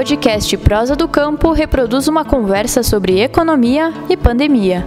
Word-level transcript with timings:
podcast 0.00 0.56
Prosa 0.56 0.96
do 0.96 1.06
Campo 1.06 1.52
reproduz 1.52 2.08
uma 2.08 2.24
conversa 2.24 2.82
sobre 2.82 3.20
economia 3.20 3.92
e 4.08 4.16
pandemia. 4.16 4.86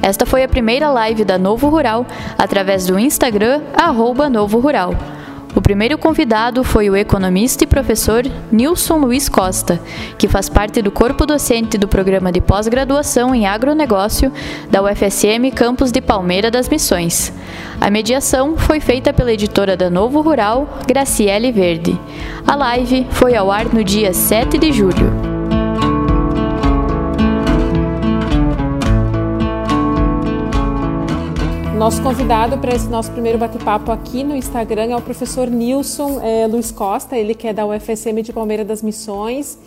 Esta 0.00 0.24
foi 0.24 0.42
a 0.42 0.48
primeira 0.48 0.88
live 0.88 1.22
da 1.22 1.36
Novo 1.36 1.68
Rural 1.68 2.06
através 2.38 2.86
do 2.86 2.98
Instagram 2.98 3.60
arroba 3.74 4.30
Novo 4.30 4.58
Rural. 4.58 4.94
O 5.54 5.62
primeiro 5.62 5.96
convidado 5.96 6.64
foi 6.64 6.90
o 6.90 6.96
economista 6.96 7.62
e 7.62 7.66
professor 7.66 8.24
Nilson 8.50 8.96
Luiz 8.96 9.28
Costa, 9.28 9.80
que 10.18 10.26
faz 10.26 10.48
parte 10.48 10.82
do 10.82 10.90
corpo 10.90 11.24
docente 11.24 11.78
do 11.78 11.86
programa 11.86 12.32
de 12.32 12.40
pós-graduação 12.40 13.32
em 13.32 13.46
agronegócio 13.46 14.32
da 14.68 14.82
UFSM 14.82 15.52
Campus 15.54 15.92
de 15.92 16.00
Palmeira 16.00 16.50
das 16.50 16.68
Missões. 16.68 17.32
A 17.80 17.88
mediação 17.88 18.56
foi 18.56 18.80
feita 18.80 19.12
pela 19.12 19.32
editora 19.32 19.76
da 19.76 19.88
Novo 19.88 20.20
Rural, 20.20 20.80
Graciele 20.88 21.52
Verde. 21.52 21.98
A 22.44 22.56
live 22.56 23.06
foi 23.10 23.36
ao 23.36 23.50
ar 23.52 23.66
no 23.72 23.84
dia 23.84 24.12
7 24.12 24.58
de 24.58 24.72
julho. 24.72 25.33
Nosso 31.76 32.00
convidado 32.02 32.56
para 32.58 32.72
esse 32.72 32.88
nosso 32.88 33.10
primeiro 33.10 33.36
bate-papo 33.36 33.90
aqui 33.90 34.22
no 34.22 34.36
Instagram 34.36 34.92
é 34.92 34.96
o 34.96 35.02
professor 35.02 35.50
Nilson 35.50 36.20
é, 36.22 36.46
Luiz 36.46 36.70
Costa, 36.70 37.16
ele 37.16 37.34
que 37.34 37.48
é 37.48 37.52
da 37.52 37.66
UFSM 37.66 38.22
de 38.22 38.32
Palmeira 38.32 38.64
das 38.64 38.80
Missões. 38.80 39.58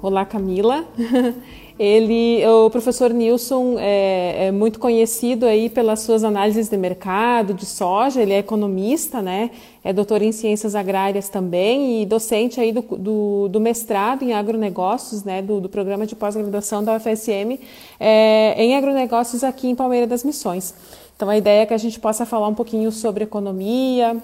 Olá, 0.00 0.24
Camila. 0.24 0.86
Ele, 1.80 2.46
o 2.46 2.68
professor 2.68 3.08
Nilson 3.10 3.76
é, 3.78 4.48
é, 4.48 4.52
muito 4.52 4.78
conhecido 4.78 5.46
aí 5.46 5.70
pelas 5.70 6.00
suas 6.00 6.22
análises 6.22 6.68
de 6.68 6.76
mercado, 6.76 7.54
de 7.54 7.64
soja, 7.64 8.20
ele 8.20 8.34
é 8.34 8.38
economista, 8.38 9.22
né? 9.22 9.50
É 9.82 9.90
doutor 9.90 10.20
em 10.20 10.30
ciências 10.30 10.74
agrárias 10.74 11.30
também 11.30 12.02
e 12.02 12.04
docente 12.04 12.60
aí 12.60 12.70
do, 12.70 12.82
do, 12.82 13.48
do 13.48 13.58
mestrado 13.58 14.22
em 14.22 14.34
agronegócios, 14.34 15.24
né? 15.24 15.40
Do, 15.40 15.58
do 15.58 15.70
programa 15.70 16.06
de 16.06 16.14
pós-graduação 16.14 16.84
da 16.84 16.96
UFSM 16.96 17.58
é, 17.98 18.62
em 18.62 18.76
agronegócios 18.76 19.42
aqui 19.42 19.66
em 19.66 19.74
Palmeira 19.74 20.06
das 20.06 20.22
Missões. 20.22 20.74
Então, 21.20 21.28
a 21.28 21.36
ideia 21.36 21.64
é 21.64 21.66
que 21.66 21.74
a 21.74 21.78
gente 21.78 22.00
possa 22.00 22.24
falar 22.24 22.48
um 22.48 22.54
pouquinho 22.54 22.90
sobre 22.90 23.24
economia, 23.24 24.16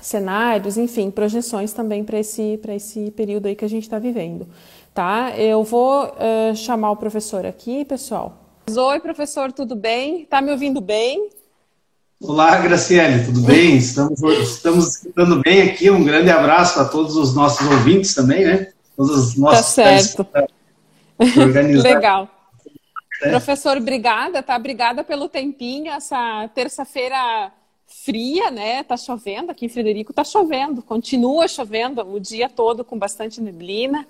cenários, 0.00 0.78
enfim, 0.78 1.10
projeções 1.10 1.72
também 1.72 2.04
para 2.04 2.20
esse, 2.20 2.60
esse 2.68 3.10
período 3.10 3.46
aí 3.46 3.56
que 3.56 3.64
a 3.64 3.68
gente 3.68 3.82
está 3.82 3.98
vivendo. 3.98 4.46
Tá? 4.94 5.32
Eu 5.36 5.64
vou 5.64 6.04
uh, 6.04 6.54
chamar 6.54 6.92
o 6.92 6.96
professor 6.96 7.44
aqui, 7.44 7.84
pessoal. 7.84 8.36
Oi, 8.70 9.00
professor, 9.00 9.50
tudo 9.50 9.74
bem? 9.74 10.22
Está 10.22 10.40
me 10.40 10.52
ouvindo 10.52 10.80
bem? 10.80 11.30
Olá, 12.22 12.58
Graciele, 12.58 13.24
tudo 13.24 13.40
bem? 13.40 13.78
Estamos, 13.78 14.22
estamos 14.22 14.86
escutando 14.86 15.40
bem 15.42 15.62
aqui. 15.62 15.90
Um 15.90 16.04
grande 16.04 16.30
abraço 16.30 16.78
a 16.78 16.84
todos 16.84 17.16
os 17.16 17.34
nossos 17.34 17.66
ouvintes 17.66 18.14
também, 18.14 18.44
né? 18.44 18.68
Todos 18.96 19.16
os 19.16 19.36
nossos. 19.36 19.74
Tá 19.74 19.98
certo. 19.98 20.24
Legal. 21.82 22.28
É. 23.22 23.30
Professor, 23.30 23.76
obrigada, 23.76 24.42
tá? 24.42 24.56
Obrigada 24.56 25.04
pelo 25.04 25.28
tempinho, 25.28 25.92
essa 25.92 26.48
terça-feira 26.54 27.52
fria, 27.86 28.50
né? 28.50 28.82
Tá 28.82 28.96
chovendo 28.96 29.50
aqui 29.50 29.66
em 29.66 29.68
Frederico, 29.68 30.12
tá 30.12 30.24
chovendo, 30.24 30.82
continua 30.82 31.48
chovendo 31.48 32.00
o 32.02 32.20
dia 32.20 32.48
todo 32.48 32.84
com 32.84 32.98
bastante 32.98 33.40
neblina. 33.40 34.06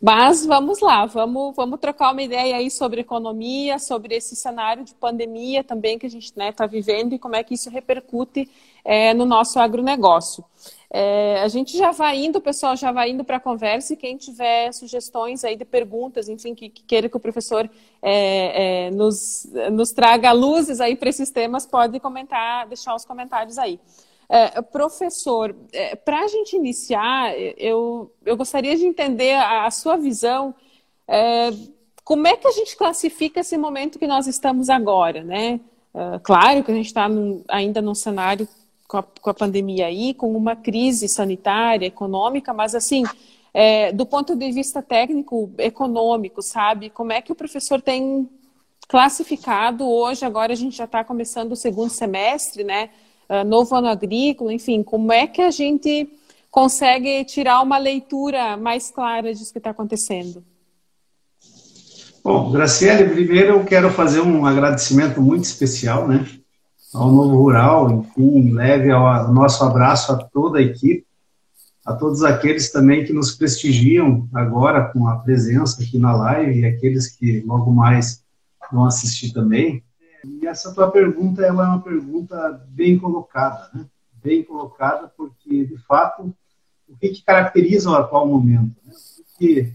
Mas 0.00 0.44
vamos 0.44 0.80
lá, 0.80 1.06
vamos, 1.06 1.56
vamos 1.56 1.80
trocar 1.80 2.12
uma 2.12 2.22
ideia 2.22 2.56
aí 2.56 2.70
sobre 2.70 3.00
economia, 3.00 3.78
sobre 3.78 4.14
esse 4.14 4.36
cenário 4.36 4.84
de 4.84 4.94
pandemia 4.94 5.64
também 5.64 5.98
que 5.98 6.04
a 6.04 6.10
gente 6.10 6.24
está 6.24 6.44
né, 6.44 6.52
tá 6.52 6.66
vivendo 6.66 7.14
e 7.14 7.18
como 7.18 7.34
é 7.34 7.42
que 7.42 7.54
isso 7.54 7.70
repercute 7.70 8.48
é, 8.84 9.14
no 9.14 9.24
nosso 9.24 9.58
agronegócio. 9.58 10.44
É, 10.90 11.40
a 11.42 11.48
gente 11.48 11.76
já 11.76 11.90
vai 11.90 12.24
indo, 12.24 12.40
pessoal 12.40 12.76
já 12.76 12.92
vai 12.92 13.10
indo 13.10 13.24
para 13.24 13.38
a 13.38 13.40
conversa 13.40 13.92
e 13.92 13.96
quem 13.96 14.16
tiver 14.16 14.72
sugestões 14.72 15.44
aí 15.44 15.56
de 15.56 15.64
perguntas, 15.64 16.28
enfim, 16.28 16.54
que, 16.54 16.68
que 16.68 16.82
queira 16.84 17.08
que 17.08 17.16
o 17.16 17.20
professor 17.20 17.68
é, 18.00 18.86
é, 18.86 18.90
nos, 18.92 19.48
nos 19.72 19.92
traga 19.92 20.32
luzes 20.32 20.80
aí 20.80 20.94
para 20.94 21.08
esses 21.08 21.30
temas, 21.30 21.66
pode 21.66 21.98
comentar, 21.98 22.66
deixar 22.68 22.94
os 22.94 23.04
comentários 23.04 23.58
aí. 23.58 23.80
É, 24.28 24.60
professor, 24.62 25.54
é, 25.72 25.94
para 25.96 26.20
a 26.20 26.28
gente 26.28 26.56
iniciar, 26.56 27.32
eu, 27.56 28.12
eu 28.24 28.36
gostaria 28.36 28.76
de 28.76 28.84
entender 28.84 29.34
a, 29.34 29.66
a 29.66 29.70
sua 29.70 29.96
visão. 29.96 30.54
É, 31.08 31.50
como 32.04 32.26
é 32.28 32.36
que 32.36 32.46
a 32.46 32.52
gente 32.52 32.76
classifica 32.76 33.40
esse 33.40 33.56
momento 33.58 33.98
que 33.98 34.06
nós 34.06 34.26
estamos 34.26 34.68
agora, 34.70 35.24
né? 35.24 35.60
claro 36.22 36.62
que 36.62 36.70
a 36.70 36.74
gente 36.74 36.88
está 36.88 37.08
ainda 37.48 37.80
num 37.80 37.94
cenário 37.94 38.46
com 38.86 38.98
a, 38.98 39.02
com 39.02 39.30
a 39.30 39.34
pandemia 39.34 39.86
aí, 39.86 40.14
com 40.14 40.36
uma 40.36 40.54
crise 40.54 41.08
sanitária, 41.08 41.86
econômica, 41.86 42.52
mas 42.54 42.74
assim, 42.74 43.04
é, 43.52 43.92
do 43.92 44.04
ponto 44.04 44.36
de 44.36 44.52
vista 44.52 44.82
técnico, 44.82 45.50
econômico, 45.58 46.42
sabe? 46.42 46.90
Como 46.90 47.12
é 47.12 47.22
que 47.22 47.32
o 47.32 47.34
professor 47.34 47.80
tem 47.80 48.28
classificado 48.88 49.88
hoje? 49.88 50.24
Agora 50.24 50.52
a 50.52 50.56
gente 50.56 50.76
já 50.76 50.84
está 50.84 51.02
começando 51.02 51.52
o 51.52 51.56
segundo 51.56 51.90
semestre, 51.90 52.64
né? 52.64 52.90
Uh, 53.28 53.42
novo 53.44 53.74
ano 53.74 53.88
agrícola, 53.88 54.52
enfim, 54.52 54.82
como 54.84 55.12
é 55.12 55.26
que 55.26 55.42
a 55.42 55.50
gente 55.50 56.08
consegue 56.48 57.24
tirar 57.24 57.60
uma 57.60 57.76
leitura 57.76 58.56
mais 58.56 58.90
clara 58.90 59.34
disso 59.34 59.52
que 59.52 59.58
está 59.58 59.70
acontecendo? 59.70 60.44
Bom, 62.22 62.50
Graciele, 62.52 63.08
primeiro 63.08 63.54
eu 63.54 63.64
quero 63.64 63.90
fazer 63.90 64.20
um 64.20 64.44
agradecimento 64.46 65.20
muito 65.20 65.44
especial, 65.44 66.06
né? 66.06 66.24
Ao 66.96 67.12
Novo 67.12 67.36
Rural, 67.36 67.90
enfim, 67.92 68.52
leve 68.52 68.92
o 68.92 69.32
nosso 69.32 69.62
abraço 69.62 70.12
a 70.12 70.16
toda 70.16 70.58
a 70.58 70.62
equipe, 70.62 71.06
a 71.84 71.92
todos 71.92 72.22
aqueles 72.24 72.72
também 72.72 73.04
que 73.04 73.12
nos 73.12 73.32
prestigiam 73.32 74.28
agora 74.34 74.90
com 74.92 75.06
a 75.06 75.18
presença 75.18 75.82
aqui 75.82 75.98
na 75.98 76.16
live 76.16 76.60
e 76.60 76.64
aqueles 76.64 77.14
que 77.14 77.40
logo 77.42 77.70
mais 77.70 78.24
vão 78.72 78.84
assistir 78.86 79.32
também. 79.32 79.84
E 80.24 80.46
essa 80.46 80.74
tua 80.74 80.90
pergunta 80.90 81.42
ela 81.42 81.66
é 81.66 81.68
uma 81.68 81.82
pergunta 81.82 82.66
bem 82.68 82.98
colocada, 82.98 83.70
né? 83.74 83.86
bem 84.14 84.42
colocada, 84.42 85.12
porque 85.16 85.66
de 85.66 85.76
fato 85.86 86.34
o 86.88 86.96
que, 86.96 87.10
que 87.10 87.24
caracteriza 87.24 87.90
o 87.90 87.94
atual 87.94 88.26
momento? 88.26 88.74
Né? 88.84 88.92
Porque 89.28 89.72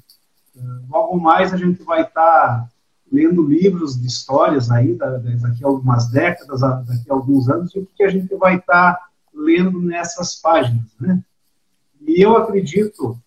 eh, 0.58 0.62
logo 0.90 1.20
mais 1.20 1.54
a 1.54 1.58
gente 1.58 1.84
vai 1.84 2.02
estar 2.02 2.14
tá 2.14 2.70
lendo 3.12 3.44
livros 3.44 4.00
de 4.00 4.08
histórias 4.08 4.72
aí, 4.72 4.96
daqui 4.96 5.64
a 5.64 5.68
algumas 5.68 6.10
décadas, 6.10 6.62
daqui 6.62 7.10
a 7.10 7.14
alguns 7.14 7.50
anos, 7.50 7.76
e 7.76 7.80
o 7.80 7.88
que 7.96 8.04
a 8.04 8.10
gente 8.10 8.34
vai 8.36 8.56
estar 8.56 8.94
tá 8.94 9.06
lendo 9.34 9.82
nessas 9.82 10.36
páginas, 10.36 10.86
né? 11.00 11.22
E 12.00 12.22
eu 12.22 12.36
acredito 12.38 13.18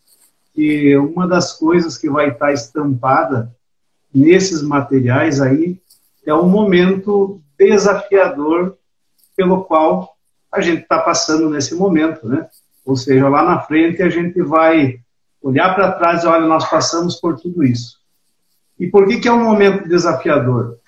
que 0.54 0.96
uma 0.96 1.28
das 1.28 1.52
coisas 1.52 1.98
que 1.98 2.08
vai 2.08 2.28
estar 2.28 2.46
tá 2.46 2.52
estampada 2.52 3.54
nesses 4.14 4.62
materiais 4.62 5.40
aí 5.40 5.80
é 6.24 6.32
o 6.32 6.46
momento 6.46 7.40
desafiador 7.58 8.76
pelo 9.36 9.64
qual 9.64 10.16
a 10.50 10.60
gente 10.60 10.82
está 10.82 11.00
passando 11.00 11.50
nesse 11.50 11.74
momento, 11.74 12.28
né? 12.28 12.48
Ou 12.84 12.96
seja, 12.96 13.28
lá 13.28 13.42
na 13.42 13.60
frente 13.60 14.02
a 14.02 14.08
gente 14.08 14.40
vai 14.42 15.00
olhar 15.42 15.74
para 15.74 15.92
trás 15.92 16.22
e 16.22 16.26
olha, 16.26 16.46
nós 16.46 16.68
passamos 16.70 17.16
por 17.16 17.38
tudo 17.38 17.64
isso. 17.64 17.98
E 18.78 18.86
por 18.88 19.06
que, 19.06 19.18
que 19.18 19.28
é 19.28 19.32
um 19.32 19.44
momento 19.44 19.88
desafiador? 19.88 20.78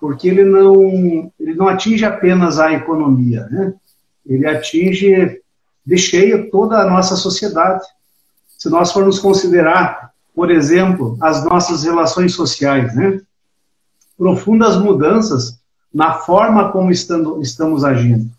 Porque 0.00 0.28
ele 0.28 0.44
não, 0.44 1.32
ele 1.40 1.54
não 1.54 1.68
atinge 1.68 2.04
apenas 2.04 2.58
a 2.58 2.72
economia, 2.72 3.46
né? 3.50 3.74
ele 4.26 4.46
atinge 4.46 5.40
de 5.84 5.98
cheio 5.98 6.50
toda 6.50 6.78
a 6.78 6.88
nossa 6.88 7.16
sociedade. 7.16 7.84
Se 8.58 8.68
nós 8.68 8.92
formos 8.92 9.18
considerar, 9.18 10.12
por 10.34 10.50
exemplo, 10.50 11.16
as 11.20 11.44
nossas 11.44 11.84
relações 11.84 12.34
sociais, 12.34 12.94
né? 12.94 13.20
profundas 14.16 14.76
mudanças 14.76 15.58
na 15.92 16.14
forma 16.14 16.72
como 16.72 16.90
estamos 16.90 17.84
agindo. 17.84 18.30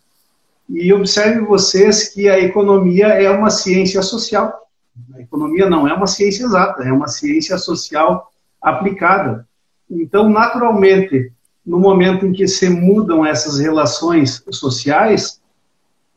E 0.69 0.91
observe 0.91 1.41
vocês 1.41 2.09
que 2.09 2.28
a 2.28 2.40
economia 2.40 3.08
é 3.08 3.29
uma 3.29 3.49
ciência 3.49 4.02
social. 4.02 4.67
A 5.14 5.22
economia 5.22 5.70
não 5.70 5.88
é 5.88 5.93
uma 5.93 6.08
ciência 6.08 6.43
exata, 6.43 6.84
é 6.84 6.91
uma 6.91 7.08
ciência 7.08 7.58
social 7.58 8.31
aplicada. 8.66 9.47
Então, 9.88 10.28
naturalmente, 10.28 11.32
no 11.64 11.79
momento 11.79 12.26
em 12.26 12.34
que 12.34 12.47
se 12.47 12.67
mudam 12.67 13.23
essas 13.23 13.59
relações 13.59 14.44
sociais, 14.50 15.40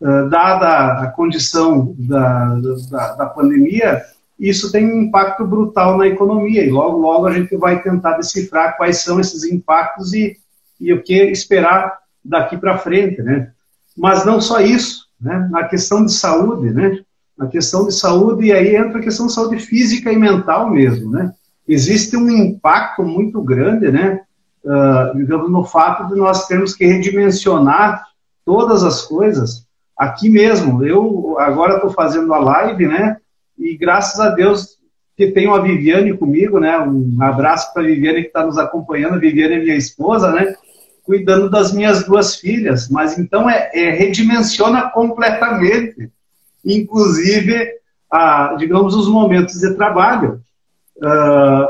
uh, 0.00 0.30
dada 0.30 1.02
a 1.02 1.08
condição 1.08 1.94
da, 1.98 2.54
da, 2.90 3.14
da, 3.16 3.26
pandemia, 3.26 4.02
isso 4.38 4.72
tem 4.72 4.86
um 4.86 5.02
impacto 5.02 5.44
brutal 5.44 5.98
na 5.98 6.06
economia 6.06 6.64
e 6.64 6.70
logo, 6.70 6.96
logo 6.96 7.26
a 7.26 7.32
gente 7.32 7.54
vai 7.56 7.82
tentar 7.82 8.16
decifrar 8.16 8.78
quais 8.78 9.02
são 9.02 9.20
esses 9.20 9.44
impactos 9.44 10.14
e, 10.14 10.38
e 10.80 10.90
o 10.92 11.02
que 11.02 11.14
esperar 11.24 11.98
daqui 12.24 12.56
para 12.56 12.78
frente, 12.78 13.20
né? 13.20 13.50
Mas 13.96 14.24
não 14.24 14.40
só 14.40 14.60
isso, 14.60 15.06
né? 15.20 15.48
Na 15.50 15.64
questão 15.64 16.04
de 16.04 16.12
saúde, 16.12 16.70
né? 16.70 16.98
Na 17.36 17.46
questão 17.46 17.86
de 17.86 17.94
saúde, 17.94 18.46
e 18.46 18.52
aí 18.52 18.74
entra 18.74 18.98
a 18.98 19.02
questão 19.02 19.26
de 19.26 19.34
saúde 19.34 19.58
física 19.58 20.10
e 20.10 20.16
mental 20.16 20.70
mesmo, 20.70 21.10
né? 21.10 21.34
Existe 21.68 22.16
um 22.16 22.30
impacto 22.30 23.02
muito 23.02 23.42
grande, 23.42 23.90
né, 23.92 24.20
uh, 24.64 25.16
digamos, 25.16 25.50
no 25.50 25.64
fato 25.64 26.08
de 26.08 26.18
nós 26.18 26.46
termos 26.46 26.74
que 26.74 26.86
redimensionar 26.86 28.04
todas 28.44 28.82
as 28.82 29.02
coisas 29.02 29.66
aqui 29.96 30.30
mesmo. 30.30 30.84
Eu 30.84 31.36
agora 31.38 31.76
estou 31.76 31.90
fazendo 31.90 32.32
a 32.32 32.38
live, 32.38 32.86
né, 32.86 33.18
e 33.58 33.76
graças 33.76 34.18
a 34.18 34.30
Deus 34.30 34.78
que 35.18 35.32
tenho 35.32 35.52
a 35.52 35.60
Viviane 35.60 36.16
comigo, 36.16 36.60
né? 36.60 36.78
Um 36.78 37.20
abraço 37.20 37.74
para 37.74 37.82
a 37.82 37.86
Viviane 37.86 38.22
que 38.22 38.28
está 38.28 38.46
nos 38.46 38.56
acompanhando. 38.56 39.14
A 39.14 39.18
Viviane 39.18 39.54
é 39.54 39.58
minha 39.58 39.74
esposa, 39.74 40.30
né? 40.30 40.54
Cuidando 41.02 41.50
das 41.50 41.72
minhas 41.72 42.04
duas 42.04 42.36
filhas. 42.36 42.88
Mas 42.88 43.18
então 43.18 43.50
é, 43.50 43.68
é 43.74 43.90
redimensiona 43.90 44.88
completamente, 44.90 46.08
inclusive, 46.64 47.68
a, 48.08 48.54
digamos, 48.56 48.94
os 48.94 49.08
momentos 49.08 49.58
de 49.58 49.74
trabalho. 49.74 50.40
Uh, 50.98 51.68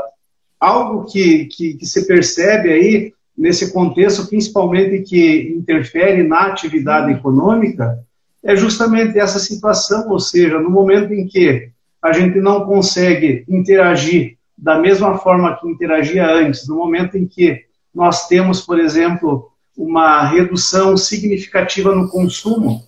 algo 0.59 1.05
que, 1.05 1.45
que, 1.45 1.75
que 1.75 1.85
se 1.85 2.05
percebe 2.07 2.71
aí 2.71 3.13
nesse 3.37 3.71
contexto, 3.71 4.27
principalmente 4.27 5.03
que 5.03 5.53
interfere 5.57 6.23
na 6.23 6.47
atividade 6.47 7.13
econômica, 7.13 8.03
é 8.43 8.55
justamente 8.55 9.17
essa 9.17 9.39
situação, 9.39 10.09
ou 10.09 10.19
seja, 10.19 10.59
no 10.59 10.69
momento 10.69 11.13
em 11.13 11.25
que 11.27 11.69
a 12.01 12.11
gente 12.11 12.39
não 12.39 12.65
consegue 12.65 13.45
interagir 13.47 14.37
da 14.57 14.77
mesma 14.77 15.17
forma 15.17 15.55
que 15.57 15.69
interagia 15.69 16.29
antes, 16.29 16.67
no 16.67 16.75
momento 16.75 17.17
em 17.17 17.25
que 17.25 17.63
nós 17.93 18.27
temos, 18.27 18.61
por 18.61 18.79
exemplo, 18.79 19.51
uma 19.75 20.25
redução 20.25 20.97
significativa 20.97 21.95
no 21.95 22.09
consumo, 22.09 22.83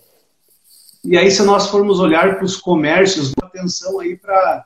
e 1.04 1.18
aí 1.18 1.32
se 1.32 1.44
nós 1.44 1.70
formos 1.70 2.00
olhar 2.00 2.36
para 2.36 2.46
os 2.46 2.58
comércios, 2.58 3.32
atenção 3.42 4.00
aí 4.00 4.18
para 4.18 4.66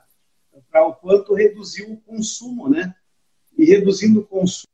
o 0.82 0.94
quanto 0.94 1.34
reduziu 1.34 1.92
o 1.92 2.00
consumo, 2.00 2.68
né? 2.68 2.94
E 3.56 3.64
reduzindo 3.64 4.20
o 4.20 4.26
consumo, 4.26 4.66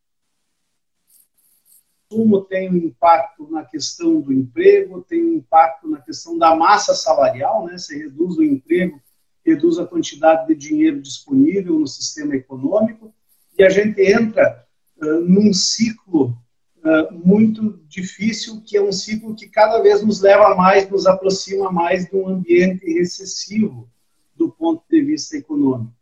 tem 2.48 2.70
um 2.70 2.76
impacto 2.76 3.50
na 3.50 3.64
questão 3.64 4.20
do 4.20 4.32
emprego, 4.32 5.02
tem 5.02 5.24
um 5.24 5.34
impacto 5.34 5.88
na 5.88 6.00
questão 6.00 6.36
da 6.36 6.54
massa 6.54 6.94
salarial, 6.94 7.66
né? 7.66 7.78
Você 7.78 7.96
reduz 7.96 8.36
o 8.36 8.42
emprego, 8.42 9.00
reduz 9.44 9.78
a 9.78 9.86
quantidade 9.86 10.46
de 10.46 10.54
dinheiro 10.54 11.00
disponível 11.00 11.78
no 11.78 11.86
sistema 11.86 12.36
econômico 12.36 13.14
e 13.58 13.64
a 13.64 13.68
gente 13.68 14.00
entra 14.00 14.66
uh, 14.96 15.20
num 15.20 15.52
ciclo 15.52 16.36
uh, 16.78 17.12
muito 17.12 17.80
difícil, 17.86 18.62
que 18.62 18.76
é 18.76 18.82
um 18.82 18.92
ciclo 18.92 19.34
que 19.34 19.48
cada 19.48 19.80
vez 19.80 20.02
nos 20.02 20.20
leva 20.20 20.54
mais, 20.54 20.88
nos 20.90 21.06
aproxima 21.06 21.70
mais 21.70 22.06
de 22.06 22.16
um 22.16 22.28
ambiente 22.28 22.84
recessivo 22.92 23.88
do 24.36 24.50
ponto 24.50 24.82
de 24.90 25.00
vista 25.02 25.36
econômico. 25.36 25.92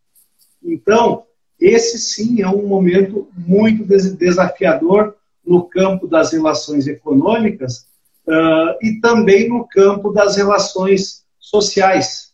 Então, 0.62 1.24
esse 1.58 1.98
sim 1.98 2.40
é 2.42 2.48
um 2.48 2.66
momento 2.66 3.28
muito 3.36 3.84
desafiador 3.84 5.14
no 5.44 5.64
campo 5.64 6.06
das 6.06 6.32
relações 6.32 6.86
econômicas 6.86 7.86
uh, 8.26 8.76
e 8.82 9.00
também 9.00 9.48
no 9.48 9.66
campo 9.66 10.10
das 10.12 10.36
relações 10.36 11.24
sociais. 11.38 12.32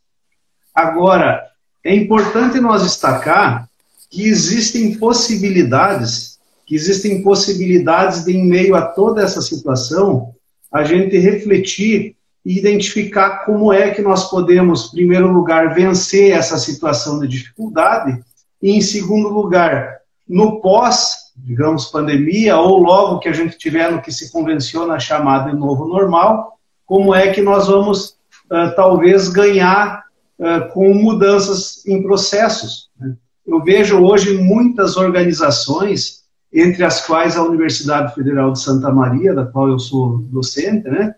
Agora, 0.74 1.50
é 1.82 1.94
importante 1.94 2.60
nós 2.60 2.82
destacar 2.82 3.68
que 4.10 4.28
existem 4.28 4.98
possibilidades, 4.98 6.38
que 6.64 6.74
existem 6.74 7.22
possibilidades 7.22 8.24
de, 8.24 8.32
em 8.32 8.46
meio 8.46 8.74
a 8.74 8.82
toda 8.82 9.22
essa 9.22 9.40
situação, 9.40 10.34
a 10.70 10.84
gente 10.84 11.16
refletir 11.18 12.15
e 12.46 12.58
identificar 12.58 13.44
como 13.44 13.72
é 13.72 13.90
que 13.90 14.00
nós 14.00 14.30
podemos, 14.30 14.86
em 14.86 14.96
primeiro 14.96 15.30
lugar, 15.30 15.74
vencer 15.74 16.30
essa 16.30 16.56
situação 16.56 17.20
de 17.20 17.28
dificuldade 17.28 18.22
e, 18.62 18.70
em 18.70 18.80
segundo 18.80 19.28
lugar, 19.28 19.98
no 20.26 20.62
pós 20.62 21.26
digamos, 21.36 21.86
pandemia, 21.86 22.56
ou 22.56 22.78
logo 22.78 23.18
que 23.18 23.28
a 23.28 23.32
gente 23.32 23.58
tiver 23.58 23.90
no 23.90 24.00
que 24.00 24.12
se 24.12 24.32
convenciona 24.32 24.98
chamar 24.98 25.50
de 25.50 25.56
novo 25.56 25.86
normal, 25.86 26.58
como 26.84 27.14
é 27.14 27.32
que 27.32 27.42
nós 27.42 27.66
vamos, 27.66 28.16
uh, 28.50 28.74
talvez, 28.74 29.28
ganhar 29.28 30.04
uh, 30.38 30.72
com 30.72 30.94
mudanças 30.94 31.86
em 31.86 32.02
processos. 32.02 32.90
Né? 32.98 33.14
Eu 33.46 33.62
vejo 33.62 34.02
hoje 34.02 34.36
muitas 34.38 34.96
organizações, 34.96 36.24
entre 36.52 36.84
as 36.84 37.04
quais 37.04 37.36
a 37.36 37.42
Universidade 37.42 38.14
Federal 38.14 38.52
de 38.52 38.60
Santa 38.60 38.90
Maria, 38.90 39.34
da 39.34 39.44
qual 39.44 39.68
eu 39.68 39.78
sou 39.78 40.18
docente, 40.18 40.88
né, 40.88 41.14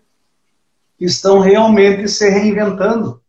estão 0.99 1.39
realmente 1.39 2.07
se 2.07 2.29
reinventando. 2.29 3.21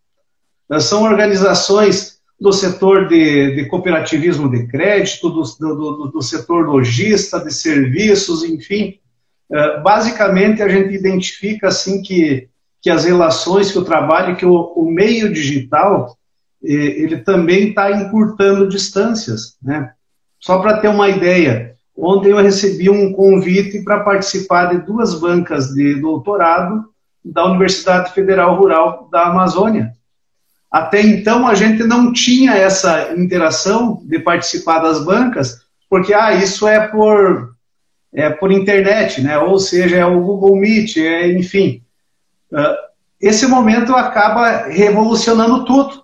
São 0.81 1.03
organizações 1.03 2.21
do 2.41 2.53
setor 2.53 3.09
de, 3.09 3.55
de 3.55 3.67
cooperativismo 3.67 4.51
de 4.51 4.67
crédito, 4.67 5.29
do, 5.29 5.43
do, 5.43 6.07
do, 6.07 6.23
setor 6.23 6.67
lojista, 6.67 7.39
de 7.39 7.53
serviços, 7.53 8.43
enfim. 8.45 8.99
Uh, 9.51 9.83
basicamente, 9.83 10.63
a 10.63 10.69
gente 10.69 10.95
identifica 10.95 11.69
assim 11.69 12.01
que, 12.01 12.49
que 12.81 12.89
as 12.89 13.05
relações, 13.05 13.71
que 13.71 13.79
o 13.79 13.85
trabalho, 13.85 14.37
que 14.37 14.47
o, 14.47 14.55
o 14.55 14.91
meio 14.91 15.33
digital, 15.33 16.17
ele 16.63 17.19
também 17.19 17.71
está 17.71 17.91
encurtando 17.91 18.69
distâncias. 18.69 19.57
Né? 19.63 19.93
Só 20.39 20.59
para 20.59 20.79
ter 20.79 20.89
uma 20.89 21.09
ideia, 21.09 21.75
ontem 21.97 22.31
eu 22.31 22.37
recebi 22.39 22.89
um 22.91 23.13
convite 23.13 23.83
para 23.83 24.01
participar 24.01 24.67
de 24.67 24.85
duas 24.85 25.19
bancas 25.19 25.69
de 25.69 25.95
doutorado 25.97 26.85
da 27.25 27.45
Universidade 27.45 28.13
Federal 28.13 28.57
Rural 28.57 29.09
da 29.11 29.27
Amazônia. 29.27 29.93
Até 30.71 31.03
então 31.03 31.47
a 31.47 31.55
gente 31.55 31.83
não 31.83 32.13
tinha 32.13 32.53
essa 32.53 33.13
interação 33.17 34.01
de 34.05 34.19
participar 34.19 34.79
das 34.79 35.05
bancas, 35.05 35.63
porque 35.89 36.15
ah, 36.15 36.33
isso 36.33 36.67
é 36.69 36.87
por 36.87 37.55
é 38.13 38.29
por 38.29 38.51
internet, 38.51 39.21
né? 39.21 39.39
Ou 39.39 39.59
seja, 39.59 39.97
é 39.97 40.05
o 40.05 40.21
Google 40.21 40.57
Meet, 40.57 40.97
é, 40.97 41.33
enfim. 41.33 41.83
Uh, 42.51 42.75
esse 43.21 43.47
momento 43.47 43.95
acaba 43.95 44.67
revolucionando 44.67 45.65
tudo, 45.65 46.03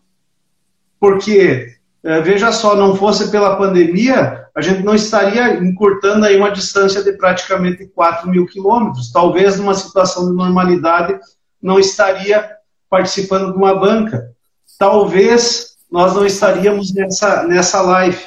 porque 1.01 1.75
uh, 2.05 2.23
veja 2.23 2.53
só, 2.53 2.77
não 2.77 2.95
fosse 2.95 3.31
pela 3.31 3.57
pandemia, 3.57 4.46
a 4.57 4.63
gente 4.63 4.83
não 4.83 4.95
estaria 4.95 5.59
encurtando 5.63 6.25
aí 6.25 6.37
uma 6.37 6.51
distância 6.51 7.05
de 7.05 7.13
praticamente 7.13 7.87
4 7.89 8.29
mil 8.31 8.47
quilômetros. 8.47 9.13
Talvez 9.13 9.59
numa 9.59 9.75
situação 9.75 10.31
de 10.31 10.35
normalidade 10.35 11.21
não 11.61 11.79
estaria 11.79 12.51
participando 12.89 13.53
de 13.53 13.59
uma 13.59 13.75
banca 13.79 14.35
talvez 14.79 15.77
nós 15.91 16.15
não 16.15 16.27
estaríamos 16.27 16.93
nessa, 16.93 17.45
nessa 17.45 17.81
live. 17.81 18.23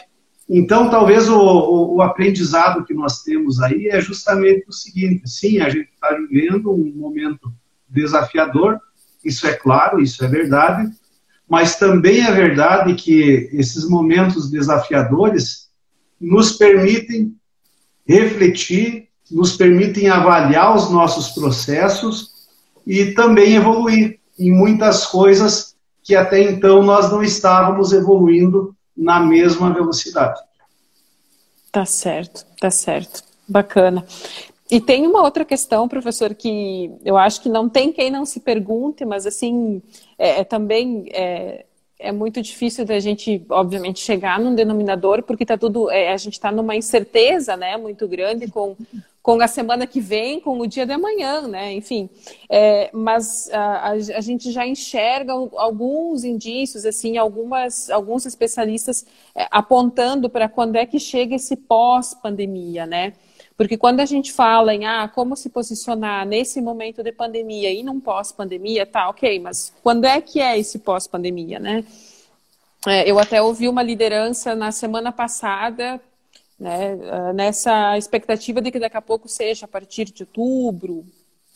Então, 0.49 0.89
talvez 0.89 1.29
o, 1.29 1.37
o, 1.37 1.95
o, 1.95 2.01
aprendizado 2.01 2.83
que 2.83 2.93
nós 2.93 3.21
temos 3.21 3.61
aí 3.61 3.87
é 3.87 4.01
justamente 4.01 4.65
o 4.67 4.73
seguinte: 4.73 5.29
sim, 5.29 5.59
a 5.59 5.69
gente 5.69 5.89
está 5.93 6.15
vivendo 6.15 6.71
um 6.71 6.91
momento 6.95 7.53
desafiador, 7.87 8.79
isso 9.23 9.45
é 9.45 9.53
claro, 9.53 10.01
isso 10.01 10.23
é 10.23 10.27
verdade, 10.27 10.89
mas 11.47 11.75
também 11.75 12.25
é 12.25 12.31
verdade 12.31 12.95
que 12.95 13.49
esses 13.53 13.87
momentos 13.87 14.49
desafiadores 14.49 15.68
nos 16.19 16.53
permitem 16.53 17.35
refletir, 18.07 19.07
nos 19.29 19.55
permitem 19.55 20.09
avaliar 20.09 20.75
os 20.75 20.89
nossos 20.89 21.29
processos 21.29 22.49
e 22.85 23.13
também 23.13 23.55
evoluir 23.55 24.19
em 24.37 24.51
muitas 24.51 25.05
coisas 25.05 25.75
que 26.03 26.15
até 26.15 26.41
então 26.41 26.81
nós 26.81 27.11
não 27.11 27.21
estávamos 27.21 27.93
evoluindo 27.93 28.75
na 28.97 29.19
mesma 29.19 29.71
velocidade. 29.71 30.41
Tá 31.71 31.85
certo, 31.85 32.45
tá 32.59 32.71
certo. 32.71 33.23
Bacana. 33.47 34.05
E 34.71 34.79
tem 34.79 35.07
uma 35.07 35.23
outra 35.23 35.43
questão, 35.43 35.87
professor, 35.87 36.35
que 36.35 36.91
eu 37.03 37.17
acho 37.17 37.41
que 37.41 37.49
não 37.49 37.67
tem 37.67 37.91
quem 37.91 38.11
não 38.11 38.25
se 38.25 38.39
pergunte, 38.39 39.03
mas 39.03 39.25
assim, 39.25 39.81
é, 40.17 40.41
é 40.41 40.43
também 40.43 41.05
é, 41.11 41.65
é, 41.99 42.11
muito 42.11 42.41
difícil 42.41 42.85
da 42.85 42.99
gente, 42.99 43.45
obviamente, 43.49 43.99
chegar 43.99 44.39
num 44.39 44.55
denominador, 44.55 45.21
porque 45.21 45.45
tá 45.45 45.57
tudo, 45.57 45.91
é, 45.91 46.13
a 46.13 46.17
gente 46.17 46.33
está 46.33 46.51
numa 46.51 46.75
incerteza, 46.75 47.57
né, 47.57 47.75
muito 47.77 48.07
grande 48.07 48.47
com 48.47 48.75
com 49.21 49.39
a 49.41 49.47
semana 49.47 49.85
que 49.85 49.99
vem, 49.99 50.39
com 50.39 50.59
o 50.59 50.65
dia 50.65 50.85
de 50.85 50.93
amanhã, 50.93 51.47
né? 51.47 51.73
Enfim, 51.73 52.09
é, 52.49 52.89
mas 52.93 53.49
a, 53.51 53.91
a, 53.91 54.21
gente 54.21 54.51
já 54.51 54.65
enxerga 54.65 55.33
alguns 55.33 56.23
indícios, 56.23 56.85
assim, 56.85 57.17
algumas, 57.17 57.89
alguns 57.89 58.25
especialistas 58.25 59.05
é, 59.35 59.47
apontando 59.51 60.29
para 60.29 60.47
quando 60.49 60.77
é 60.77 60.85
que 60.85 60.99
chega 60.99 61.35
esse 61.35 61.55
pós-pandemia, 61.55 62.85
né? 62.85 63.13
Porque 63.59 63.75
quando 63.75 63.99
a 63.99 64.05
gente 64.05 64.31
fala 64.31 64.73
em 64.73 64.85
ah, 64.85 65.11
como 65.13 65.35
se 65.35 65.49
posicionar 65.49 66.25
nesse 66.25 66.61
momento 66.61 67.03
de 67.03 67.11
pandemia 67.11 67.69
e 67.69 67.83
num 67.83 67.99
pós-pandemia, 67.99 68.85
tá, 68.85 69.09
ok, 69.09 69.37
mas 69.37 69.73
quando 69.83 70.05
é 70.05 70.21
que 70.21 70.39
é 70.39 70.57
esse 70.57 70.79
pós-pandemia, 70.79 71.59
né? 71.59 71.83
É, 72.87 73.11
eu 73.11 73.19
até 73.19 73.41
ouvi 73.41 73.67
uma 73.67 73.83
liderança 73.83 74.55
na 74.55 74.71
semana 74.71 75.11
passada 75.11 75.99
né, 76.57 76.97
ah, 77.11 77.33
nessa 77.33 77.97
expectativa 77.97 78.61
de 78.61 78.71
que 78.71 78.79
daqui 78.79 78.95
a 78.95 79.01
pouco 79.01 79.27
seja 79.27 79.65
a 79.65 79.67
partir 79.67 80.05
de 80.05 80.23
outubro, 80.23 81.05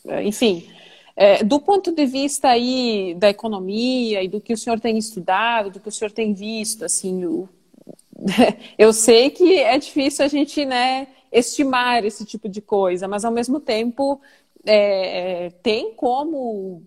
eh, 0.06 0.24
enfim. 0.24 0.68
É, 1.16 1.42
do 1.42 1.58
ponto 1.58 1.90
de 1.90 2.04
vista 2.04 2.48
aí 2.50 3.14
da 3.14 3.30
economia 3.30 4.22
e 4.22 4.28
do 4.28 4.42
que 4.42 4.52
o 4.52 4.58
senhor 4.58 4.78
tem 4.78 4.98
estudado, 4.98 5.70
do 5.70 5.80
que 5.80 5.88
o 5.88 5.92
senhor 5.92 6.10
tem 6.10 6.34
visto, 6.34 6.84
assim, 6.84 7.24
o... 7.24 7.48
eu 8.76 8.92
sei 8.92 9.30
que 9.30 9.58
é 9.58 9.78
difícil 9.78 10.22
a 10.22 10.28
gente, 10.28 10.66
né, 10.66 11.08
estimar 11.34 12.04
esse 12.04 12.24
tipo 12.24 12.48
de 12.48 12.60
coisa, 12.60 13.08
mas 13.08 13.24
ao 13.24 13.32
mesmo 13.32 13.60
tempo 13.60 14.20
é, 14.64 15.52
tem 15.62 15.92
como 15.94 16.82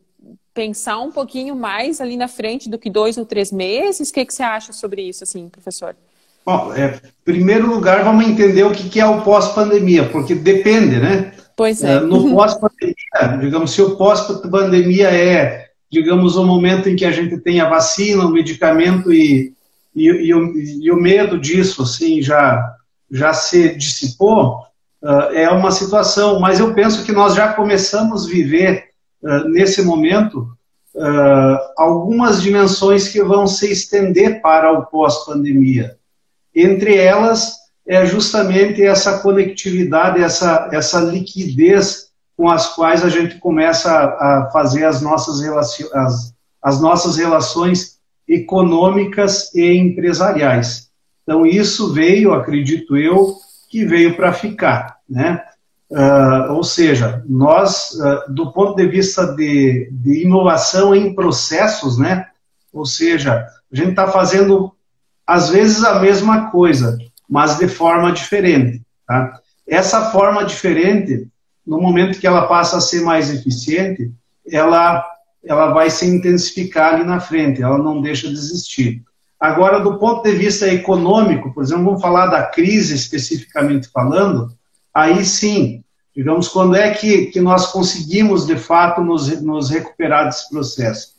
pensar 0.54 0.98
um 1.00 1.12
pouquinho 1.12 1.56
mais 1.56 2.02
ali 2.02 2.18
na 2.18 2.28
frente 2.28 2.68
do 2.70 2.80
que 2.80 2.90
dois 2.90 3.18
ou 3.18 3.26
três 3.26 3.52
meses? 3.52 4.10
O 4.10 4.14
que, 4.14 4.26
que 4.26 4.34
você 4.34 4.42
acha 4.42 4.74
sobre 4.74 5.04
isso, 5.04 5.24
assim, 5.24 5.48
professor? 5.50 5.96
Bom, 6.44 6.74
é, 6.74 6.96
em 6.96 7.24
primeiro 7.24 7.68
lugar, 7.68 8.04
vamos 8.04 8.26
entender 8.26 8.64
o 8.64 8.72
que 8.72 9.00
é 9.00 9.06
o 9.06 9.22
pós-pandemia, 9.22 10.10
porque 10.10 10.34
depende, 10.34 11.00
né? 11.00 11.34
Pois 11.56 11.84
é. 11.84 11.96
é 11.96 12.00
no 12.00 12.34
pós-pandemia, 12.34 13.38
digamos, 13.40 13.72
se 13.72 13.82
o 13.82 13.98
pós-pandemia 13.98 15.10
é, 15.10 15.68
digamos, 15.92 16.36
o 16.36 16.46
momento 16.46 16.90
em 16.90 16.96
que 16.96 17.06
a 17.06 17.12
gente 17.12 17.38
tem 17.38 17.60
a 17.60 17.70
vacina, 17.70 18.26
o 18.26 18.32
medicamento 18.32 19.12
e, 19.12 19.54
e, 19.96 20.06
e, 20.06 20.34
o, 20.34 20.58
e 20.58 20.92
o, 20.92 20.96
medo 20.96 21.38
disso, 21.38 21.84
assim, 21.84 22.22
já, 22.22 22.77
já 23.10 23.34
se 23.34 23.76
dissipou, 23.76 24.64
uh, 25.02 25.34
é 25.34 25.50
uma 25.50 25.72
situação, 25.72 26.40
mas 26.40 26.60
eu 26.60 26.74
penso 26.74 27.04
que 27.04 27.12
nós 27.12 27.36
já 27.36 27.54
começamos 27.54 28.26
a 28.26 28.30
viver, 28.30 28.90
uh, 29.24 29.48
nesse 29.50 29.82
momento, 29.82 30.50
uh, 30.96 31.58
algumas 31.78 32.42
dimensões 32.42 33.08
que 33.08 33.24
vão 33.24 33.48
se 33.48 33.72
estender 33.72 34.42
para 34.42 34.72
o 34.72 34.86
pós-pandemia. 34.86 35.98
Entre 36.54 36.98
elas 36.98 37.56
é 37.88 38.06
justamente 38.06 38.84
essa 38.84 39.20
conectividade, 39.20 40.22
essa, 40.22 40.70
essa 40.74 41.00
liquidez 41.00 42.08
com 42.36 42.50
as 42.50 42.76
quais 42.76 43.04
a 43.04 43.10
gente 43.10 43.40
começa 43.40 43.92
a, 43.92 44.50
fazer 44.52 44.86
as 44.86 45.02
nossas, 45.02 45.42
as, 45.94 46.34
as 46.62 46.82
nossas 46.82 47.18
relações 47.18 47.98
econômicas 48.28 49.54
e 49.56 49.74
empresariais. 49.74 50.87
Então, 51.28 51.46
isso 51.46 51.92
veio, 51.92 52.34
acredito 52.34 52.96
eu, 52.96 53.36
que 53.70 53.84
veio 53.84 54.16
para 54.16 54.32
ficar, 54.32 54.96
né? 55.10 55.44
Uh, 55.90 56.54
ou 56.54 56.64
seja, 56.64 57.22
nós, 57.28 57.92
uh, 57.92 58.34
do 58.34 58.54
ponto 58.54 58.78
de 58.78 58.88
vista 58.88 59.36
de, 59.36 59.90
de 59.92 60.24
inovação 60.24 60.96
em 60.96 61.14
processos, 61.14 61.98
né? 61.98 62.28
Ou 62.72 62.86
seja, 62.86 63.46
a 63.70 63.76
gente 63.76 63.90
está 63.90 64.08
fazendo 64.08 64.74
às 65.26 65.50
vezes 65.50 65.84
a 65.84 66.00
mesma 66.00 66.50
coisa, 66.50 66.98
mas 67.30 67.58
de 67.58 67.68
forma 67.68 68.14
diferente. 68.14 68.82
Tá? 69.06 69.42
Essa 69.68 70.10
forma 70.12 70.46
diferente, 70.46 71.28
no 71.66 71.82
momento 71.82 72.20
que 72.20 72.28
ela 72.28 72.48
passa 72.48 72.78
a 72.78 72.82
ser 72.82 73.02
mais 73.02 73.30
eficiente, 73.30 74.10
ela, 74.50 75.06
ela 75.44 75.74
vai 75.74 75.90
se 75.90 76.06
intensificar 76.06 76.94
ali 76.94 77.04
na 77.04 77.20
frente, 77.20 77.62
ela 77.62 77.78
não 77.78 78.02
deixa 78.02 78.28
de 78.28 78.34
existir. 78.34 79.04
Agora, 79.40 79.80
do 79.80 79.98
ponto 80.00 80.24
de 80.24 80.36
vista 80.36 80.68
econômico, 80.68 81.54
por 81.54 81.64
exemplo, 81.64 81.86
vamos 81.86 82.02
falar 82.02 82.28
da 82.28 82.44
crise 82.44 82.96
especificamente 82.96 83.88
falando, 83.88 84.52
aí 84.94 85.24
sim, 85.24 85.84
digamos, 86.16 86.48
quando 86.48 86.76
é 86.76 86.92
que, 86.92 87.28
que 87.28 87.40
nós 87.40 87.72
conseguimos, 87.72 88.48
de 88.48 88.58
fato, 88.58 89.02
nos, 89.02 89.42
nos 89.42 89.70
recuperar 89.70 90.26
desse 90.26 90.50
processo? 90.50 91.10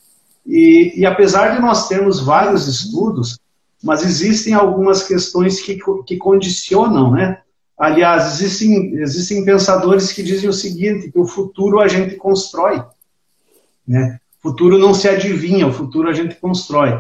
E, 0.44 0.94
e 0.96 1.06
apesar 1.06 1.54
de 1.54 1.60
nós 1.60 1.86
termos 1.86 2.18
vários 2.18 2.66
estudos, 2.66 3.38
mas 3.82 4.02
existem 4.02 4.54
algumas 4.54 5.04
questões 5.04 5.60
que, 5.60 5.78
que 6.04 6.16
condicionam, 6.16 7.12
né? 7.12 7.40
Aliás, 7.78 8.32
existem, 8.32 8.94
existem 8.94 9.44
pensadores 9.44 10.10
que 10.10 10.22
dizem 10.22 10.48
o 10.48 10.52
seguinte, 10.52 11.12
que 11.12 11.18
o 11.18 11.26
futuro 11.26 11.80
a 11.80 11.86
gente 11.86 12.16
constrói, 12.16 12.82
né? 13.86 14.18
O 14.42 14.50
futuro 14.50 14.78
não 14.78 14.92
se 14.92 15.08
adivinha, 15.08 15.66
o 15.66 15.72
futuro 15.72 16.08
a 16.08 16.12
gente 16.12 16.34
constrói. 16.36 16.90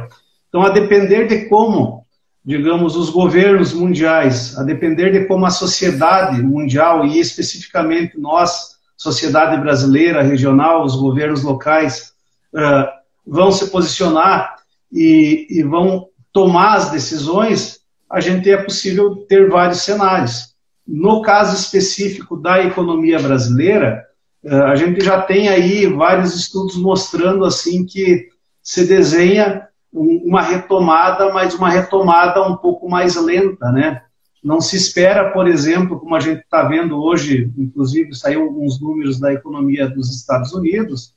Então, 0.48 0.62
a 0.62 0.70
depender 0.70 1.26
de 1.26 1.46
como, 1.48 2.06
digamos, 2.44 2.96
os 2.96 3.10
governos 3.10 3.72
mundiais, 3.72 4.56
a 4.58 4.62
depender 4.62 5.12
de 5.12 5.26
como 5.26 5.44
a 5.46 5.50
sociedade 5.50 6.42
mundial, 6.42 7.04
e 7.04 7.18
especificamente 7.18 8.18
nós, 8.18 8.78
sociedade 8.96 9.60
brasileira, 9.60 10.22
regional, 10.22 10.84
os 10.84 10.96
governos 10.96 11.42
locais, 11.42 12.12
uh, 12.54 12.88
vão 13.26 13.52
se 13.52 13.70
posicionar 13.70 14.56
e, 14.90 15.46
e 15.50 15.62
vão 15.62 16.08
tomar 16.32 16.76
as 16.76 16.90
decisões, 16.90 17.80
a 18.10 18.20
gente 18.20 18.50
é 18.50 18.56
possível 18.56 19.16
ter 19.28 19.50
vários 19.50 19.82
cenários. 19.82 20.54
No 20.86 21.20
caso 21.20 21.54
específico 21.54 22.36
da 22.36 22.64
economia 22.64 23.18
brasileira, 23.18 24.08
a 24.44 24.74
gente 24.76 25.04
já 25.04 25.20
tem 25.20 25.48
aí 25.48 25.86
vários 25.86 26.34
estudos 26.34 26.76
mostrando 26.76 27.44
assim 27.44 27.84
que 27.84 28.28
se 28.62 28.86
desenha 28.86 29.67
uma 29.92 30.42
retomada, 30.42 31.32
mas 31.32 31.54
uma 31.54 31.70
retomada 31.70 32.42
um 32.42 32.56
pouco 32.56 32.88
mais 32.88 33.16
lenta, 33.16 33.70
né? 33.72 34.02
Não 34.44 34.60
se 34.60 34.76
espera, 34.76 35.32
por 35.32 35.48
exemplo, 35.48 35.98
como 35.98 36.14
a 36.14 36.20
gente 36.20 36.40
está 36.40 36.62
vendo 36.62 37.02
hoje, 37.02 37.52
inclusive 37.56 38.14
saiu 38.14 38.42
alguns 38.42 38.80
números 38.80 39.18
da 39.18 39.32
economia 39.32 39.88
dos 39.88 40.14
Estados 40.14 40.52
Unidos, 40.52 41.14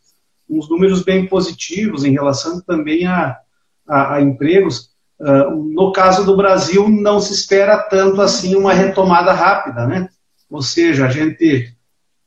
uns 0.50 0.70
números 0.70 1.04
bem 1.04 1.28
positivos 1.28 2.04
em 2.04 2.12
relação 2.12 2.62
também 2.62 3.06
a, 3.06 3.38
a, 3.88 4.16
a 4.16 4.22
empregos, 4.22 4.92
Uh, 5.22 5.56
no 5.56 5.92
caso 5.92 6.26
do 6.26 6.36
Brasil, 6.36 6.90
não 6.90 7.22
se 7.22 7.32
espera 7.32 7.78
tanto 7.78 8.20
assim 8.24 8.56
uma 8.56 8.74
retomada 8.74 9.32
rápida, 9.32 9.86
né? 9.86 10.10
Ou 10.50 10.64
seja, 10.64 11.06
a 11.06 11.10
gente 11.12 11.72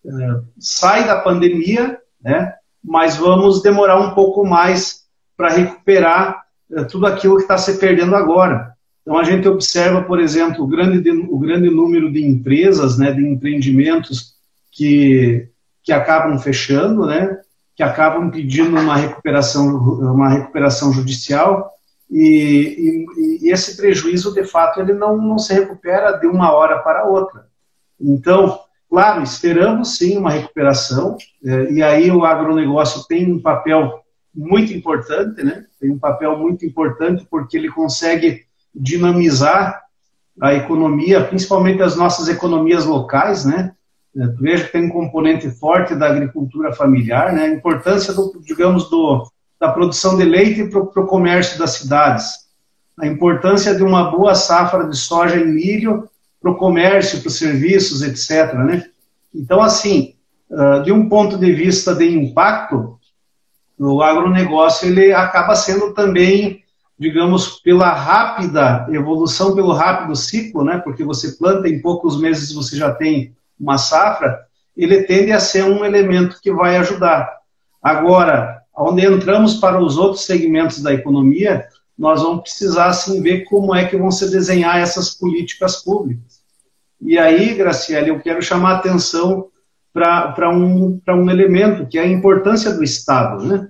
uh, 0.05 0.47
sai 0.61 1.05
da 1.05 1.21
pandemia, 1.21 1.99
né? 2.23 2.55
Mas 2.83 3.17
vamos 3.17 3.61
demorar 3.63 3.99
um 3.99 4.15
pouco 4.15 4.47
mais 4.47 5.04
para 5.37 5.51
recuperar 5.51 6.43
uh, 6.71 6.87
tudo 6.87 7.07
aquilo 7.07 7.37
que 7.37 7.43
está 7.43 7.59
se 7.59 7.79
perdendo 7.79 8.15
agora. 8.15 8.73
Então 9.03 9.19
a 9.19 9.25
gente 9.25 9.47
observa, 9.47 10.03
por 10.03 10.19
exemplo, 10.19 10.65
o 10.65 10.67
grande, 10.67 11.11
o 11.11 11.39
grande 11.39 11.69
número 11.69 12.11
de 12.11 12.25
empresas, 12.25 12.97
né, 12.97 13.13
de 13.13 13.23
empreendimentos 13.27 14.35
que, 14.73 15.49
que 15.83 15.93
acabam 15.93 16.39
fechando, 16.39 17.07
né? 17.07 17.39
Que 17.77 17.83
acabam 17.83 18.31
pedindo 18.31 18.71
uma 18.71 18.97
recuperação, 18.97 19.67
uma 19.67 20.29
recuperação 20.29 20.93
judicial 20.93 21.71
e, 22.11 23.07
e, 23.17 23.47
e, 23.47 23.51
esse 23.51 23.77
prejuízo, 23.77 24.33
de 24.33 24.45
fato, 24.45 24.81
ele 24.81 24.93
não, 24.93 25.17
não 25.17 25.39
se 25.39 25.53
recupera 25.53 26.13
de 26.13 26.27
uma 26.27 26.53
hora 26.53 26.79
para 26.79 27.09
outra. 27.09 27.47
Então, 28.01 28.59
claro, 28.89 29.23
esperamos 29.23 29.97
sim 29.97 30.17
uma 30.17 30.31
recuperação, 30.31 31.17
é, 31.45 31.73
e 31.73 31.83
aí 31.83 32.11
o 32.11 32.25
agronegócio 32.25 33.05
tem 33.09 33.33
um 33.33 33.41
papel 33.41 34.04
muito 34.35 34.73
importante, 34.73 35.43
né? 35.43 35.65
Tem 35.81 35.91
um 35.91 35.99
papel 35.99 36.37
muito 36.39 36.65
importante 36.67 37.27
porque 37.31 37.57
ele 37.57 37.71
consegue 37.71 38.45
dinamizar 38.75 39.83
a 40.41 40.55
economia, 40.55 41.25
principalmente 41.25 41.83
as 41.83 41.97
nossas 41.97 42.29
economias 42.29 42.85
locais, 42.85 43.45
né? 43.45 43.73
É, 44.17 44.27
veja 44.27 44.65
que 44.65 44.73
tem 44.73 44.85
um 44.85 44.91
componente 44.91 45.49
forte 45.51 45.95
da 45.95 46.07
agricultura 46.07 46.73
familiar, 46.73 47.33
né? 47.33 47.45
A 47.45 47.55
importância, 47.55 48.13
do, 48.13 48.41
digamos, 48.45 48.91
do, 48.91 49.31
da 49.61 49.71
produção 49.71 50.17
de 50.17 50.25
leite 50.25 50.65
para 50.65 50.81
o 50.81 51.07
comércio 51.07 51.59
das 51.59 51.73
cidades, 51.73 52.45
a 52.99 53.07
importância 53.07 53.75
de 53.75 53.83
uma 53.83 54.11
boa 54.11 54.35
safra 54.35 54.89
de 54.89 54.97
soja 54.97 55.37
e 55.37 55.45
milho 55.45 56.09
para 56.41 56.51
o 56.51 56.57
comércio, 56.57 57.21
para 57.21 57.29
os 57.29 57.39
serviços, 57.39 58.03
etc. 58.03 58.55
Né? 58.55 58.85
Então, 59.35 59.61
assim, 59.61 60.15
ah, 60.53 60.79
de 60.79 60.93
um 60.93 61.09
ponto 61.09 61.37
de 61.37 61.53
vista 61.53 61.95
de 61.95 62.07
impacto, 62.07 62.99
o 63.79 64.03
agronegócio 64.03 64.89
ele 64.89 65.13
acaba 65.13 65.55
sendo 65.57 65.93
também, 65.93 66.63
digamos, 66.99 67.61
pela 67.61 67.93
rápida 67.93 68.87
evolução, 68.91 69.55
pelo 69.55 69.73
rápido 69.73 70.15
ciclo, 70.15 70.65
né? 70.65 70.79
Porque 70.79 71.03
você 71.03 71.33
planta 71.33 71.69
em 71.69 71.81
poucos 71.81 72.21
meses 72.21 72.53
você 72.53 72.77
já 72.77 72.93
tem 72.93 73.35
uma 73.59 73.79
safra, 73.79 74.47
ele 74.77 75.03
tende 75.05 75.33
a 75.33 75.41
ser 75.41 75.65
um 75.65 75.85
elemento 75.85 76.41
que 76.41 76.53
vai 76.53 76.77
ajudar. 76.77 77.39
Agora, 77.83 78.63
onde 78.77 79.05
entramos 79.05 79.55
para 79.55 79.81
os 79.81 79.97
outros 79.97 80.25
segmentos 80.25 80.83
da 80.83 80.93
economia, 80.93 81.67
nós 81.97 82.23
vamos 82.23 82.43
precisar 82.43 82.87
assim 82.87 83.23
ver 83.23 83.45
como 83.45 83.75
é 83.75 83.87
que 83.87 83.97
vão 83.97 84.11
se 84.11 84.31
desenhar 84.31 84.79
essas 84.79 85.11
políticas 85.11 85.83
públicas. 85.83 86.43
E 87.01 87.19
aí, 87.19 87.55
Graciela, 87.55 88.09
eu 88.09 88.21
quero 88.21 88.43
chamar 88.43 88.73
a 88.73 88.77
atenção 88.77 89.49
para 89.95 90.51
um, 90.51 91.01
um 91.09 91.31
elemento, 91.31 91.87
que 91.87 91.97
é 91.97 92.03
a 92.03 92.09
importância 92.09 92.75
do 92.75 92.83
Estado. 92.83 93.47
Né? 93.47 93.69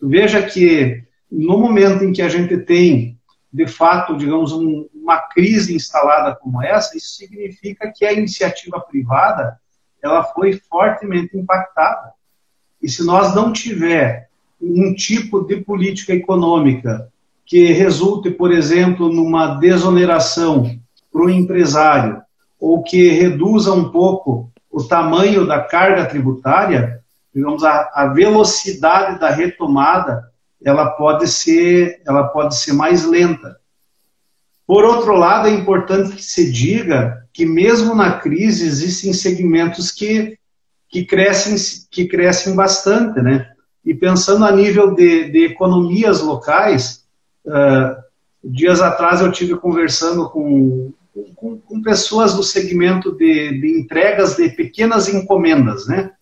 Veja 0.00 0.42
que 0.42 1.04
no 1.30 1.58
momento 1.58 2.02
em 2.02 2.12
que 2.12 2.22
a 2.22 2.30
gente 2.30 2.56
tem, 2.56 3.18
de 3.52 3.66
fato, 3.66 4.16
digamos, 4.16 4.52
um, 4.52 4.88
uma 4.94 5.18
crise 5.18 5.74
instalada 5.74 6.34
como 6.34 6.62
essa, 6.62 6.96
isso 6.96 7.16
significa 7.16 7.92
que 7.94 8.06
a 8.06 8.12
iniciativa 8.12 8.80
privada 8.80 9.60
ela 10.02 10.24
foi 10.24 10.54
fortemente 10.54 11.36
impactada. 11.36 12.12
E 12.82 12.88
se 12.88 13.04
nós 13.04 13.34
não 13.34 13.52
tiver 13.52 14.30
um 14.60 14.94
tipo 14.94 15.42
de 15.42 15.56
política 15.56 16.14
econômica 16.14 17.12
que 17.44 17.66
resulte, 17.72 18.30
por 18.30 18.50
exemplo, 18.50 19.12
numa 19.12 19.56
desoneração 19.56 20.78
para 21.12 21.22
o 21.22 21.30
empresário, 21.30 22.22
ou 22.58 22.82
que 22.82 23.10
reduza 23.10 23.72
um 23.72 23.90
pouco 23.90 24.50
o 24.76 24.84
tamanho 24.84 25.46
da 25.46 25.58
carga 25.58 26.04
tributária, 26.04 27.00
digamos, 27.34 27.64
a, 27.64 27.90
a 27.94 28.08
velocidade 28.08 29.18
da 29.18 29.30
retomada, 29.30 30.30
ela 30.62 30.90
pode 30.90 31.26
ser, 31.28 32.02
ela 32.06 32.24
pode 32.24 32.54
ser 32.56 32.74
mais 32.74 33.06
lenta. 33.06 33.56
Por 34.66 34.84
outro 34.84 35.16
lado, 35.16 35.48
é 35.48 35.50
importante 35.50 36.14
que 36.14 36.22
se 36.22 36.52
diga 36.52 37.26
que 37.32 37.46
mesmo 37.46 37.94
na 37.94 38.18
crise 38.18 38.66
existem 38.66 39.14
segmentos 39.14 39.90
que, 39.90 40.38
que 40.90 41.06
crescem 41.06 41.56
que 41.90 42.06
crescem 42.06 42.54
bastante, 42.54 43.22
né? 43.22 43.48
E 43.82 43.94
pensando 43.94 44.44
a 44.44 44.52
nível 44.52 44.94
de, 44.94 45.30
de 45.30 45.46
economias 45.46 46.20
locais, 46.20 47.06
uh, 47.46 47.96
dias 48.44 48.82
atrás 48.82 49.22
eu 49.22 49.32
tive 49.32 49.56
conversando 49.56 50.28
com, 50.28 50.92
com, 51.34 51.58
com 51.58 51.82
pessoas 51.82 52.34
do 52.34 52.42
segmento 52.42 53.12
de, 53.12 53.60
de, 53.60 53.80
entregas 53.80 54.36
de 54.36 54.48
pequenas 54.50 55.08
encomendas, 55.08 55.86
né? 55.86 56.12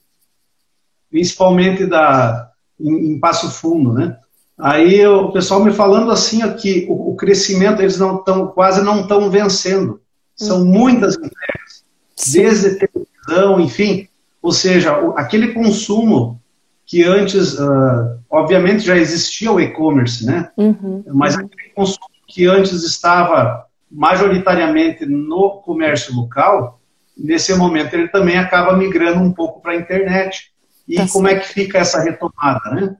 Principalmente 1.10 1.86
da, 1.86 2.50
em, 2.78 3.12
em 3.12 3.20
Passo 3.20 3.50
Fundo, 3.50 3.92
né? 3.92 4.16
Aí 4.56 5.04
o 5.06 5.32
pessoal 5.32 5.64
me 5.64 5.72
falando 5.72 6.10
assim 6.10 6.42
aqui, 6.42 6.86
o, 6.88 7.10
o 7.10 7.16
crescimento 7.16 7.82
eles 7.82 7.98
não 7.98 8.18
estão 8.18 8.46
quase 8.48 8.82
não 8.82 9.00
estão 9.00 9.30
vencendo. 9.30 10.00
São 10.36 10.60
uhum. 10.60 10.66
muitas 10.66 11.14
entregas, 11.14 11.84
desde 12.32 12.76
televisão, 12.76 13.60
enfim. 13.60 14.08
Ou 14.40 14.52
seja, 14.52 15.00
o, 15.00 15.16
aquele 15.16 15.52
consumo 15.52 16.40
que 16.86 17.02
antes, 17.02 17.58
uh, 17.58 18.18
obviamente 18.30 18.84
já 18.84 18.96
existia 18.96 19.50
o 19.50 19.60
e-commerce, 19.60 20.24
né? 20.24 20.50
Uhum. 20.56 21.02
Mas 21.06 21.34
aquele 21.34 21.70
consumo 21.74 22.06
que 22.28 22.46
antes 22.46 22.82
estava 22.82 23.66
majoritariamente 23.94 25.06
no 25.06 25.62
comércio 25.62 26.14
local, 26.14 26.80
nesse 27.16 27.54
momento 27.54 27.94
ele 27.94 28.08
também 28.08 28.36
acaba 28.36 28.76
migrando 28.76 29.20
um 29.20 29.32
pouco 29.32 29.60
para 29.62 29.72
a 29.72 29.76
internet. 29.76 30.52
E 30.86 30.96
tá 30.96 31.06
como 31.08 31.28
certo. 31.28 31.38
é 31.38 31.40
que 31.40 31.48
fica 31.48 31.78
essa 31.78 32.02
retomada, 32.02 32.70
né? 32.72 32.96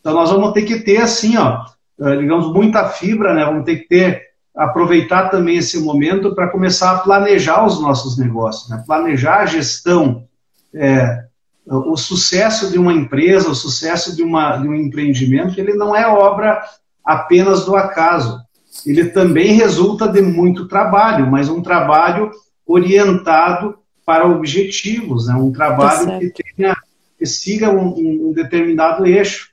Então 0.00 0.12
nós 0.12 0.30
vamos 0.30 0.52
ter 0.52 0.62
que 0.62 0.80
ter 0.80 0.98
assim, 0.98 1.36
ó, 1.38 1.64
eh, 2.00 2.16
digamos, 2.16 2.52
muita 2.52 2.88
fibra, 2.88 3.32
né? 3.32 3.44
Vamos 3.44 3.64
ter 3.64 3.76
que 3.76 3.88
ter 3.88 4.32
aproveitar 4.54 5.30
também 5.30 5.56
esse 5.56 5.80
momento 5.80 6.34
para 6.34 6.50
começar 6.50 6.90
a 6.90 6.98
planejar 6.98 7.64
os 7.64 7.80
nossos 7.80 8.18
negócios, 8.18 8.68
né? 8.68 8.82
planejar 8.86 9.38
a 9.38 9.46
gestão, 9.46 10.26
é, 10.74 11.24
o 11.66 11.96
sucesso 11.96 12.70
de 12.70 12.78
uma 12.78 12.92
empresa, 12.92 13.48
o 13.48 13.54
sucesso 13.54 14.14
de, 14.14 14.22
uma, 14.22 14.56
de 14.58 14.68
um 14.68 14.74
empreendimento, 14.74 15.58
ele 15.58 15.74
não 15.74 15.96
é 15.96 16.06
obra 16.06 16.62
apenas 17.04 17.64
do 17.64 17.76
acaso. 17.76 18.40
Ele 18.86 19.06
também 19.06 19.54
resulta 19.54 20.08
de 20.08 20.22
muito 20.22 20.66
trabalho, 20.66 21.30
mas 21.30 21.48
um 21.48 21.62
trabalho 21.62 22.30
orientado 22.66 23.76
para 24.04 24.26
objetivos, 24.26 25.26
né? 25.26 25.34
um 25.34 25.52
trabalho 25.52 26.06
tá 26.06 26.18
que, 26.18 26.30
tenha, 26.30 26.76
que 27.18 27.26
siga 27.26 27.70
um, 27.70 28.28
um 28.28 28.32
determinado 28.32 29.06
eixo. 29.06 29.50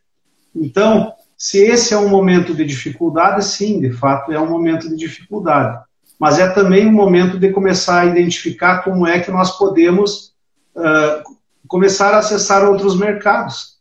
Então, 0.55 1.13
se 1.37 1.59
esse 1.59 1.93
é 1.93 1.97
um 1.97 2.09
momento 2.09 2.53
de 2.53 2.65
dificuldade, 2.65 3.45
sim, 3.45 3.79
de 3.79 3.91
fato 3.91 4.31
é 4.31 4.39
um 4.39 4.49
momento 4.49 4.89
de 4.89 4.95
dificuldade. 4.95 5.79
Mas 6.19 6.37
é 6.37 6.49
também 6.49 6.87
um 6.87 6.91
momento 6.91 7.39
de 7.39 7.49
começar 7.51 8.01
a 8.01 8.05
identificar 8.05 8.83
como 8.83 9.07
é 9.07 9.19
que 9.19 9.31
nós 9.31 9.57
podemos 9.57 10.33
uh, 10.75 11.23
começar 11.67 12.13
a 12.13 12.17
acessar 12.17 12.67
outros 12.67 12.97
mercados. 12.97 13.77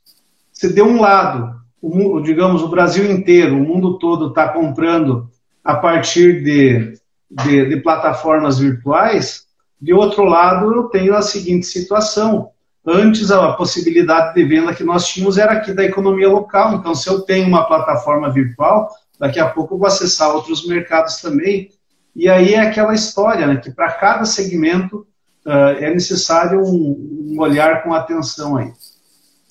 Se 0.53 0.73
de 0.73 0.83
um 0.83 1.01
lado, 1.01 1.58
o, 1.81 2.21
digamos, 2.21 2.63
o 2.63 2.69
Brasil 2.69 3.11
inteiro, 3.11 3.57
o 3.57 3.67
mundo 3.67 3.99
todo 3.99 4.29
está 4.29 4.49
comprando 4.49 5.29
a 5.63 5.77
partir 5.77 6.43
de, 6.43 6.95
de, 7.31 7.69
de 7.69 7.77
plataformas 7.79 8.59
virtuais, 8.59 9.47
de 9.81 9.93
outro 9.93 10.25
lado, 10.25 10.75
eu 10.75 10.85
tenho 10.85 11.15
a 11.15 11.23
seguinte 11.23 11.67
situação 11.67 12.51
Antes, 12.91 13.31
a 13.31 13.53
possibilidade 13.53 14.35
de 14.35 14.45
venda 14.45 14.75
que 14.75 14.83
nós 14.83 15.07
tínhamos 15.07 15.37
era 15.37 15.53
aqui 15.53 15.75
da 15.75 15.85
economia 15.85 16.27
local. 16.27 16.75
Então, 16.75 16.95
se 16.95 17.07
eu 17.07 17.21
tenho 17.21 17.47
uma 17.47 17.67
plataforma 17.67 18.33
virtual, 18.33 18.89
daqui 19.21 19.39
a 19.39 19.47
pouco 19.47 19.75
eu 19.75 19.79
vou 19.79 19.87
acessar 19.87 20.35
outros 20.35 20.67
mercados 20.67 21.21
também. 21.21 21.71
E 22.17 22.31
aí 22.31 22.55
é 22.55 22.61
aquela 22.61 22.95
história, 22.95 23.47
né, 23.47 23.57
que 23.57 23.71
para 23.71 23.93
cada 23.93 24.25
segmento 24.25 25.07
uh, 25.45 25.77
é 25.79 25.91
necessário 25.91 26.63
um, 26.63 27.35
um, 27.35 27.41
olhar 27.41 27.83
com 27.83 27.93
atenção 27.93 28.57
aí. 28.57 28.73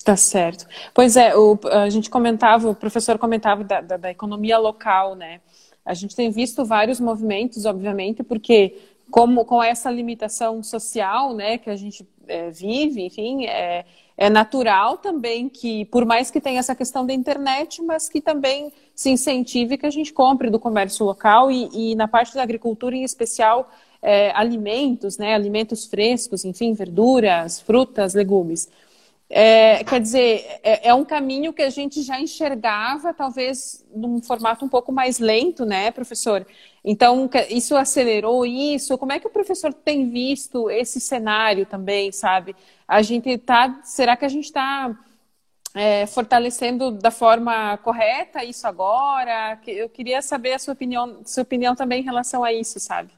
Tá 0.08 0.16
certo. 0.16 0.66
Pois 0.94 1.18
é, 1.18 1.36
o, 1.36 1.58
a 1.70 1.90
gente 1.90 2.08
comentava, 2.08 2.70
o 2.70 2.74
professor 2.74 3.18
comentava 3.18 3.62
da, 3.62 3.82
da, 3.82 3.98
da 3.98 4.10
economia 4.10 4.56
local, 4.56 5.14
né? 5.14 5.42
A 5.84 5.92
gente 5.92 6.16
tem 6.16 6.30
visto 6.30 6.64
vários 6.64 6.98
movimentos, 6.98 7.66
obviamente, 7.66 8.22
porque 8.22 8.74
como 9.10 9.44
com 9.44 9.62
essa 9.62 9.90
limitação 9.90 10.62
social, 10.62 11.34
né, 11.34 11.58
que 11.58 11.68
a 11.68 11.76
gente 11.76 12.08
é, 12.26 12.50
vive, 12.50 13.02
enfim, 13.02 13.44
é, 13.44 13.84
é 14.16 14.30
natural 14.30 14.96
também 14.96 15.46
que, 15.46 15.84
por 15.84 16.06
mais 16.06 16.30
que 16.30 16.40
tenha 16.40 16.60
essa 16.60 16.74
questão 16.74 17.04
da 17.04 17.12
internet, 17.12 17.82
mas 17.82 18.08
que 18.08 18.22
também 18.22 18.72
se 18.94 19.10
incentive 19.10 19.76
que 19.76 19.84
a 19.84 19.90
gente 19.90 20.10
compre 20.10 20.48
do 20.48 20.58
comércio 20.58 21.04
local 21.04 21.50
e, 21.50 21.68
e 21.74 21.94
na 21.94 22.08
parte 22.08 22.34
da 22.34 22.42
agricultura 22.42 22.96
em 22.96 23.04
especial 23.04 23.70
é, 24.00 24.30
alimentos, 24.34 25.18
né, 25.18 25.34
alimentos 25.34 25.84
frescos, 25.84 26.46
enfim, 26.46 26.72
verduras, 26.72 27.60
frutas, 27.60 28.14
legumes. 28.14 28.70
É, 29.30 29.84
quer 29.84 30.00
dizer, 30.00 30.58
é, 30.62 30.88
é, 30.88 30.94
um 30.94 31.04
caminho 31.04 31.52
que 31.52 31.60
a 31.60 31.68
gente 31.68 32.00
já 32.02 32.18
enxergava, 32.18 33.12
talvez 33.12 33.84
num 33.94 34.22
formato 34.22 34.64
um 34.64 34.68
pouco 34.68 34.90
mais 34.90 35.18
lento, 35.18 35.66
né, 35.66 35.90
professor? 35.90 36.46
Então, 36.82 37.28
isso 37.50 37.76
acelerou 37.76 38.46
isso? 38.46 38.96
Como 38.96 39.12
é 39.12 39.20
que 39.20 39.26
o 39.26 39.30
professor 39.30 39.74
tem 39.74 40.08
visto 40.08 40.70
esse 40.70 40.98
cenário 40.98 41.66
também, 41.66 42.10
sabe? 42.10 42.56
A 42.86 43.02
gente 43.02 43.36
tá. 43.36 43.80
Será 43.84 44.16
que 44.16 44.24
a 44.24 44.28
gente 44.28 44.46
está 44.46 44.96
é, 45.74 46.06
fortalecendo 46.06 46.90
da 46.90 47.10
forma 47.10 47.76
correta 47.78 48.42
isso 48.42 48.66
agora? 48.66 49.58
Eu 49.66 49.90
queria 49.90 50.22
saber 50.22 50.54
a 50.54 50.58
sua 50.58 50.72
opinião, 50.72 51.20
sua 51.26 51.42
opinião 51.42 51.76
também 51.76 52.00
em 52.00 52.04
relação 52.04 52.42
a 52.42 52.50
isso, 52.50 52.80
sabe? 52.80 53.10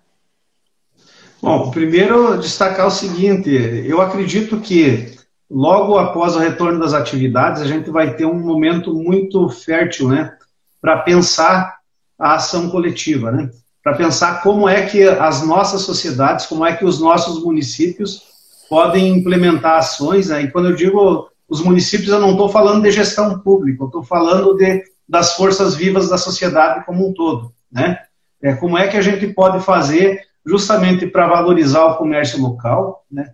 Bom, 1.40 1.70
primeiro 1.70 2.37
destacar 2.38 2.88
o 2.88 2.90
seguinte: 2.90 3.49
eu 3.87 4.01
acredito 4.01 4.61
que 4.61 5.20
logo 5.51 5.99
após 5.99 6.37
o 6.37 6.39
retorno 6.39 6.79
das 6.79 6.95
atividades, 6.95 7.61
a 7.61 7.67
gente 7.67 7.91
vai 7.91 8.15
ter 8.15 8.25
um 8.25 8.39
momento 8.39 8.95
muito 8.95 9.49
fértil, 9.49 10.09
né, 10.09 10.33
para 10.81 10.99
pensar 10.99 11.79
a 12.17 12.35
ação 12.35 12.71
coletiva, 12.71 13.33
né, 13.33 13.51
para 13.83 13.97
pensar 13.97 14.43
como 14.43 14.69
é 14.69 14.87
que 14.87 15.03
as 15.03 15.45
nossas 15.45 15.83
sociedades, 15.83 16.47
como 16.47 16.65
é 16.65 16.77
que 16.77 16.85
os 16.85 17.01
nossos 17.01 17.43
municípios 17.43 18.23
podem 18.69 19.09
implementar 19.09 19.79
ações, 19.79 20.29
né, 20.29 20.43
e 20.43 20.51
quando 20.51 20.69
eu 20.71 20.77
digo 20.77 21.29
os 21.49 21.61
municípios, 21.61 22.11
eu 22.11 22.21
não 22.21 22.31
estou 22.31 22.49
falando 22.49 22.85
de 22.85 22.93
gestão 22.93 23.41
pública, 23.41 23.83
eu 23.83 23.87
estou 23.87 24.05
falando 24.05 24.55
de, 24.55 24.85
das 25.09 25.35
forças 25.35 25.75
vivas 25.75 26.09
da 26.09 26.17
sociedade 26.17 26.87
como 26.87 27.09
um 27.09 27.13
todo, 27.13 27.53
né, 27.73 27.99
é, 28.41 28.55
como 28.55 28.79
é 28.79 28.87
que 28.87 28.97
a 28.97 29.03
gente 29.03 29.27
pode 29.27 29.65
fazer 29.65 30.21
justamente 30.47 31.07
para 31.07 31.27
valorizar 31.27 31.85
o 31.87 31.97
comércio 31.97 32.41
local, 32.41 33.05
né, 33.11 33.33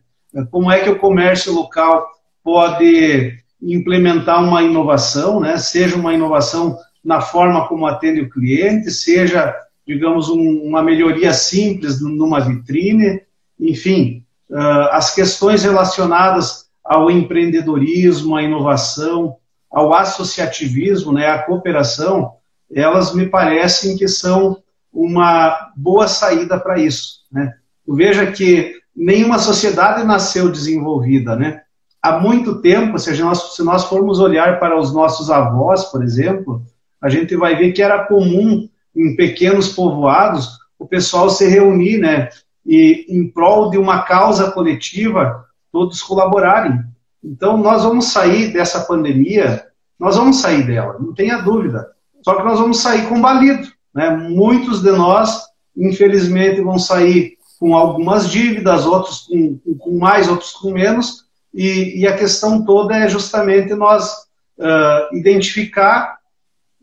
como 0.50 0.70
é 0.70 0.80
que 0.80 0.90
o 0.90 0.98
comércio 0.98 1.52
local 1.52 2.06
pode 2.42 3.34
implementar 3.60 4.42
uma 4.42 4.62
inovação, 4.62 5.40
né? 5.40 5.56
seja 5.56 5.96
uma 5.96 6.14
inovação 6.14 6.78
na 7.04 7.20
forma 7.20 7.66
como 7.68 7.86
atende 7.86 8.20
o 8.20 8.30
cliente, 8.30 8.90
seja, 8.90 9.54
digamos, 9.86 10.28
um, 10.28 10.62
uma 10.62 10.82
melhoria 10.82 11.32
simples 11.32 12.00
numa 12.00 12.40
vitrine, 12.40 13.22
enfim, 13.58 14.24
uh, 14.50 14.90
as 14.90 15.14
questões 15.14 15.62
relacionadas 15.62 16.66
ao 16.84 17.10
empreendedorismo, 17.10 18.36
à 18.36 18.42
inovação, 18.42 19.36
ao 19.70 19.92
associativismo, 19.94 21.12
né, 21.12 21.28
à 21.28 21.38
cooperação, 21.38 22.32
elas 22.72 23.14
me 23.14 23.26
parecem 23.26 23.96
que 23.96 24.08
são 24.08 24.62
uma 24.92 25.70
boa 25.76 26.08
saída 26.08 26.58
para 26.58 26.78
isso. 26.78 27.20
Né? 27.30 27.52
Veja 27.86 28.32
que 28.32 28.74
nenhuma 28.96 29.38
sociedade 29.38 30.04
nasceu 30.04 30.50
desenvolvida, 30.50 31.36
né? 31.36 31.62
Há 32.02 32.18
muito 32.18 32.60
tempo, 32.60 32.98
se 32.98 33.20
nós, 33.20 33.54
se 33.54 33.62
nós 33.62 33.84
formos 33.84 34.20
olhar 34.20 34.58
para 34.58 34.78
os 34.78 34.94
nossos 34.94 35.30
avós, 35.30 35.84
por 35.86 36.02
exemplo, 36.02 36.62
a 37.02 37.08
gente 37.08 37.36
vai 37.36 37.56
ver 37.56 37.72
que 37.72 37.82
era 37.82 38.04
comum 38.04 38.68
em 38.94 39.14
pequenos 39.16 39.68
povoados 39.68 40.58
o 40.78 40.86
pessoal 40.86 41.28
se 41.28 41.46
reunir, 41.46 41.98
né? 41.98 42.28
E 42.64 43.06
em 43.08 43.28
prol 43.28 43.70
de 43.70 43.78
uma 43.78 44.02
causa 44.02 44.50
coletiva, 44.50 45.44
todos 45.72 46.02
colaborarem. 46.02 46.80
Então, 47.22 47.56
nós 47.56 47.82
vamos 47.82 48.06
sair 48.06 48.52
dessa 48.52 48.80
pandemia, 48.80 49.64
nós 49.98 50.16
vamos 50.16 50.40
sair 50.40 50.66
dela, 50.66 50.96
não 50.98 51.14
tenha 51.14 51.38
dúvida. 51.38 51.88
Só 52.22 52.34
que 52.34 52.42
nós 52.42 52.58
vamos 52.58 52.80
sair 52.80 53.06
combalido, 53.08 53.68
né? 53.94 54.10
Muitos 54.10 54.82
de 54.82 54.90
nós, 54.92 55.42
infelizmente, 55.76 56.60
vão 56.60 56.78
sair 56.78 57.35
com 57.58 57.74
algumas 57.74 58.28
dívidas, 58.30 58.86
outros 58.86 59.26
com, 59.28 59.58
com 59.78 59.98
mais, 59.98 60.28
outros 60.28 60.52
com 60.52 60.70
menos, 60.70 61.26
e, 61.52 62.00
e, 62.00 62.06
a 62.06 62.16
questão 62.16 62.64
toda 62.64 62.94
é 62.94 63.08
justamente 63.08 63.72
nós 63.74 64.12
uh, 64.58 65.16
identificar 65.16 66.18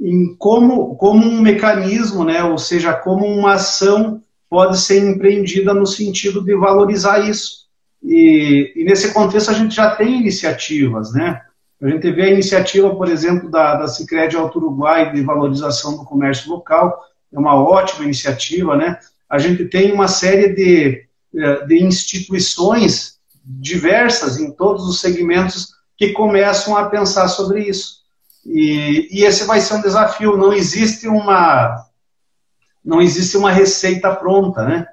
em 0.01 0.35
como, 0.35 0.95
como 0.95 1.23
um 1.23 1.41
mecanismo, 1.41 2.25
né, 2.25 2.43
ou 2.43 2.57
seja, 2.57 2.91
como 2.91 3.25
uma 3.25 3.53
ação 3.53 4.21
pode 4.49 4.79
ser 4.79 4.99
empreendida 4.99 5.73
no 5.73 5.85
sentido 5.85 6.43
de 6.43 6.55
valorizar 6.55 7.19
isso. 7.19 7.63
E, 8.03 8.73
e 8.75 8.83
nesse 8.83 9.13
contexto 9.13 9.49
a 9.49 9.53
gente 9.53 9.75
já 9.75 9.95
tem 9.95 10.19
iniciativas, 10.19 11.13
né? 11.13 11.41
A 11.81 11.89
gente 11.89 12.11
vê 12.11 12.23
a 12.23 12.31
iniciativa, 12.31 12.95
por 12.95 13.09
exemplo, 13.09 13.49
da, 13.49 13.75
da 13.75 13.87
Cicred 13.87 14.35
Alto 14.35 14.57
Uruguai 14.59 15.11
de 15.11 15.21
valorização 15.21 15.97
do 15.97 16.05
comércio 16.05 16.49
local, 16.49 17.01
é 17.31 17.39
uma 17.39 17.55
ótima 17.55 18.05
iniciativa, 18.05 18.75
né? 18.75 18.97
A 19.33 19.39
gente 19.39 19.65
tem 19.65 19.91
uma 19.91 20.07
série 20.07 20.53
de, 20.53 21.07
eh, 21.35 21.65
de 21.65 21.83
instituições 21.83 23.17
diversas 23.43 24.37
em 24.37 24.51
todos 24.51 24.87
os 24.87 25.01
segmentos 25.01 25.69
que 25.97 26.13
começam 26.13 26.77
a 26.77 26.87
pensar 26.87 27.27
sobre 27.27 27.63
isso. 27.63 28.03
E, 28.45 29.07
e 29.11 29.23
esse 29.25 29.45
vai 29.45 29.59
ser 29.59 29.73
um 29.73 29.81
desafio. 29.81 30.37
Não 30.37 30.53
existe 30.53 31.07
uma 31.07 31.83
não 32.85 33.01
existe 33.01 33.35
uma 33.35 33.51
receita 33.51 34.13
pronta, 34.15 34.65
né? 34.65 34.85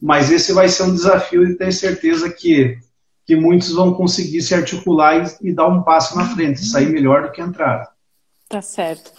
Mas 0.00 0.30
esse 0.30 0.52
vai 0.52 0.68
ser 0.68 0.84
um 0.84 0.94
desafio 0.94 1.42
e 1.42 1.56
tenho 1.56 1.72
certeza 1.72 2.30
que, 2.30 2.78
que 3.26 3.34
muitos 3.34 3.72
vão 3.72 3.94
conseguir 3.94 4.42
se 4.42 4.54
articular 4.54 5.26
e, 5.42 5.48
e 5.48 5.52
dar 5.52 5.66
um 5.66 5.82
passo 5.82 6.16
na 6.16 6.24
frente, 6.36 6.64
sair 6.64 6.88
melhor 6.88 7.22
do 7.22 7.32
que 7.32 7.40
entrar. 7.40 7.84
Tá 8.48 8.62
certo. 8.62 9.10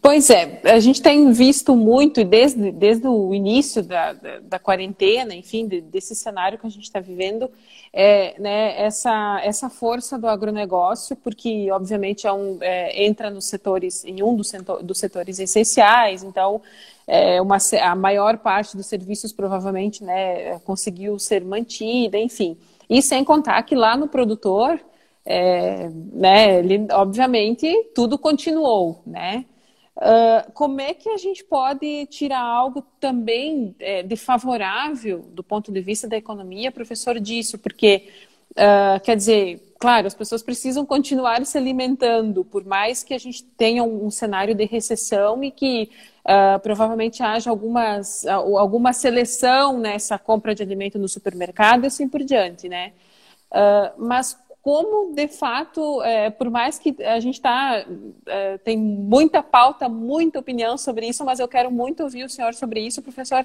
Pois 0.00 0.30
é, 0.30 0.60
a 0.64 0.80
gente 0.80 1.02
tem 1.02 1.32
visto 1.32 1.76
muito, 1.76 2.24
desde, 2.24 2.70
desde 2.70 3.06
o 3.06 3.34
início 3.34 3.82
da, 3.82 4.12
da, 4.12 4.38
da 4.38 4.58
quarentena, 4.58 5.34
enfim, 5.34 5.66
de, 5.66 5.80
desse 5.82 6.14
cenário 6.14 6.58
que 6.58 6.66
a 6.66 6.70
gente 6.70 6.84
está 6.84 6.98
vivendo, 6.98 7.50
é, 7.92 8.34
né, 8.40 8.80
essa, 8.80 9.40
essa 9.44 9.68
força 9.68 10.18
do 10.18 10.26
agronegócio, 10.26 11.14
porque, 11.16 11.70
obviamente, 11.70 12.26
é 12.26 12.32
um, 12.32 12.56
é, 12.62 13.04
entra 13.04 13.28
nos 13.28 13.46
setores, 13.46 14.02
em 14.04 14.22
um 14.22 14.34
dos, 14.34 14.48
setor, 14.48 14.82
dos 14.82 14.98
setores 14.98 15.38
essenciais, 15.38 16.22
então, 16.22 16.62
é, 17.06 17.42
uma, 17.42 17.58
a 17.82 17.94
maior 17.94 18.38
parte 18.38 18.76
dos 18.76 18.86
serviços 18.86 19.32
provavelmente 19.32 20.02
né, 20.02 20.58
conseguiu 20.60 21.18
ser 21.18 21.44
mantida, 21.44 22.16
enfim. 22.16 22.56
E 22.88 23.02
sem 23.02 23.24
contar 23.24 23.62
que 23.64 23.74
lá 23.74 23.96
no 23.96 24.08
produtor, 24.08 24.80
é, 25.24 25.90
né, 26.12 26.60
ele, 26.60 26.86
obviamente, 26.92 27.90
tudo 27.94 28.16
continuou, 28.16 29.02
né? 29.06 29.44
Uh, 30.02 30.50
como 30.52 30.80
é 30.80 30.92
que 30.92 31.08
a 31.08 31.16
gente 31.16 31.44
pode 31.44 32.06
tirar 32.06 32.40
algo 32.40 32.82
também 32.98 33.72
é, 33.78 34.02
de 34.02 34.16
favorável 34.16 35.20
do 35.30 35.44
ponto 35.44 35.70
de 35.70 35.80
vista 35.80 36.08
da 36.08 36.16
economia, 36.16 36.72
professor, 36.72 37.20
disso? 37.20 37.56
Porque, 37.56 38.08
uh, 38.50 38.98
quer 39.04 39.14
dizer, 39.14 39.74
claro, 39.78 40.08
as 40.08 40.14
pessoas 40.14 40.42
precisam 40.42 40.84
continuar 40.84 41.46
se 41.46 41.56
alimentando, 41.56 42.44
por 42.44 42.64
mais 42.64 43.04
que 43.04 43.14
a 43.14 43.18
gente 43.18 43.44
tenha 43.44 43.84
um, 43.84 44.06
um 44.06 44.10
cenário 44.10 44.56
de 44.56 44.64
recessão 44.64 45.44
e 45.44 45.52
que 45.52 45.88
uh, 46.24 46.58
provavelmente 46.58 47.22
haja 47.22 47.48
algumas, 47.48 48.26
alguma 48.26 48.92
seleção 48.92 49.78
nessa 49.78 50.18
compra 50.18 50.52
de 50.52 50.64
alimento 50.64 50.98
no 50.98 51.08
supermercado 51.08 51.84
e 51.84 51.86
assim 51.86 52.08
por 52.08 52.24
diante, 52.24 52.68
né? 52.68 52.92
mas 53.98 54.34
como 54.62 55.12
de 55.12 55.26
fato, 55.26 56.00
é, 56.02 56.30
por 56.30 56.48
mais 56.48 56.78
que 56.78 56.94
a 57.02 57.18
gente 57.18 57.40
tá, 57.40 57.84
é, 58.26 58.58
tem 58.58 58.78
muita 58.78 59.42
pauta, 59.42 59.88
muita 59.88 60.38
opinião 60.38 60.78
sobre 60.78 61.08
isso, 61.08 61.24
mas 61.24 61.40
eu 61.40 61.48
quero 61.48 61.70
muito 61.70 62.04
ouvir 62.04 62.24
o 62.24 62.28
senhor 62.28 62.54
sobre 62.54 62.80
isso, 62.80 63.02
professor. 63.02 63.44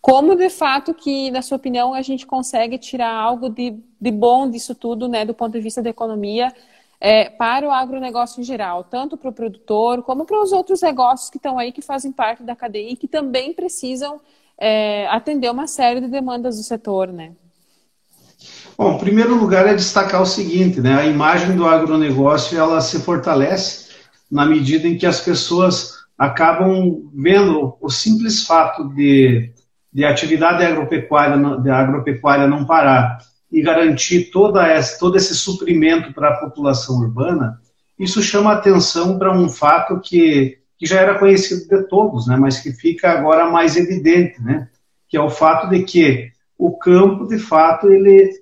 Como 0.00 0.34
de 0.34 0.48
fato 0.48 0.94
que, 0.94 1.30
na 1.30 1.42
sua 1.42 1.58
opinião, 1.58 1.92
a 1.92 2.00
gente 2.00 2.26
consegue 2.26 2.78
tirar 2.78 3.12
algo 3.12 3.50
de, 3.50 3.78
de 4.00 4.10
bom 4.10 4.50
disso 4.50 4.74
tudo, 4.74 5.08
né, 5.08 5.26
do 5.26 5.34
ponto 5.34 5.52
de 5.52 5.60
vista 5.60 5.82
da 5.82 5.90
economia, 5.90 6.54
é, 6.98 7.28
para 7.28 7.68
o 7.68 7.70
agronegócio 7.70 8.40
em 8.40 8.44
geral, 8.44 8.84
tanto 8.84 9.18
para 9.18 9.28
o 9.28 9.32
produtor 9.34 10.02
como 10.02 10.24
para 10.24 10.42
os 10.42 10.52
outros 10.52 10.80
negócios 10.80 11.28
que 11.28 11.36
estão 11.36 11.58
aí, 11.58 11.70
que 11.70 11.82
fazem 11.82 12.12
parte 12.12 12.42
da 12.42 12.56
cadeia 12.56 12.90
e 12.90 12.96
que 12.96 13.06
também 13.06 13.52
precisam 13.52 14.18
é, 14.56 15.06
atender 15.08 15.50
uma 15.50 15.66
série 15.66 16.00
de 16.00 16.08
demandas 16.08 16.56
do 16.56 16.62
setor, 16.62 17.12
né? 17.12 17.32
Bom, 18.80 18.94
em 18.94 18.98
primeiro 18.98 19.34
lugar 19.34 19.66
é 19.66 19.74
destacar 19.74 20.22
o 20.22 20.26
seguinte, 20.26 20.80
né? 20.80 20.94
A 20.94 21.04
imagem 21.04 21.54
do 21.54 21.66
agronegócio 21.66 22.58
ela 22.58 22.80
se 22.80 22.98
fortalece 23.00 23.90
na 24.32 24.46
medida 24.46 24.88
em 24.88 24.96
que 24.96 25.04
as 25.04 25.20
pessoas 25.20 25.96
acabam 26.16 27.10
vendo 27.12 27.76
o 27.78 27.90
simples 27.90 28.46
fato 28.46 28.88
de, 28.94 29.52
de 29.92 30.02
atividade 30.02 30.64
agropecuária, 30.64 31.36
de 31.60 31.68
agropecuária 31.68 32.46
não 32.46 32.64
parar 32.64 33.18
e 33.52 33.60
garantir 33.60 34.30
toda 34.30 34.66
essa, 34.66 34.98
todo 34.98 35.14
esse 35.14 35.34
suprimento 35.34 36.14
para 36.14 36.30
a 36.30 36.36
população 36.38 37.00
urbana, 37.00 37.60
isso 37.98 38.22
chama 38.22 38.52
atenção 38.54 39.18
para 39.18 39.30
um 39.30 39.50
fato 39.50 40.00
que, 40.00 40.56
que 40.78 40.86
já 40.86 40.98
era 41.00 41.18
conhecido 41.18 41.68
de 41.68 41.86
todos, 41.86 42.26
né? 42.26 42.34
mas 42.34 42.60
que 42.60 42.72
fica 42.72 43.10
agora 43.10 43.50
mais 43.50 43.76
evidente, 43.76 44.40
né? 44.40 44.70
que 45.06 45.18
é 45.18 45.20
o 45.20 45.28
fato 45.28 45.68
de 45.68 45.82
que 45.82 46.30
o 46.56 46.78
campo, 46.78 47.26
de 47.26 47.38
fato, 47.38 47.92
ele 47.92 48.40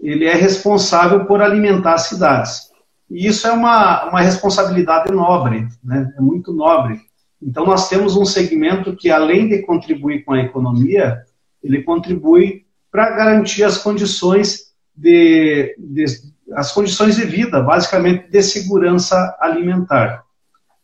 ele 0.00 0.24
é 0.24 0.34
responsável 0.34 1.24
por 1.24 1.40
alimentar 1.40 1.94
as 1.94 2.08
cidades. 2.08 2.70
E 3.10 3.26
isso 3.26 3.46
é 3.46 3.52
uma, 3.52 4.08
uma 4.08 4.20
responsabilidade 4.20 5.12
nobre, 5.12 5.66
né? 5.82 6.12
é 6.16 6.20
muito 6.20 6.52
nobre. 6.52 7.00
Então, 7.40 7.64
nós 7.64 7.88
temos 7.88 8.16
um 8.16 8.24
segmento 8.24 8.96
que, 8.96 9.10
além 9.10 9.48
de 9.48 9.62
contribuir 9.62 10.24
com 10.24 10.32
a 10.32 10.40
economia, 10.40 11.22
ele 11.62 11.82
contribui 11.82 12.64
para 12.90 13.10
garantir 13.10 13.62
as 13.62 13.78
condições 13.78 14.72
de, 14.96 15.76
de, 15.78 16.04
as 16.54 16.72
condições 16.72 17.16
de 17.16 17.24
vida, 17.24 17.60
basicamente 17.60 18.30
de 18.30 18.42
segurança 18.42 19.36
alimentar. 19.40 20.24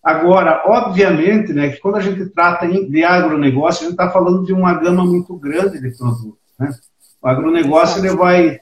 Agora, 0.03 0.65
obviamente, 0.67 1.53
né, 1.53 1.71
que 1.71 1.81
quando 1.81 1.97
a 1.97 2.01
gente 2.01 2.27
trata 2.31 2.67
de 2.67 3.05
agronegócio, 3.05 3.83
a 3.83 3.85
gente 3.85 3.93
está 3.93 4.11
falando 4.11 4.45
de 4.45 4.53
uma 4.53 4.75
gama 4.75 5.05
muito 5.05 5.35
grande 5.37 5.81
de 5.81 5.97
produtos. 5.97 6.39
Né? 6.59 6.71
O 7.23 7.29
agronegócio 7.29 8.05
ele 8.05 8.15
vai 8.15 8.61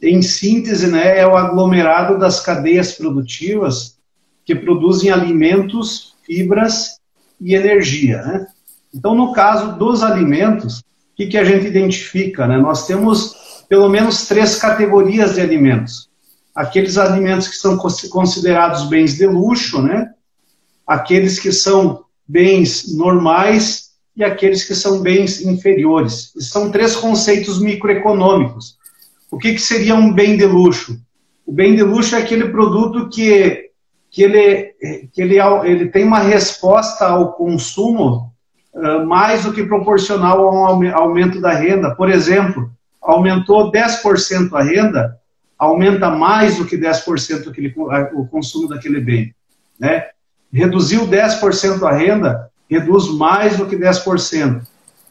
em 0.00 0.22
síntese, 0.22 0.86
né, 0.86 1.18
é 1.18 1.26
o 1.26 1.36
aglomerado 1.36 2.18
das 2.18 2.40
cadeias 2.40 2.92
produtivas 2.92 3.96
que 4.44 4.54
produzem 4.54 5.10
alimentos, 5.10 6.14
fibras 6.24 7.00
e 7.40 7.54
energia. 7.54 8.22
Né? 8.22 8.46
Então, 8.94 9.14
no 9.14 9.32
caso 9.32 9.76
dos 9.76 10.02
alimentos, 10.02 10.78
o 10.78 10.84
que, 11.16 11.26
que 11.26 11.38
a 11.38 11.44
gente 11.44 11.66
identifica? 11.66 12.46
Né? 12.46 12.58
Nós 12.58 12.86
temos 12.86 13.64
pelo 13.68 13.88
menos 13.88 14.26
três 14.28 14.56
categorias 14.56 15.34
de 15.34 15.40
alimentos. 15.40 16.08
Aqueles 16.54 16.98
alimentos 16.98 17.48
que 17.48 17.56
são 17.56 17.76
considerados 17.76 18.84
bens 18.88 19.16
de 19.16 19.26
luxo, 19.26 19.82
né? 19.82 20.12
aqueles 20.86 21.40
que 21.40 21.50
são 21.50 22.04
bens 22.28 22.94
normais 22.94 23.92
e 24.14 24.22
aqueles 24.22 24.62
que 24.64 24.74
são 24.74 25.00
bens 25.00 25.40
inferiores. 25.40 26.32
São 26.38 26.70
três 26.70 26.94
conceitos 26.94 27.60
microeconômicos 27.60 28.76
o 29.32 29.38
que, 29.38 29.54
que 29.54 29.58
seria 29.58 29.94
um 29.94 30.12
bem 30.12 30.36
de 30.36 30.44
luxo? 30.44 31.00
O 31.46 31.52
bem 31.52 31.74
de 31.74 31.82
luxo 31.82 32.14
é 32.14 32.18
aquele 32.18 32.50
produto 32.50 33.08
que, 33.08 33.70
que, 34.10 34.22
ele, 34.22 34.74
que 35.10 35.22
ele, 35.22 35.40
ele 35.64 35.88
tem 35.88 36.04
uma 36.04 36.18
resposta 36.18 37.06
ao 37.06 37.32
consumo 37.32 38.30
uh, 38.74 39.06
mais 39.06 39.44
do 39.44 39.52
que 39.54 39.64
proporcional 39.64 40.46
ao 40.46 40.82
aumento 40.92 41.40
da 41.40 41.50
renda. 41.50 41.94
Por 41.94 42.10
exemplo, 42.10 42.70
aumentou 43.00 43.72
10% 43.72 44.52
a 44.52 44.62
renda, 44.62 45.16
aumenta 45.58 46.10
mais 46.10 46.58
do 46.58 46.66
que 46.66 46.76
10% 46.76 47.48
aquele, 47.48 47.74
o 48.12 48.26
consumo 48.26 48.68
daquele 48.68 49.00
bem. 49.00 49.34
Né? 49.80 50.08
Reduziu 50.52 51.08
10% 51.08 51.82
a 51.84 51.92
renda, 51.92 52.50
reduz 52.68 53.08
mais 53.08 53.56
do 53.56 53.64
que 53.64 53.76
10%. 53.76 54.60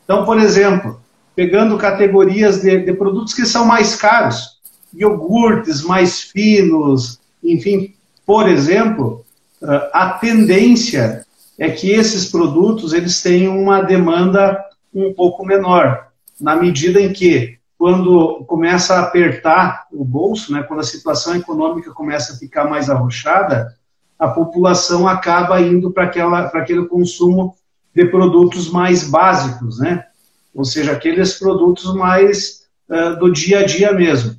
Então, 0.04 0.26
por 0.26 0.38
exemplo, 0.38 1.01
pegando 1.36 1.78
categorias 1.78 2.62
de, 2.62 2.80
de 2.80 2.94
produtos 2.94 3.34
que 3.34 3.46
são 3.46 3.66
mais 3.66 3.96
caros, 3.96 4.60
iogurtes 4.94 5.82
mais 5.84 6.22
finos, 6.22 7.20
enfim, 7.44 7.94
por 8.26 8.48
exemplo, 8.48 9.26
ah, 9.64 9.90
a 9.94 10.10
tendência 10.14 11.26
é 11.58 11.70
que 11.70 11.92
esses 11.92 12.26
produtos 12.30 12.94
eles 12.94 13.22
tenham 13.22 13.62
uma 13.62 13.82
demanda 13.82 14.58
um 14.94 15.14
pouco 15.14 15.46
menor, 15.46 16.08
na 16.40 16.56
medida 16.56 17.00
em 17.00 17.14
que 17.14 17.58
quando 17.78 18.44
começa 18.46 18.96
a 18.96 19.02
apertar 19.02 19.88
o 19.92 20.04
bolso, 20.04 20.54
né, 20.54 20.62
quando 20.64 20.82
a 20.82 20.84
situação 20.84 21.36
econômica 21.36 21.92
começa 21.92 22.34
a 22.34 22.38
ficar 22.38 22.66
mais 22.66 22.90
arrochada, 22.90 23.76
a 24.20 24.28
população 24.28 25.08
acaba 25.08 25.60
indo 25.60 25.92
para 25.92 26.04
aquele 26.04 26.86
consumo 26.86 27.56
de 27.94 28.06
produtos 28.06 28.70
mais 28.70 29.10
básicos, 29.10 29.80
né? 29.80 30.06
Ou 30.54 30.66
seja, 30.66 30.92
aqueles 30.92 31.38
produtos 31.40 31.94
mais 31.94 32.66
uh, 32.90 33.18
do 33.20 33.32
dia 33.32 33.60
a 33.60 33.66
dia 33.66 33.94
mesmo. 33.94 34.36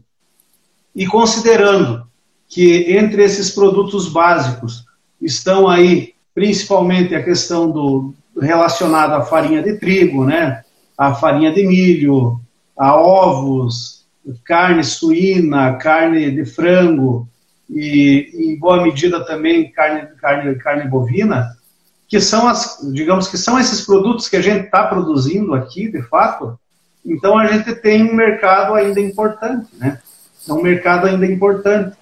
E 0.94 1.06
considerando 1.06 2.06
que 2.48 2.92
entre 2.92 3.22
esses 3.24 3.50
produtos 3.50 4.08
básicos 4.08 4.84
estão 5.20 5.68
aí 5.68 6.14
principalmente 6.34 7.14
a 7.14 7.22
questão 7.22 7.70
do 7.70 8.14
relacionada 8.40 9.16
à 9.16 9.22
farinha 9.22 9.62
de 9.62 9.78
trigo, 9.78 10.24
né, 10.24 10.62
a 10.96 11.14
farinha 11.14 11.52
de 11.52 11.66
milho, 11.66 12.40
a 12.76 12.96
ovos, 12.96 14.06
carne 14.44 14.82
suína, 14.82 15.74
carne 15.74 16.30
de 16.30 16.44
frango 16.44 17.28
e, 17.68 18.30
em 18.34 18.58
boa 18.58 18.82
medida 18.82 19.24
também 19.24 19.70
carne, 19.70 20.08
carne, 20.16 20.54
carne 20.56 20.88
bovina, 20.88 21.56
que 22.12 22.20
são 22.20 22.46
as, 22.46 22.78
digamos 22.92 23.26
que 23.26 23.38
são 23.38 23.58
esses 23.58 23.86
produtos 23.86 24.28
que 24.28 24.36
a 24.36 24.42
gente 24.42 24.66
está 24.66 24.86
produzindo 24.86 25.54
aqui, 25.54 25.90
de 25.90 26.02
fato, 26.02 26.60
então 27.02 27.38
a 27.38 27.46
gente 27.46 27.74
tem 27.74 28.02
um 28.02 28.14
mercado 28.14 28.74
ainda 28.74 29.00
importante, 29.00 29.70
né? 29.78 29.98
É 30.46 30.52
um 30.52 30.60
mercado 30.60 31.06
ainda 31.06 31.24
importante. 31.24 31.96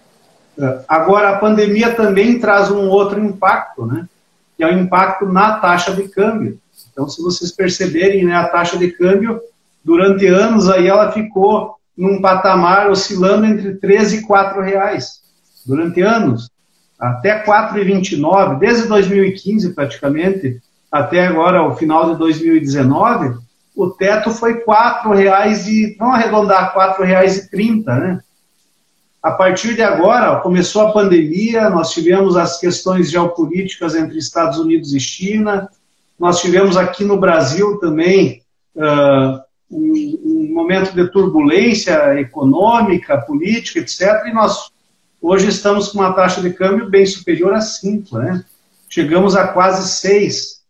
É, 0.58 0.80
agora, 0.88 1.30
a 1.30 1.38
pandemia 1.38 1.94
também 1.94 2.40
traz 2.40 2.72
um 2.72 2.88
outro 2.88 3.20
impacto, 3.20 3.86
né? 3.86 4.08
Que 4.56 4.64
é 4.64 4.66
o 4.66 4.76
impacto 4.80 5.26
na 5.26 5.60
taxa 5.60 5.94
de 5.94 6.08
câmbio. 6.08 6.58
Então, 6.90 7.08
se 7.08 7.22
vocês 7.22 7.52
perceberem, 7.52 8.24
né, 8.24 8.34
a 8.34 8.48
taxa 8.48 8.76
de 8.76 8.90
câmbio, 8.90 9.40
durante 9.84 10.26
anos 10.26 10.68
aí 10.68 10.88
ela 10.88 11.12
ficou 11.12 11.76
num 11.96 12.20
patamar 12.20 12.90
oscilando 12.90 13.46
entre 13.46 13.76
13 13.76 14.16
e 14.16 14.22
4 14.22 14.60
reais. 14.60 15.20
durante 15.64 16.00
anos, 16.00 16.50
até 17.00 17.42
4,29, 17.44 18.58
desde 18.58 18.86
2015 18.86 19.72
praticamente, 19.72 20.60
até 20.92 21.26
agora, 21.26 21.62
o 21.62 21.74
final 21.74 22.12
de 22.12 22.18
2019, 22.18 23.38
o 23.74 23.88
teto 23.90 24.30
foi 24.30 24.54
R$ 24.54 24.64
4,00 24.66 25.66
e, 25.66 25.96
vamos 25.98 26.16
arredondar, 26.16 26.74
R$ 26.74 27.06
4,30, 27.06 27.84
né? 27.98 28.20
A 29.22 29.32
partir 29.32 29.74
de 29.74 29.82
agora, 29.82 30.40
começou 30.40 30.82
a 30.82 30.92
pandemia, 30.92 31.68
nós 31.68 31.92
tivemos 31.92 32.36
as 32.36 32.58
questões 32.58 33.10
geopolíticas 33.10 33.94
entre 33.94 34.18
Estados 34.18 34.58
Unidos 34.58 34.94
e 34.94 35.00
China, 35.00 35.68
nós 36.18 36.40
tivemos 36.40 36.76
aqui 36.76 37.04
no 37.04 37.18
Brasil 37.18 37.78
também 37.78 38.42
uh, 38.74 39.40
um, 39.70 40.18
um, 40.24 40.54
momento 40.54 40.94
de 40.94 41.06
turbulência 41.10 42.18
econômica, 42.18 43.18
política, 43.18 43.80
etc. 43.80 44.26
E 44.26 44.32
nós 44.32 44.70
hoje 45.20 45.48
estamos 45.48 45.88
com 45.88 45.98
uma 45.98 46.12
taxa 46.12 46.40
de 46.40 46.52
câmbio 46.52 46.88
bem 46.88 47.04
superior 47.06 47.52
a 47.52 47.60
5, 47.60 48.18
né? 48.18 48.44
Chegamos 48.88 49.36
a 49.36 49.48
quase 49.48 49.88
6. 49.88 50.60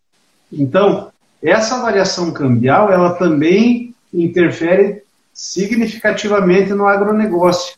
Então, 0.52 1.10
essa 1.42 1.80
variação 1.80 2.32
cambial, 2.32 2.92
ela 2.92 3.14
também 3.14 3.94
interfere 4.12 5.02
significativamente 5.32 6.72
no 6.72 6.86
agronegócio. 6.86 7.76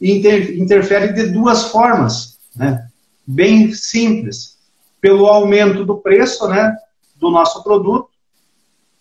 E 0.00 0.12
inter, 0.12 0.58
interfere 0.58 1.12
de 1.12 1.26
duas 1.26 1.64
formas, 1.64 2.38
né? 2.54 2.86
bem 3.26 3.72
simples. 3.72 4.56
Pelo 5.00 5.26
aumento 5.26 5.84
do 5.84 5.96
preço 5.96 6.46
né, 6.48 6.74
do 7.16 7.30
nosso 7.30 7.62
produto, 7.62 8.08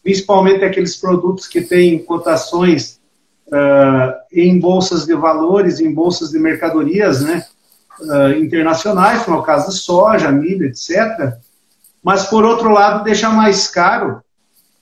principalmente 0.02 0.64
aqueles 0.64 0.96
produtos 0.96 1.48
que 1.48 1.62
têm 1.62 2.04
cotações 2.04 2.99
uh, 3.50 4.14
em 4.32 4.60
bolsas 4.60 5.06
de 5.06 5.16
valores, 5.16 5.80
em 5.80 5.94
bolsas 5.94 6.30
de 6.30 6.40
mercadorias 6.40 7.22
né, 7.22 7.46
uh, 8.02 8.34
internacionais, 8.40 9.24
como 9.24 9.38
é 9.38 9.40
o 9.40 9.44
caso 9.44 9.70
de 9.72 9.78
soja, 9.78 10.32
milho, 10.32 10.66
etc. 10.66 11.34
Mas, 12.04 12.26
por 12.26 12.46
outro 12.46 12.70
lado, 12.70 13.04
deixa 13.04 13.30
mais 13.30 13.68
caro 13.68 14.22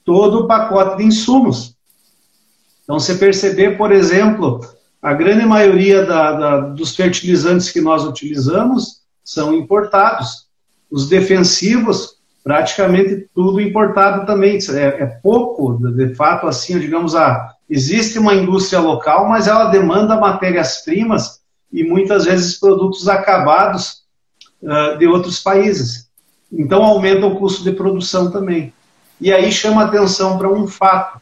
todo 0.06 0.42
o 0.42 0.48
pacote 0.48 0.98
de 0.98 1.04
insumos. 1.04 1.76
Então, 2.84 3.00
você 3.00 3.16
perceber, 3.16 3.78
por 3.78 3.92
exemplo, 3.92 4.62
a 5.02 5.14
grande 5.14 5.46
maioria 5.46 6.06
da, 6.06 6.32
da, 6.32 6.60
dos 6.60 6.96
fertilizantes 6.96 7.72
que 7.72 7.82
nós 7.82 8.06
utilizamos 8.06 9.02
são 9.24 9.54
importados. 9.54 10.48
Os 10.90 11.10
defensivos, 11.10 12.18
praticamente 12.44 13.28
tudo 13.36 13.60
importado 13.60 14.26
também. 14.26 14.58
É, 14.72 15.04
é 15.04 15.06
pouco, 15.06 15.78
de 15.92 16.16
fato, 16.16 16.48
assim, 16.48 16.80
digamos, 16.80 17.14
a, 17.14 17.57
existe 17.70 18.18
uma 18.18 18.34
indústria 18.34 18.80
local, 18.80 19.28
mas 19.28 19.48
ela 19.48 19.66
demanda 19.66 20.20
matérias-primas 20.20 21.42
e 21.72 21.84
muitas 21.84 22.26
vezes 22.26 22.60
produtos 22.60 23.08
acabados 23.08 24.04
uh, 24.62 24.98
de 24.98 25.08
outros 25.08 25.40
países. 25.40 26.08
Então 26.52 26.84
aumenta 26.84 27.26
o 27.26 27.36
custo 27.36 27.64
de 27.64 27.72
produção 27.72 28.32
também. 28.32 28.74
E 29.20 29.34
aí 29.34 29.52
chama 29.52 29.84
atenção 29.84 30.38
para 30.38 30.52
um 30.52 30.68
fato. 30.68 31.20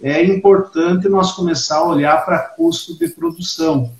É 0.00 0.22
importante 0.22 1.08
nós 1.08 1.32
começar 1.32 1.78
a 1.78 1.86
olhar 1.86 2.24
para 2.24 2.38
custo 2.38 2.96
de 2.96 3.08
produção. 3.08 3.92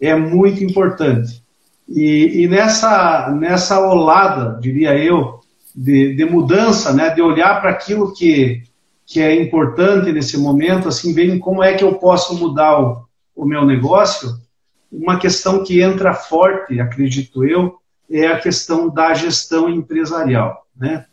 É 0.00 0.14
muito 0.14 0.62
importante. 0.62 1.42
E, 1.88 2.42
e 2.42 2.48
nessa, 2.48 3.30
nessa 3.30 3.80
olada, 3.80 4.58
diria 4.60 4.96
eu, 4.98 5.40
de, 5.74 6.14
de 6.14 6.24
mudança, 6.24 6.92
né, 6.92 7.10
de 7.10 7.22
olhar 7.22 7.60
para 7.60 7.70
aquilo 7.70 8.12
que, 8.12 8.62
que 9.06 9.20
é 9.20 9.40
importante 9.40 10.10
nesse 10.10 10.36
momento, 10.36 10.88
assim, 10.88 11.14
bem 11.14 11.38
como 11.38 11.62
é 11.62 11.74
que 11.74 11.84
eu 11.84 11.94
posso 11.94 12.34
mudar 12.34 12.80
o, 12.80 13.06
o 13.36 13.46
meu 13.46 13.64
negócio, 13.64 14.30
uma 14.90 15.18
questão 15.18 15.62
que 15.62 15.80
entra 15.80 16.12
forte, 16.12 16.80
acredito 16.80 17.44
eu, 17.44 17.78
é 18.10 18.26
a 18.26 18.40
questão 18.40 18.88
da 18.88 19.14
gestão 19.14 19.68
empresarial. 19.68 20.66
Né? 20.76 21.04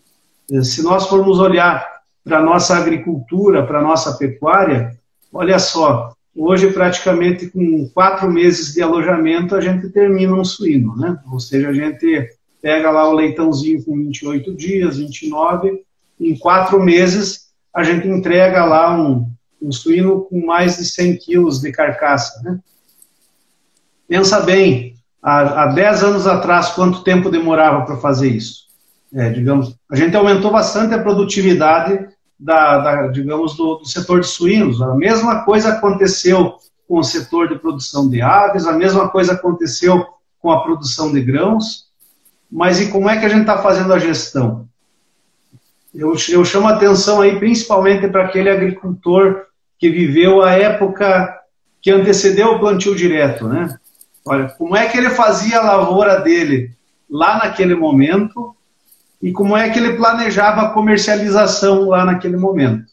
Se 0.64 0.82
nós 0.82 1.08
formos 1.08 1.40
olhar 1.40 1.88
para 2.24 2.40
a 2.40 2.44
nossa 2.44 2.76
agricultura, 2.76 3.66
para 3.66 3.80
a 3.80 3.84
nossa 3.84 4.18
pecuária, 4.18 4.98
olha 5.32 5.60
só, 5.60 6.14
hoje 6.36 6.72
praticamente 6.72 7.48
com 7.50 7.90
quatro 7.94 8.32
meses 8.32 8.74
de 8.74 8.82
alojamento 8.82 9.56
a 9.56 9.62
gente 9.62 9.90
termina 9.90 10.34
um 10.34 10.46
suíno, 10.46 10.96
né? 10.96 11.20
Ou 11.32 11.40
seja, 11.40 11.70
a 11.70 11.74
gente 11.74 12.30
pega 12.62 12.90
lá 12.90 13.10
o 13.10 13.14
leitãozinho 13.14 13.84
com 13.84 13.96
28 13.96 14.56
dias, 14.56 14.98
29, 14.98 15.84
em 16.20 16.38
quatro 16.38 16.82
meses 16.82 17.43
a 17.74 17.84
gente 17.84 18.08
entrega 18.08 18.64
lá 18.66 18.96
um, 18.96 19.30
um 19.62 19.72
suíno 19.72 20.22
com 20.22 20.46
mais 20.46 20.78
de 20.78 20.86
100 20.86 21.18
quilos 21.18 21.60
de 21.60 21.72
carcaça, 21.72 22.42
né? 22.44 22.60
Pensa 24.08 24.42
bem, 24.42 24.96
há, 25.22 25.64
há 25.64 25.68
10 25.68 26.04
anos 26.04 26.28
atrás, 26.28 26.70
quanto 26.70 27.04
tempo 27.04 27.32
demorava 27.32 27.86
para 27.86 27.98
fazer 27.98 28.30
isso? 28.30 28.64
É, 29.14 29.30
digamos, 29.30 29.76
a 29.90 29.96
gente 29.96 30.16
aumentou 30.16 30.52
bastante 30.52 30.94
a 30.94 31.02
produtividade 31.02 32.08
da, 32.40 32.80
da 32.80 33.08
digamos, 33.08 33.56
do, 33.56 33.76
do, 33.76 33.88
setor 33.88 34.20
de 34.20 34.28
suínos. 34.28 34.82
A 34.82 34.96
mesma 34.96 35.46
coisa 35.46 35.70
aconteceu 35.70 36.58
com 36.88 37.00
o 37.00 37.04
setor 37.04 37.48
de 37.48 37.58
produção 37.58 38.10
de 38.10 38.22
aves, 38.22 38.68
a 38.68 38.74
mesma 38.74 39.08
coisa 39.10 39.34
aconteceu 39.34 40.06
com 40.40 40.52
a 40.52 40.62
produção 40.62 41.12
de 41.12 41.22
grãos. 41.22 41.88
Mas 42.52 42.82
e 42.82 42.92
como 42.92 43.10
é 43.10 43.18
que 43.18 43.26
a 43.26 43.30
gente 43.30 43.42
está 43.42 43.60
fazendo 43.60 43.94
a 43.94 44.00
gestão? 44.00 44.68
Eu, 45.94 46.16
eu 46.30 46.44
chamo 46.44 46.68
a 46.68 46.74
atenção 46.74 47.22
aí 47.22 47.38
principalmente 47.38 48.08
para 48.08 48.26
aquele 48.26 48.50
agricultor 48.50 49.46
que 49.78 49.90
viveu 49.90 50.42
a 50.42 50.52
época 50.54 51.40
que 51.82 51.92
antecedeu 51.92 52.54
o 52.54 52.60
plantio 52.60 52.96
direto, 52.96 53.48
né? 53.48 53.78
Olha, 54.26 54.48
como 54.58 54.76
é 54.76 54.88
que 54.88 54.98
ele 54.98 55.10
fazia 55.10 55.60
a 55.60 55.64
lavoura 55.64 56.22
dele 56.22 56.72
lá 57.10 57.38
naquele 57.38 57.76
momento 57.76 58.56
e 59.22 59.32
como 59.32 59.56
é 59.56 59.70
que 59.70 59.80
ele 59.80 59.96
planejava 59.96 60.62
a 60.62 60.70
comercialização 60.70 61.88
lá 61.88 62.04
naquele 62.04 62.38
momento. 62.38 62.86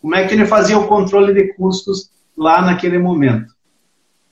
Como 0.00 0.14
é 0.14 0.26
que 0.26 0.34
ele 0.34 0.44
fazia 0.44 0.78
o 0.78 0.86
controle 0.86 1.32
de 1.32 1.54
custos 1.54 2.10
lá 2.36 2.60
naquele 2.60 2.98
momento. 2.98 3.54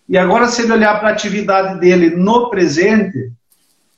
E 0.08 0.18
agora, 0.18 0.48
se 0.48 0.62
ele 0.62 0.72
olhar 0.72 0.98
para 0.98 1.08
a 1.08 1.12
atividade 1.12 1.80
dele 1.80 2.10
no 2.10 2.50
presente, 2.50 3.32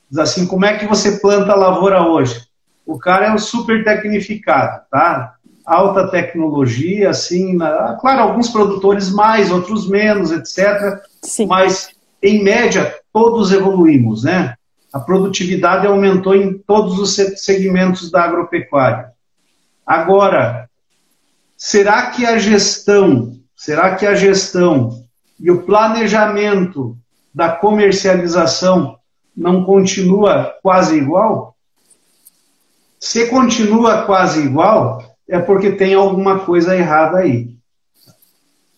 diz 0.09 0.17
assim, 0.17 0.45
como 0.47 0.63
é 0.63 0.77
que 0.77 0.85
você 0.85 1.19
planta 1.19 1.51
a 1.51 1.57
lavoura 1.57 2.07
hoje? 2.07 2.41
O 2.85 2.99
cara 2.99 3.27
é 3.27 3.33
um 3.33 3.37
super 3.37 3.83
tecnificado, 3.83 4.81
tá? 4.91 5.35
Alta 5.65 6.07
tecnologia, 6.07 7.09
assim, 7.09 7.55
na... 7.55 7.97
claro, 7.99 8.21
alguns 8.21 8.49
produtores 8.49 9.09
mais, 9.11 9.51
outros 9.51 9.89
menos, 9.89 10.31
etc. 10.31 11.01
Sim. 11.23 11.47
Mas, 11.47 11.89
em 12.21 12.43
média, 12.43 12.93
todos 13.11 13.51
evoluímos, 13.51 14.23
né? 14.23 14.55
A 14.93 14.99
produtividade 14.99 15.87
aumentou 15.87 16.35
em 16.35 16.57
todos 16.57 16.99
os 16.99 17.15
segmentos 17.41 18.11
da 18.11 18.23
agropecuária. 18.23 19.11
Agora, 19.85 20.69
será 21.57 22.11
que 22.11 22.25
a 22.25 22.37
gestão, 22.37 23.33
será 23.55 23.95
que 23.95 24.05
a 24.05 24.15
gestão 24.15 25.03
e 25.39 25.51
o 25.51 25.63
planejamento 25.63 26.97
da 27.33 27.49
comercialização 27.49 28.97
não 29.35 29.65
continua 29.65 30.55
quase 30.61 30.97
igual? 30.97 31.54
Se 33.05 33.27
continua 33.27 34.01
quase 34.01 34.41
igual, 34.41 34.99
é 35.29 35.37
porque 35.37 35.73
tem 35.73 35.93
alguma 35.93 36.39
coisa 36.39 36.75
errada 36.75 37.19
aí. 37.19 37.55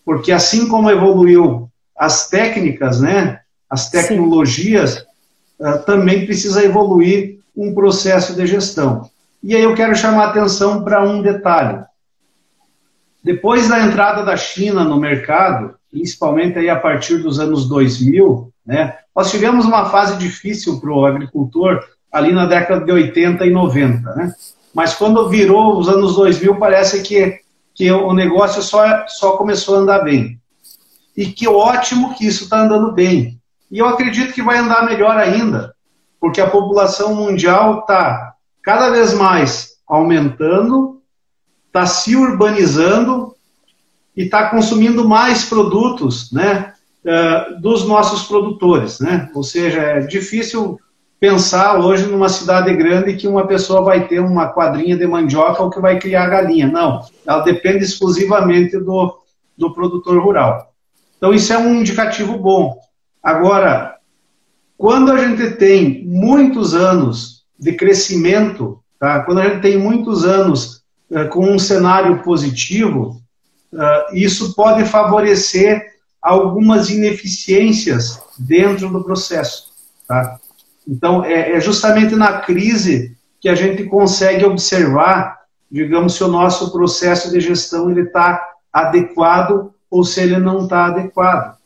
Porque 0.04 0.30
assim 0.30 0.68
como 0.68 0.90
evoluiu 0.90 1.70
as 1.96 2.28
técnicas, 2.28 3.00
né, 3.00 3.40
as 3.70 3.88
tecnologias. 3.88 5.02
Ah, 5.58 5.78
também 5.78 6.26
precisa 6.26 6.62
evoluir 6.62 7.38
um 7.56 7.72
processo 7.72 8.34
de 8.34 8.46
gestão. 8.46 9.08
E 9.42 9.56
aí 9.56 9.62
eu 9.62 9.74
quero 9.74 9.96
chamar 9.96 10.26
a 10.26 10.28
atenção 10.28 10.84
para 10.84 11.02
um 11.02 11.22
detalhe. 11.22 11.82
Depois 13.24 13.66
da 13.66 13.80
entrada 13.80 14.22
da 14.26 14.36
China 14.36 14.84
no 14.84 15.00
mercado, 15.00 15.74
principalmente 15.90 16.58
aí 16.58 16.68
a 16.68 16.78
partir 16.78 17.16
dos 17.16 17.40
anos 17.40 17.66
2000, 17.66 18.52
né, 18.66 18.94
nós 19.16 19.30
tivemos 19.30 19.64
uma 19.64 19.86
fase 19.86 20.18
difícil 20.18 20.78
para 20.78 20.92
o 20.92 21.06
agricultor 21.06 21.82
ali 22.12 22.32
na 22.32 22.46
década 22.46 22.84
de 22.84 22.92
80 22.92 23.46
e 23.46 23.50
90. 23.50 24.14
Né? 24.14 24.32
Mas 24.74 24.94
quando 24.94 25.28
virou 25.28 25.78
os 25.78 25.88
anos 25.88 26.16
2000, 26.16 26.56
parece 26.56 27.02
que, 27.02 27.40
que 27.74 27.90
o 27.90 28.12
negócio 28.12 28.62
só, 28.62 29.06
só 29.06 29.36
começou 29.36 29.76
a 29.76 29.78
andar 29.78 30.04
bem. 30.04 30.40
E 31.16 31.26
que 31.26 31.48
ótimo 31.48 32.14
que 32.14 32.26
isso 32.26 32.44
está 32.44 32.60
andando 32.60 32.92
bem. 32.92 33.38
E 33.70 33.78
eu 33.78 33.88
acredito 33.88 34.32
que 34.32 34.42
vai 34.42 34.58
andar 34.58 34.84
melhor 34.84 35.16
ainda, 35.16 35.74
porque 36.20 36.40
a 36.40 36.48
população 36.48 37.14
mundial 37.14 37.80
está 37.80 38.34
cada 38.62 38.90
vez 38.90 39.12
mais 39.12 39.72
aumentando, 39.86 41.00
está 41.66 41.86
se 41.86 42.16
urbanizando 42.16 43.34
e 44.16 44.24
está 44.24 44.48
consumindo 44.48 45.08
mais 45.08 45.44
produtos 45.44 46.32
né, 46.32 46.72
uh, 47.04 47.60
dos 47.60 47.86
nossos 47.86 48.24
produtores. 48.24 49.00
Né? 49.00 49.30
Ou 49.34 49.42
seja, 49.42 49.80
é 49.80 50.00
difícil 50.00 50.78
pensar 51.20 51.78
hoje 51.78 52.06
numa 52.06 52.28
cidade 52.28 52.74
grande 52.74 53.16
que 53.16 53.26
uma 53.26 53.46
pessoa 53.46 53.82
vai 53.82 54.06
ter 54.06 54.20
uma 54.20 54.48
quadrinha 54.48 54.96
de 54.96 55.06
mandioca 55.06 55.62
ou 55.62 55.70
que 55.70 55.80
vai 55.80 55.98
criar 55.98 56.28
galinha. 56.28 56.68
Não, 56.68 57.04
ela 57.26 57.42
depende 57.42 57.84
exclusivamente 57.84 58.78
do, 58.78 59.18
do 59.56 59.72
produtor 59.74 60.22
rural. 60.22 60.72
Então, 61.16 61.34
isso 61.34 61.52
é 61.52 61.58
um 61.58 61.80
indicativo 61.80 62.38
bom. 62.38 62.78
Agora, 63.22 63.96
quando 64.76 65.10
a 65.10 65.18
gente 65.18 65.56
tem 65.56 66.04
muitos 66.04 66.74
anos 66.74 67.44
de 67.58 67.72
crescimento, 67.72 68.80
tá? 69.00 69.24
quando 69.24 69.40
a 69.40 69.48
gente 69.48 69.60
tem 69.60 69.76
muitos 69.76 70.24
anos 70.24 70.84
uh, 71.10 71.28
com 71.30 71.44
um 71.50 71.58
cenário 71.58 72.22
positivo, 72.22 73.20
uh, 73.72 74.14
isso 74.14 74.54
pode 74.54 74.84
favorecer 74.84 75.84
algumas 76.22 76.90
ineficiências 76.90 78.20
dentro 78.38 78.88
do 78.88 79.02
processo. 79.02 79.70
Tá? 80.06 80.38
Então, 80.88 81.22
é, 81.22 81.52
é 81.52 81.60
justamente 81.60 82.16
na 82.16 82.40
crise 82.40 83.14
que 83.38 83.48
a 83.48 83.54
gente 83.54 83.84
consegue 83.84 84.44
observar, 84.46 85.38
digamos, 85.70 86.14
se 86.14 86.24
o 86.24 86.28
nosso 86.28 86.72
processo 86.72 87.30
de 87.30 87.40
gestão 87.40 87.90
está 87.96 88.42
adequado 88.72 89.74
ou 89.90 90.02
se 90.02 90.20
ele 90.20 90.38
não 90.38 90.64
está 90.64 90.86
adequado. 90.86 91.58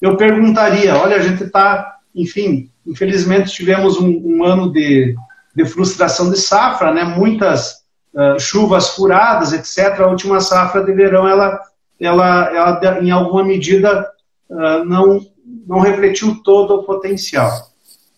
Eu 0.00 0.16
perguntaria, 0.16 0.96
olha, 0.96 1.16
a 1.16 1.20
gente 1.20 1.42
está, 1.42 1.96
enfim, 2.14 2.70
infelizmente 2.86 3.50
tivemos 3.50 3.98
um, 3.98 4.08
um 4.24 4.44
ano 4.44 4.72
de, 4.72 5.16
de, 5.54 5.64
frustração 5.64 6.30
de 6.30 6.38
safra, 6.38 6.94
né? 6.94 7.02
Muitas 7.02 7.82
uh, 8.14 8.38
chuvas 8.38 8.90
furadas, 8.90 9.52
etc. 9.52 10.00
A 10.00 10.06
última 10.06 10.40
safra 10.40 10.84
de 10.84 10.92
verão, 10.92 11.26
ela, 11.26 11.60
ela, 12.00 12.54
ela 12.54 13.00
em 13.02 13.10
alguma 13.10 13.42
medida, 13.42 14.08
uh, 14.48 14.84
não, 14.84 15.20
não 15.66 15.80
refletiu 15.80 16.40
todo 16.44 16.76
o 16.76 16.84
potencial. 16.84 17.67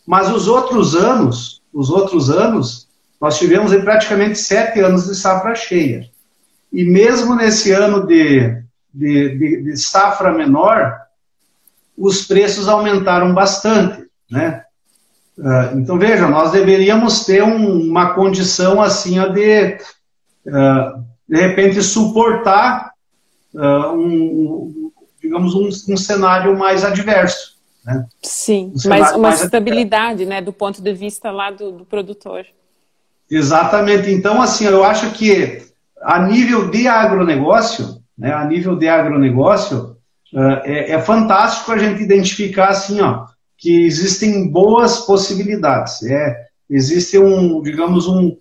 Mas 0.07 0.31
os 0.31 0.49
outros 0.49 0.95
anos, 0.95 1.63
os 1.73 1.91
outros 1.91 2.31
anos, 2.31 2.89
nós 3.21 3.39
tivemos 3.39 3.75
praticamente 3.77 4.39
sete 4.39 4.81
anos 4.81 5.07
de 5.07 5.15
safra 5.15 5.55
cheia. 5.55 6.09
E 6.73 6.85
mesmo 6.85 7.35
nesse 7.35 7.73
ano 7.73 8.07
de, 8.07 8.63
de, 8.93 9.39
de, 9.39 9.63
de 9.63 9.77
safra 9.77 10.33
menor, 10.33 10.99
os 11.97 12.27
preços 12.27 12.69
aumentaram 12.69 13.35
bastante, 13.35 14.07
né? 14.31 14.65
Uh, 15.37 15.79
então 15.79 15.99
veja, 15.99 16.29
nós 16.29 16.53
deveríamos 16.53 17.25
ter 17.25 17.43
um, 17.43 17.81
uma 17.81 18.13
condição 18.15 18.81
assim 18.81 19.19
de 19.33 19.79
uh, 20.47 21.05
de 21.27 21.41
repente 21.41 21.83
suportar 21.83 22.93
uh, 23.55 23.93
um, 23.95 24.93
digamos 25.23 25.55
um, 25.55 25.69
um, 25.69 25.97
cenário 25.97 26.59
mais 26.59 26.85
adverso. 26.85 27.50
Né? 27.85 28.07
Sim, 28.23 28.73
mas 28.87 29.13
uma 29.13 29.31
estabilidade, 29.31 30.23
adverso. 30.23 30.31
né, 30.31 30.43
do 30.43 30.53
ponto 30.53 30.83
de 30.83 30.93
vista 30.93 31.31
lá 31.31 31.51
do, 31.51 31.73
do 31.73 31.85
produtor. 31.85 32.45
Exatamente. 33.31 34.11
Então 34.11 34.43
assim, 34.43 34.67
eu 34.67 34.85
acho 34.85 35.13
que 35.13 35.63
a 36.01 36.19
nível 36.27 36.71
de 36.71 36.89
agronegócio, 36.89 38.03
né, 38.17 38.33
a 38.33 38.45
nível 38.45 38.77
de 38.77 38.89
agronegócio, 38.89 39.97
uh, 40.33 40.61
é, 40.65 40.93
é, 40.93 41.01
fantástico 41.01 41.73
a 41.73 41.79
gente 41.79 42.03
identificar 42.03 42.69
assim, 42.69 43.01
ó, 43.01 43.27
que 43.57 43.85
existem 43.85 44.51
boas 44.51 44.99
possibilidades. 45.01 46.03
É, 46.03 46.47
existe 46.69 47.19
um, 47.19 47.63
digamos, 47.63 48.09
um, 48.09 48.37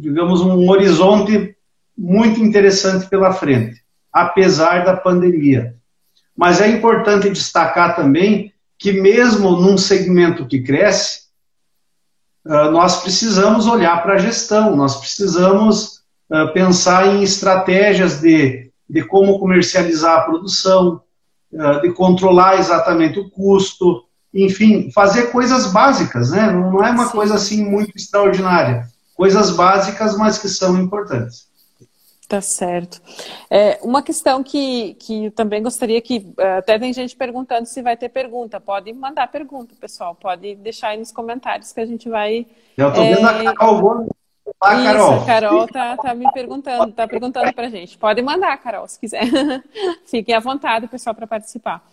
digamos, 0.00 0.40
um 0.40 0.68
horizonte 0.68 1.56
muito 1.96 2.40
interessante 2.40 3.08
pela 3.08 3.32
frente, 3.32 3.80
apesar 4.12 4.84
da 4.84 4.96
pandemia. 4.96 5.74
Mas 6.36 6.60
é 6.60 6.68
importante 6.68 7.30
destacar 7.30 7.96
também 7.96 8.52
que 8.78 8.92
mesmo 8.92 9.52
num 9.52 9.78
segmento 9.78 10.46
que 10.46 10.62
cresce, 10.62 11.22
uh, 12.44 12.70
nós 12.70 13.02
precisamos 13.02 13.66
olhar 13.66 14.02
para 14.02 14.14
a 14.14 14.18
gestão, 14.18 14.76
nós 14.76 14.96
precisamos 14.96 16.02
uh, 16.30 16.52
pensar 16.52 17.06
em 17.14 17.22
estratégias 17.22 18.20
de, 18.20 18.70
de 18.88 19.02
como 19.02 19.38
comercializar 19.38 20.18
a 20.18 20.22
produção, 20.22 21.00
uh, 21.52 21.80
de 21.80 21.92
controlar 21.92 22.58
exatamente 22.58 23.18
o 23.18 23.30
custo, 23.30 24.04
enfim, 24.32 24.90
fazer 24.92 25.30
coisas 25.32 25.72
básicas, 25.72 26.30
né? 26.30 26.52
Não 26.52 26.84
é 26.84 26.90
uma 26.90 27.06
Sim. 27.06 27.12
coisa 27.12 27.34
assim 27.34 27.64
muito 27.64 27.96
extraordinária. 27.96 28.86
Coisas 29.14 29.50
básicas, 29.50 30.16
mas 30.16 30.36
que 30.36 30.48
são 30.48 30.78
importantes. 30.78 31.46
Tá 32.28 32.40
certo. 32.40 33.00
É, 33.48 33.78
uma 33.82 34.02
questão 34.02 34.42
que, 34.42 34.94
que 34.94 35.26
eu 35.26 35.30
também 35.30 35.62
gostaria 35.62 36.00
que. 36.00 36.32
Eh, 36.38 36.58
até 36.58 36.76
tem 36.76 36.92
gente 36.92 37.14
perguntando 37.14 37.66
se 37.66 37.80
vai 37.80 37.96
ter 37.96 38.08
pergunta. 38.08 38.60
Pode 38.60 38.92
mandar 38.92 39.28
pergunta, 39.28 39.76
pessoal. 39.78 40.14
Pode 40.16 40.56
deixar 40.56 40.88
aí 40.88 40.98
nos 40.98 41.12
comentários 41.12 41.72
que 41.72 41.80
a 41.80 41.86
gente 41.86 42.08
vai. 42.08 42.44
Eu 42.76 42.88
estou 42.88 43.04
vendo 43.04 43.26
a 43.26 43.54
Carol 43.54 44.08
Olá, 44.60 44.82
Carol. 44.84 45.12
Isso, 45.12 45.22
a 45.22 45.26
Carol 45.26 45.66
tá, 45.66 45.96
tá 45.96 46.14
me 46.14 46.30
perguntando, 46.32 46.92
tá 46.92 47.08
perguntando 47.08 47.52
pra 47.52 47.68
gente. 47.68 47.98
Pode 47.98 48.22
mandar, 48.22 48.56
Carol, 48.58 48.86
se 48.86 48.98
quiser. 48.98 49.22
Fiquem 50.06 50.34
à 50.34 50.40
vontade, 50.40 50.86
pessoal, 50.86 51.14
para 51.14 51.26
participar. 51.26 51.84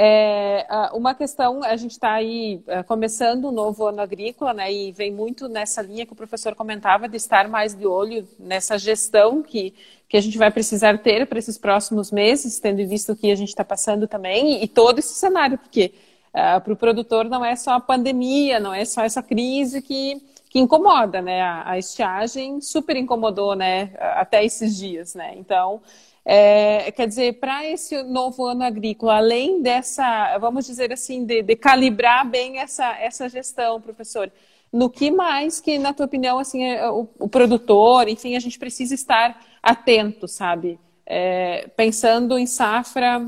É, 0.00 0.64
uma 0.92 1.12
questão, 1.12 1.64
a 1.64 1.74
gente 1.74 1.90
está 1.90 2.12
aí 2.12 2.62
é, 2.68 2.84
começando 2.84 3.46
o 3.46 3.48
um 3.48 3.50
novo 3.50 3.84
ano 3.84 4.00
agrícola, 4.00 4.54
né? 4.54 4.72
E 4.72 4.92
vem 4.92 5.12
muito 5.12 5.48
nessa 5.48 5.82
linha 5.82 6.06
que 6.06 6.12
o 6.12 6.16
professor 6.16 6.54
comentava 6.54 7.08
de 7.08 7.16
estar 7.16 7.48
mais 7.48 7.74
de 7.74 7.84
olho 7.84 8.24
nessa 8.38 8.78
gestão 8.78 9.42
que, 9.42 9.74
que 10.08 10.16
a 10.16 10.20
gente 10.20 10.38
vai 10.38 10.52
precisar 10.52 10.98
ter 10.98 11.26
para 11.26 11.40
esses 11.40 11.58
próximos 11.58 12.12
meses, 12.12 12.60
tendo 12.60 12.86
visto 12.86 13.10
o 13.10 13.16
que 13.16 13.28
a 13.28 13.34
gente 13.34 13.48
está 13.48 13.64
passando 13.64 14.06
também, 14.06 14.60
e, 14.60 14.64
e, 14.64 14.68
todo 14.68 15.00
esse 15.00 15.14
cenário, 15.14 15.58
porque 15.58 15.92
uh, 16.28 16.60
para 16.60 16.72
o 16.72 16.76
produtor 16.76 17.24
não 17.24 17.44
é 17.44 17.56
só 17.56 17.72
a 17.72 17.80
pandemia, 17.80 18.60
não 18.60 18.72
é 18.72 18.84
só 18.84 19.02
essa 19.02 19.20
crise 19.20 19.82
que 19.82 20.22
que 20.48 20.58
incomoda, 20.58 21.20
né? 21.20 21.42
A, 21.42 21.78
estiagem 21.78 22.60
super 22.60 22.96
incomodou, 22.96 23.54
né? 23.54 23.92
Até 23.98 24.44
esses 24.44 24.76
dias, 24.76 25.14
né? 25.14 25.34
Então, 25.36 25.80
é, 26.24 26.90
quer 26.92 27.06
dizer, 27.06 27.40
para 27.40 27.66
esse 27.66 28.02
novo 28.02 28.44
ano 28.44 28.62
agrícola, 28.62 29.16
além 29.16 29.62
dessa, 29.62 30.36
vamos 30.38 30.66
dizer 30.66 30.92
assim, 30.92 31.24
de, 31.24 31.42
de, 31.42 31.56
calibrar 31.56 32.28
bem 32.28 32.58
essa, 32.58 32.98
essa 32.98 33.28
gestão, 33.28 33.80
professor, 33.80 34.30
no 34.72 34.90
que 34.90 35.10
mais 35.10 35.60
que, 35.60 35.78
na 35.78 35.94
tua 35.94 36.06
opinião, 36.06 36.38
assim, 36.38 36.64
é, 36.64 36.88
o, 36.90 37.08
o 37.18 37.28
produtor, 37.28 38.08
enfim, 38.08 38.36
a 38.36 38.40
gente 38.40 38.58
precisa 38.58 38.94
estar 38.94 39.42
atento, 39.62 40.28
sabe? 40.28 40.78
É, 41.06 41.68
pensando 41.76 42.38
em 42.38 42.46
safra 42.46 43.26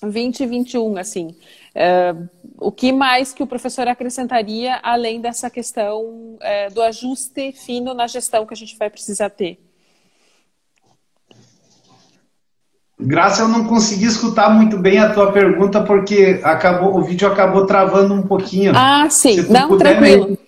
2021, 0.00 0.96
assim. 0.96 1.36
Uh, 1.74 2.28
o 2.58 2.70
que 2.70 2.92
mais 2.92 3.32
que 3.32 3.42
o 3.42 3.46
professor 3.46 3.88
acrescentaria 3.88 4.78
além 4.82 5.20
dessa 5.20 5.48
questão 5.48 6.02
uh, 6.02 6.74
do 6.74 6.82
ajuste 6.82 7.52
fino 7.52 7.94
na 7.94 8.06
gestão 8.06 8.46
que 8.46 8.52
a 8.52 8.56
gente 8.56 8.76
vai 8.76 8.90
precisar 8.90 9.30
ter? 9.30 9.58
Graça, 13.00 13.42
eu 13.42 13.48
não 13.48 13.64
consegui 13.64 14.04
escutar 14.04 14.50
muito 14.50 14.78
bem 14.78 14.98
a 14.98 15.12
tua 15.12 15.32
pergunta 15.32 15.82
porque 15.82 16.40
acabou, 16.44 16.96
o 16.96 17.02
vídeo 17.02 17.26
acabou 17.26 17.66
travando 17.66 18.14
um 18.14 18.22
pouquinho. 18.22 18.72
Ah, 18.76 19.08
sim. 19.10 19.42
Não, 19.48 19.76
tranquilo. 19.76 20.38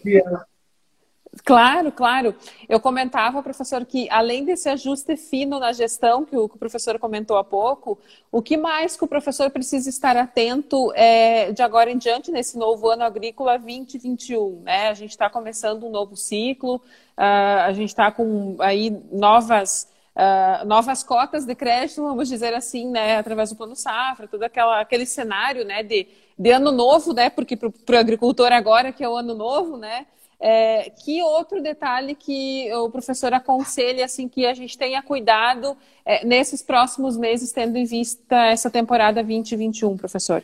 Claro, 1.44 1.92
claro. 1.92 2.34
Eu 2.66 2.80
comentava, 2.80 3.42
professor, 3.42 3.84
que 3.84 4.08
além 4.08 4.46
desse 4.46 4.66
ajuste 4.66 5.14
fino 5.14 5.58
na 5.58 5.74
gestão 5.74 6.24
que 6.24 6.34
o, 6.34 6.48
professor 6.48 6.98
comentou 6.98 7.36
há 7.36 7.44
pouco, 7.44 7.98
o 8.32 8.40
que 8.40 8.56
mais 8.56 8.96
que 8.96 9.04
o 9.04 9.06
professor 9.06 9.50
precisa 9.50 9.90
estar 9.90 10.16
atento 10.16 10.90
é, 10.94 11.52
de 11.52 11.62
agora 11.62 11.90
em 11.90 11.98
diante 11.98 12.30
nesse 12.30 12.56
novo 12.56 12.88
ano 12.88 13.04
agrícola 13.04 13.58
2021? 13.58 14.62
Né? 14.62 14.88
A 14.88 14.94
gente 14.94 15.10
está 15.10 15.28
começando 15.28 15.86
um 15.86 15.90
novo 15.90 16.16
ciclo, 16.16 16.76
uh, 16.76 17.64
a 17.66 17.72
gente 17.74 17.90
está 17.90 18.10
com 18.10 18.56
aí 18.60 18.90
novas 19.12 19.92
Uh, 20.16 20.64
novas 20.64 21.02
cotas 21.02 21.44
de 21.44 21.56
crédito, 21.56 22.00
vamos 22.00 22.28
dizer 22.28 22.54
assim, 22.54 22.88
né, 22.88 23.16
através 23.16 23.50
do 23.50 23.56
plano 23.56 23.74
safra, 23.74 24.28
todo 24.28 24.44
aquela, 24.44 24.80
aquele 24.80 25.04
cenário, 25.06 25.64
né, 25.64 25.82
de, 25.82 26.06
de 26.38 26.50
ano 26.52 26.70
novo, 26.70 27.12
né, 27.12 27.30
porque 27.30 27.56
para 27.56 27.68
o 27.68 27.98
agricultor 27.98 28.52
agora 28.52 28.92
que 28.92 29.02
é 29.02 29.08
o 29.08 29.16
ano 29.16 29.34
novo, 29.34 29.76
né, 29.76 30.06
é, 30.40 30.90
que 31.04 31.22
outro 31.22 31.62
detalhe 31.62 32.14
que 32.14 32.72
o 32.74 32.90
professor 32.90 33.32
aconselha 33.32 34.04
assim 34.04 34.28
que 34.28 34.44
a 34.46 34.54
gente 34.54 34.76
tenha 34.76 35.02
cuidado 35.02 35.76
é, 36.04 36.24
nesses 36.24 36.62
próximos 36.62 37.16
meses, 37.16 37.52
tendo 37.52 37.76
em 37.76 37.84
vista 37.84 38.36
essa 38.46 38.70
temporada 38.70 39.22
2021, 39.22 39.96
professor? 39.96 40.42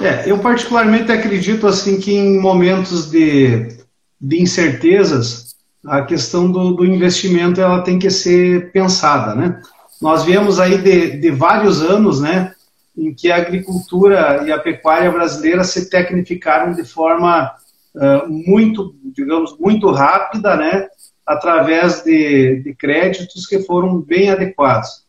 É, 0.00 0.30
eu 0.30 0.38
particularmente 0.40 1.10
acredito 1.10 1.66
assim 1.66 1.98
que 1.98 2.12
em 2.12 2.38
momentos 2.38 3.10
de, 3.10 3.78
de 4.20 4.42
incertezas 4.42 5.56
a 5.86 6.02
questão 6.02 6.50
do, 6.50 6.72
do, 6.72 6.84
investimento 6.84 7.60
ela 7.60 7.82
tem 7.82 7.98
que 7.98 8.10
ser 8.10 8.72
pensada, 8.72 9.34
né? 9.34 9.60
Nós 10.02 10.24
viemos 10.24 10.58
aí 10.58 10.78
de, 10.78 11.18
de 11.18 11.30
vários 11.30 11.80
anos, 11.80 12.20
né, 12.20 12.52
em 12.96 13.14
que 13.14 13.30
a 13.30 13.36
agricultura 13.36 14.44
e 14.46 14.52
a 14.52 14.58
pecuária 14.58 15.10
brasileira 15.10 15.64
se 15.64 15.88
tecnificaram 15.88 16.74
de 16.74 16.84
forma 16.84 17.54
uh, 17.96 18.28
muito, 18.28 18.94
digamos, 19.04 19.58
muito 19.58 19.90
rápida, 19.90 20.56
né, 20.56 20.88
através 21.26 22.04
de, 22.04 22.62
de 22.62 22.74
créditos 22.74 23.46
que 23.46 23.60
foram 23.60 24.00
bem 24.00 24.30
adequados. 24.30 25.04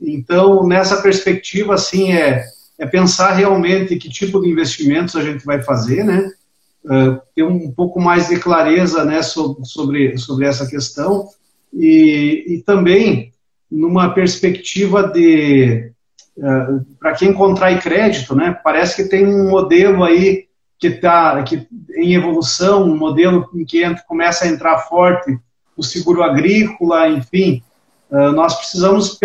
Então, 0.00 0.66
nessa 0.66 1.00
perspectiva, 1.00 1.74
assim, 1.74 2.12
é, 2.12 2.44
é 2.78 2.86
pensar 2.86 3.32
realmente 3.32 3.96
que 3.96 4.10
tipo 4.10 4.40
de 4.40 4.50
investimentos 4.50 5.16
a 5.16 5.22
gente 5.22 5.44
vai 5.44 5.62
fazer, 5.62 6.04
né, 6.04 6.30
uh, 6.84 7.20
ter 7.34 7.44
um 7.44 7.70
pouco 7.70 8.00
mais 8.00 8.28
de 8.28 8.38
clareza, 8.38 9.04
né, 9.04 9.22
sobre, 9.22 10.18
sobre 10.18 10.46
essa 10.46 10.66
questão 10.66 11.28
e, 11.72 12.44
e 12.48 12.62
também 12.62 13.32
numa 13.70 14.12
perspectiva 14.12 15.08
de 15.08 15.90
uh, 16.36 16.84
para 17.00 17.14
quem 17.14 17.32
contrai 17.32 17.80
crédito, 17.80 18.34
né? 18.34 18.58
Parece 18.62 18.96
que 18.96 19.08
tem 19.08 19.26
um 19.26 19.48
modelo 19.48 20.04
aí 20.04 20.46
que 20.82 20.88
está 20.88 21.40
que 21.44 21.68
em 21.94 22.12
evolução, 22.14 22.82
um 22.82 22.96
modelo 22.96 23.48
em 23.54 23.64
que 23.64 23.84
entra, 23.84 24.02
começa 24.08 24.44
a 24.44 24.48
entrar 24.48 24.80
forte 24.80 25.38
o 25.76 25.82
seguro 25.84 26.24
agrícola, 26.24 27.08
enfim, 27.08 27.62
uh, 28.10 28.32
nós 28.32 28.56
precisamos 28.56 29.16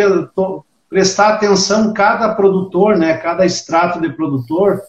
prestar 0.88 1.30
atenção 1.30 1.94
cada 1.94 2.36
produtor, 2.36 2.96
né, 2.96 3.18
cada 3.18 3.44
extrato 3.44 4.00
de 4.00 4.10
produtor, 4.10 4.84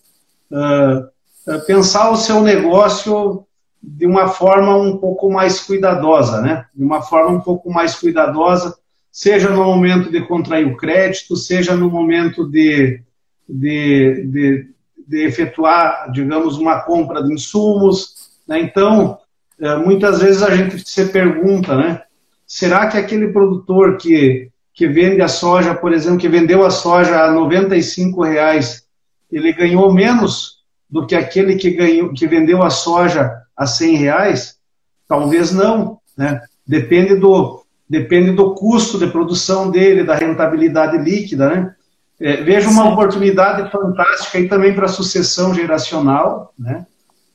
uh, 0.53 1.64
pensar 1.66 2.11
o 2.11 2.16
seu 2.16 2.43
negócio 2.43 3.47
de 3.83 4.07
uma 4.07 4.29
forma 4.29 4.77
um 4.77 4.99
pouco 4.99 5.31
mais 5.31 5.61
cuidadosa, 5.61 6.43
né, 6.43 6.66
de 6.75 6.85
uma 6.85 7.01
forma 7.01 7.31
um 7.31 7.41
pouco 7.41 7.73
mais 7.73 7.95
cuidadosa, 7.95 8.77
seja 9.11 9.49
no 9.49 9.64
momento 9.64 10.11
de 10.11 10.21
contrair 10.21 10.66
o 10.66 10.77
crédito, 10.77 11.35
seja 11.35 11.75
no 11.75 11.89
momento 11.89 12.47
de, 12.47 13.03
de, 13.49 14.27
de, 14.27 14.69
de 15.09 15.24
efetuar, 15.24 16.12
digamos, 16.12 16.59
uma 16.59 16.80
compra 16.82 17.22
de 17.22 17.32
insumos. 17.32 18.30
Né? 18.46 18.61
Então, 18.61 19.18
eh, 19.59 19.76
muitas 19.76 20.20
vezes 20.20 20.42
a 20.42 20.54
gente 20.54 20.86
se 20.86 21.06
pergunta, 21.06 21.74
né? 21.74 22.02
Será 22.46 22.86
que 22.86 22.98
aquele 22.98 23.28
produtor 23.28 23.96
que, 23.96 24.50
que 24.74 24.86
vende 24.86 25.22
a 25.22 25.28
soja, 25.28 25.74
por 25.74 25.92
exemplo, 25.92 26.18
que 26.18 26.28
vendeu 26.28 26.64
a 26.64 26.70
soja 26.70 27.22
a 27.22 27.30
95 27.30 28.22
reais, 28.22 28.84
ele 29.32 29.52
ganhou 29.52 29.92
menos 29.92 30.59
do 30.88 31.06
que 31.06 31.14
aquele 31.14 31.56
que, 31.56 31.70
ganhou, 31.70 32.12
que 32.12 32.26
vendeu 32.26 32.62
a 32.62 32.70
soja 32.70 33.30
a 33.56 33.66
100 33.66 33.96
reais? 33.96 34.56
Talvez 35.06 35.52
não, 35.52 35.98
né? 36.16 36.40
Depende 36.66 37.16
do, 37.16 37.64
depende 37.88 38.32
do 38.32 38.54
custo 38.54 38.98
de 38.98 39.06
produção 39.06 39.70
dele, 39.70 40.04
da 40.04 40.14
rentabilidade 40.14 40.98
líquida, 40.98 41.48
né? 41.48 41.74
É, 42.21 42.43
vejo 42.43 42.69
uma 42.71 42.85
Sim. 42.85 42.93
oportunidade 42.93 43.71
fantástica 43.71 44.39
aí 44.39 44.49
também 44.49 44.75
para 44.75 44.87
a 44.87 44.89
sucessão 44.89 45.55
geracional, 45.55 46.53
né? 46.59 46.85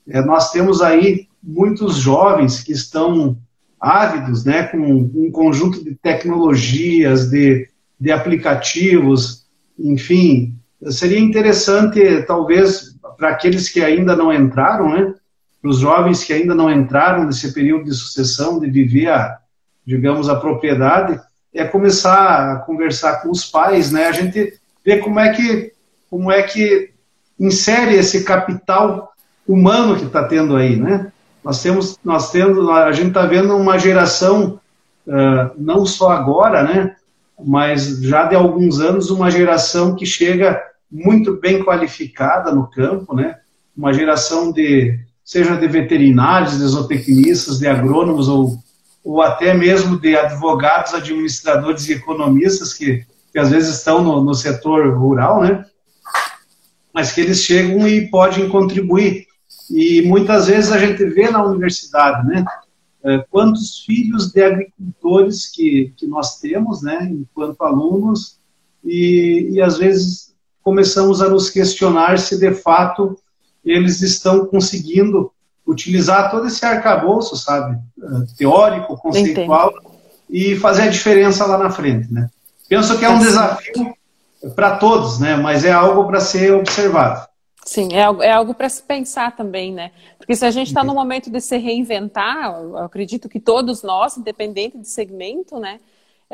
É, 0.08 0.22
nós 0.22 0.52
temos 0.52 0.82
aí 0.82 1.28
muitos 1.42 1.96
jovens 1.96 2.62
que 2.62 2.74
estão 2.74 3.38
ávidos, 3.80 4.46
né, 4.46 4.64
com 4.64 4.78
um 4.78 5.30
conjunto 5.32 5.84
de 5.84 5.96
tecnologias, 5.96 7.30
de, 7.30 7.68
de 8.00 8.12
aplicativos, 8.12 9.46
enfim, 9.78 10.56
seria 10.90 11.20
interessante, 11.20 12.24
talvez, 12.24 12.96
para 13.18 13.30
aqueles 13.30 13.70
que 13.70 13.84
ainda 13.84 14.16
não 14.16 14.34
entraram, 14.34 14.90
né, 14.90 15.14
para 15.62 15.70
os 15.70 15.80
jovens 15.80 16.24
que 16.24 16.34
ainda 16.34 16.56
não 16.56 16.72
entraram 16.72 17.26
nesse 17.26 17.54
período 17.54 17.86
de 17.86 17.94
sucessão, 17.94 18.60
de 18.60 18.70
viver 18.70 19.10
a, 19.10 19.38
digamos, 19.86 20.30
a 20.30 20.36
propriedade, 20.36 21.20
é 21.54 21.64
começar 21.66 22.54
a 22.54 22.56
conversar 22.58 23.22
com 23.22 23.30
os 23.30 23.46
pais, 23.46 23.92
né? 23.92 24.08
A 24.08 24.12
gente 24.12 24.60
ver 24.86 25.00
como 25.00 25.20
é 25.20 25.34
que, 25.34 25.72
como 26.10 26.32
é 26.32 26.44
que 26.44 26.92
insere 27.40 27.96
esse 27.96 28.24
capital 28.24 29.12
humano 29.48 29.96
que 29.96 30.06
está 30.06 30.24
tendo 30.26 30.56
aí, 30.56 30.76
né? 30.76 31.12
Nós 31.44 31.62
temos, 31.62 32.00
nós 32.04 32.32
temos, 32.32 32.70
a 32.70 32.92
gente 32.92 33.10
está 33.10 33.26
vendo 33.26 33.56
uma 33.56 33.78
geração, 33.78 34.60
uh, 35.08 35.52
não 35.58 35.86
só 35.86 36.12
agora, 36.12 36.64
né? 36.64 36.96
Mas 37.44 38.00
já 38.02 38.26
de 38.26 38.36
alguns 38.36 38.80
anos, 38.80 39.10
uma 39.10 39.30
geração 39.30 39.96
que 39.96 40.06
chega 40.06 40.62
muito 40.90 41.34
bem 41.40 41.64
qualificada 41.64 42.54
no 42.54 42.68
campo, 42.68 43.14
né? 43.16 43.38
Uma 43.76 43.92
geração 43.92 44.52
de, 44.52 44.98
seja 45.26 45.58
de 45.58 45.68
veterinários, 45.68 46.58
de 46.58 46.66
zootecnistas, 46.66 47.60
de 47.60 47.68
agrônomos 47.68 48.30
ou 48.30 48.64
ou 49.04 49.22
até 49.22 49.54
mesmo 49.54 50.00
de 50.00 50.16
advogados, 50.16 50.94
administradores 50.94 51.88
e 51.90 51.94
economistas 51.94 52.74
que, 52.74 53.06
que 53.34 53.40
às 53.40 53.50
vezes 53.50 53.78
estão 53.78 54.04
no, 54.04 54.24
no 54.24 54.36
setor 54.36 54.96
rural, 54.96 55.42
né? 55.42 55.66
Mas 56.94 57.12
que 57.12 57.22
eles 57.22 57.40
chegam 57.40 57.88
e 57.88 58.08
podem 58.10 58.48
contribuir. 58.48 59.26
E 59.72 60.04
muitas 60.04 60.46
vezes 60.48 60.72
a 60.72 60.78
gente 60.78 61.04
vê 61.06 61.30
na 61.32 61.44
universidade, 61.44 62.28
né? 62.28 62.46
É, 63.04 63.18
quantos 63.30 63.80
filhos 63.80 64.32
de 64.32 64.42
agricultores 64.42 65.50
que, 65.52 65.92
que 65.98 66.06
nós 66.06 66.40
temos, 66.40 66.84
né? 66.84 67.10
Enquanto 67.12 67.64
alunos, 67.64 68.38
e, 68.86 69.50
e 69.54 69.62
às 69.62 69.80
vezes 69.80 70.34
começamos 70.62 71.22
a 71.22 71.28
nos 71.28 71.50
questionar 71.50 72.20
se 72.20 72.38
de 72.38 72.54
fato 72.54 73.18
eles 73.66 74.02
estão 74.02 74.46
conseguindo 74.46 75.32
utilizar 75.66 76.30
todo 76.30 76.48
esse 76.48 76.64
arcabouço, 76.66 77.36
sabe, 77.38 77.78
eh, 78.02 78.26
teórico, 78.38 78.98
conceitual, 78.98 79.74
Entendi. 80.30 80.52
e 80.52 80.60
fazer 80.60 80.84
a 80.84 80.90
diferença 80.90 81.46
lá 81.46 81.58
na 81.58 81.72
frente, 81.72 82.12
né? 82.12 82.30
Penso 82.74 82.97
que 82.97 83.05
é 83.05 83.09
um 83.09 83.19
desafio 83.19 83.93
para 84.55 84.78
todos, 84.78 85.19
né? 85.19 85.36
Mas 85.36 85.63
é 85.63 85.71
algo 85.71 86.07
para 86.07 86.19
ser 86.19 86.55
observado. 86.55 87.28
Sim, 87.63 87.89
é 87.93 88.03
algo, 88.03 88.24
é 88.24 88.32
algo 88.32 88.55
para 88.55 88.67
se 88.67 88.82
pensar 88.82 89.36
também, 89.36 89.71
né? 89.71 89.91
Porque 90.17 90.36
se 90.36 90.43
a 90.43 90.49
gente 90.49 90.69
está 90.69 90.84
no 90.84 90.95
momento 90.95 91.30
de 91.30 91.39
se 91.39 91.55
reinventar, 91.57 92.51
acredito 92.84 93.30
que 93.30 93.39
todos 93.39 93.84
nós, 93.84 94.17
independente 94.17 94.76
de 94.76 94.88
segmento, 94.88 95.59
né? 95.59 95.80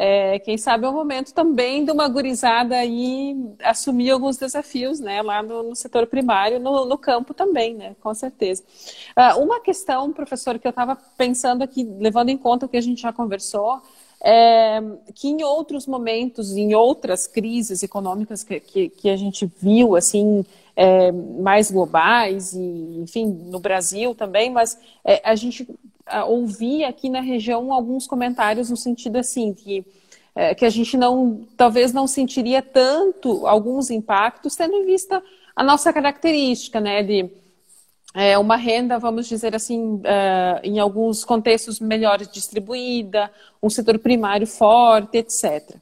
é, 0.02 0.40
quem 0.40 0.58
sabe 0.58 0.86
é 0.86 0.90
o 0.90 0.94
momento 0.94 1.34
também 1.34 1.84
de 1.84 1.92
uma 1.92 2.08
gurizada 2.08 2.74
aí 2.74 3.36
assumir 3.62 4.12
alguns 4.12 4.38
desafios, 4.38 5.02
né, 5.02 5.22
lá 5.22 5.44
no, 5.44 5.62
no 5.62 5.76
setor 5.76 6.08
primário, 6.08 6.58
no, 6.58 6.86
no, 6.86 6.98
campo 6.98 7.34
também, 7.34 7.74
né, 7.74 7.98
com 8.00 8.14
certeza. 8.14 8.64
Uh, 9.18 9.44
uma 9.44 9.60
questão, 9.60 10.14
professor, 10.14 10.58
que 10.58 10.66
eu 10.66 10.70
estava 10.70 10.96
pensando 11.18 11.64
aqui, 11.64 11.84
levando 12.00 12.30
em 12.30 12.38
conta 12.38 12.66
o 12.66 12.70
que 12.70 12.78
a 12.78 12.82
gente 12.82 13.02
já 13.02 13.12
conversou, 13.12 13.82
é 14.22 14.82
que 15.16 15.30
em 15.30 15.44
outros 15.44 15.88
momentos, 15.88 16.56
em 16.56 16.74
outras 16.74 17.26
crises 17.26 17.84
econômicas 17.84 18.44
que, 18.44 18.60
que, 18.60 18.90
que 18.90 19.10
a 19.10 19.16
gente 19.16 19.50
viu, 19.62 19.96
assim, 19.96 20.46
é, 20.76 21.12
mais 21.12 21.72
globais, 21.72 22.54
e, 22.54 23.00
enfim, 23.02 23.26
no 23.26 23.60
Brasil 23.60 24.14
também, 24.16 24.50
mas 24.50 24.78
é, 25.06 25.22
a 25.24 25.36
gente 25.36 25.68
ouvi 26.28 26.84
aqui 26.84 27.10
na 27.10 27.22
região 27.22 27.72
alguns 27.72 28.08
comentários 28.08 28.70
no 28.70 28.78
sentido 28.78 29.18
assim 29.18 29.54
que 29.54 29.86
é, 30.36 30.56
que 30.56 30.66
a 30.66 30.70
gente 30.70 30.98
não 30.98 31.42
talvez 31.56 31.94
não 31.94 32.08
sentiria 32.08 32.62
tanto 32.62 33.46
alguns 33.46 33.90
impactos 33.90 34.56
tendo 34.56 34.74
em 34.74 34.86
vista 34.86 35.22
a 35.56 35.64
nossa 35.64 35.94
característica 35.94 36.80
né 36.80 37.04
de 37.04 37.30
é, 38.14 38.38
uma 38.38 38.56
renda 38.56 38.98
vamos 38.98 39.28
dizer 39.28 39.56
assim 39.56 40.02
é, 40.04 40.62
em 40.64 40.80
alguns 40.80 41.24
contextos 41.24 41.80
melhores 41.80 42.28
distribuída 42.28 43.32
um 43.62 43.70
setor 43.70 44.00
primário 44.00 44.48
forte 44.48 45.18
etc 45.18 45.78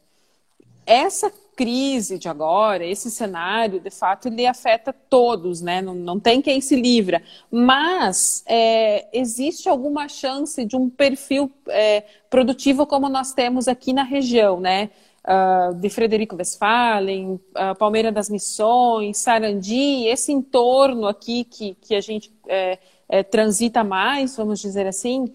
essa 0.86 1.32
crise 1.58 2.20
de 2.20 2.30
agora, 2.30 2.86
esse 2.86 3.10
cenário, 3.10 3.80
de 3.80 3.90
fato, 3.90 4.28
ele 4.28 4.46
afeta 4.46 4.94
todos, 4.94 5.60
né? 5.60 5.82
Não, 5.82 5.96
não 5.96 6.20
tem 6.20 6.40
quem 6.40 6.62
se 6.62 6.76
livra. 6.76 7.22
Mas 7.52 8.44
é, 8.46 9.08
existe 9.12 9.68
alguma 9.68 10.08
chance 10.08 10.64
de 10.64 10.76
um 10.76 10.88
perfil 10.88 11.52
é, 11.68 12.04
produtivo 12.30 12.86
como 12.86 13.10
nós 13.10 13.34
temos 13.34 13.68
aqui 13.68 13.92
na 13.92 14.04
região, 14.04 14.60
né? 14.60 14.92
Uh, 15.28 15.74
de 15.76 15.90
Frederico 15.90 16.38
Westphalen, 16.38 17.34
uh, 17.34 17.76
Palmeira 17.78 18.14
das 18.14 18.30
Missões, 18.30 19.18
Sarandi, 19.18 20.06
esse 20.08 20.32
entorno 20.32 21.06
aqui 21.06 21.44
que, 21.44 21.76
que 21.82 21.96
a 21.96 22.00
gente 22.00 22.32
é, 22.48 22.80
é 23.10 23.24
transita 23.24 23.84
mais, 23.84 24.38
vamos 24.38 24.62
dizer 24.62 24.88
assim, 24.88 25.26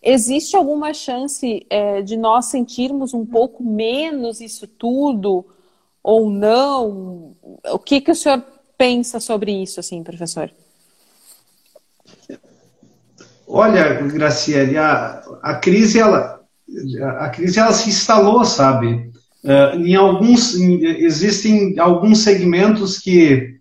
existe 0.00 0.56
alguma 0.56 0.94
chance 0.94 1.66
é, 1.68 2.00
de 2.00 2.16
nós 2.16 2.46
sentirmos 2.46 3.12
um 3.12 3.26
pouco 3.26 3.64
menos 3.64 4.40
isso 4.40 4.68
tudo 4.68 5.44
ou 6.02 6.30
não? 6.30 7.34
O 7.72 7.78
que, 7.78 8.00
que 8.00 8.10
o 8.12 8.14
senhor 8.14 8.44
pensa 8.78 9.20
sobre 9.20 9.50
isso, 9.52 9.80
assim, 9.80 10.02
professor? 10.02 10.50
Olha, 13.46 14.00
Graciele, 14.02 14.78
a, 14.78 15.22
a 15.42 15.54
crise 15.56 15.98
ela 15.98 16.38
a 17.18 17.28
crise 17.30 17.58
ela 17.58 17.72
se 17.72 17.88
instalou, 17.88 18.44
sabe? 18.44 19.09
Uh, 19.42 19.80
em 19.80 19.94
alguns 19.94 20.54
em, 20.54 20.84
existem 20.84 21.78
alguns 21.78 22.18
segmentos 22.18 22.98
que 22.98 23.58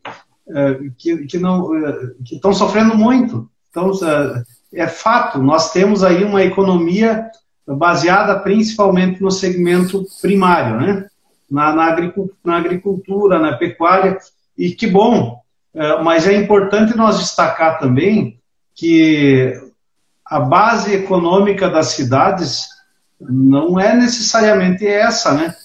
uh, 0.47 0.91
que, 0.97 1.25
que 1.25 1.37
não 1.37 1.71
uh, 1.71 2.15
que 2.25 2.35
estão 2.35 2.53
sofrendo 2.53 2.97
muito. 2.97 3.49
Então 3.69 3.91
é 4.73 4.87
fato, 4.87 5.39
nós 5.41 5.71
temos 5.71 6.03
aí 6.03 6.23
uma 6.23 6.43
economia 6.43 7.29
baseada 7.65 8.37
principalmente 8.39 9.21
no 9.21 9.31
segmento 9.31 10.05
primário, 10.21 10.79
né? 10.81 11.07
na, 11.49 11.73
na, 11.73 11.95
na 12.43 12.57
agricultura, 12.57 13.39
na 13.39 13.53
pecuária, 13.57 14.17
e 14.57 14.71
que 14.71 14.85
bom, 14.85 15.39
mas 16.03 16.27
é 16.27 16.35
importante 16.35 16.95
nós 16.95 17.19
destacar 17.19 17.79
também 17.79 18.39
que 18.75 19.53
a 20.25 20.39
base 20.39 20.93
econômica 20.93 21.69
das 21.69 21.87
cidades 21.87 22.67
não 23.19 23.79
é 23.79 23.95
necessariamente 23.95 24.85
essa, 24.85 25.33
né? 25.33 25.55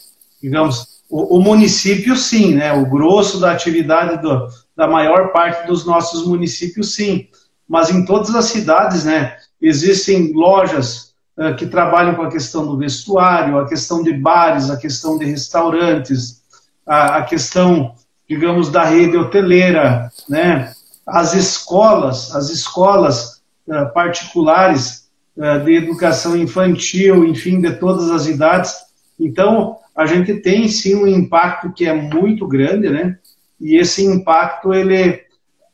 Digamos, 0.45 1.01
o, 1.09 1.39
o 1.39 1.43
município 1.43 2.15
sim, 2.15 2.55
né? 2.55 2.71
O 2.75 2.85
grosso 2.85 3.41
da 3.41 3.51
atividade 3.51 4.21
do, 4.21 4.47
da 4.77 4.87
maior 4.87 5.33
parte 5.33 5.67
dos 5.67 5.87
nossos 5.87 6.27
municípios 6.27 6.95
sim, 6.95 7.29
mas 7.67 7.89
em 7.89 8.05
todas 8.05 8.35
as 8.35 8.45
cidades, 8.45 9.07
né? 9.07 9.39
Existem 9.59 10.35
lojas 10.35 11.15
eh, 11.39 11.55
que 11.55 11.67
trabalham 11.67 12.15
com 12.15 12.23
a 12.25 12.31
questão 12.31 12.67
do 12.67 12.77
vestuário, 12.77 13.59
a 13.59 13.67
questão 13.67 14.03
de 14.03 14.13
bares, 14.13 14.69
a 14.69 14.77
questão 14.77 15.17
de 15.17 15.25
restaurantes, 15.25 16.43
a, 16.87 17.17
a 17.17 17.23
questão, 17.23 17.95
digamos, 18.29 18.69
da 18.69 18.85
rede 18.85 19.17
hoteleira, 19.17 20.11
né? 20.29 20.75
as 21.07 21.33
escolas, 21.33 22.35
as 22.35 22.51
escolas 22.51 23.43
uh, 23.67 23.91
particulares 23.95 25.09
uh, 25.39 25.65
de 25.65 25.73
educação 25.75 26.37
infantil, 26.37 27.25
enfim, 27.25 27.63
de 27.63 27.73
todas 27.77 28.11
as 28.11 28.27
idades. 28.27 28.75
Então, 29.19 29.79
a 29.97 30.07
gente 30.07 30.35
tem 30.35 30.69
sim 30.69 30.95
um 30.97 31.07
impacto 31.07 31.73
que 31.73 31.87
é 31.87 31.95
muito 31.95 32.47
grande, 32.47 32.89
né? 32.89 33.17
E 33.61 33.77
esse 33.77 34.05
impacto, 34.05 34.75
ele, 34.75 35.23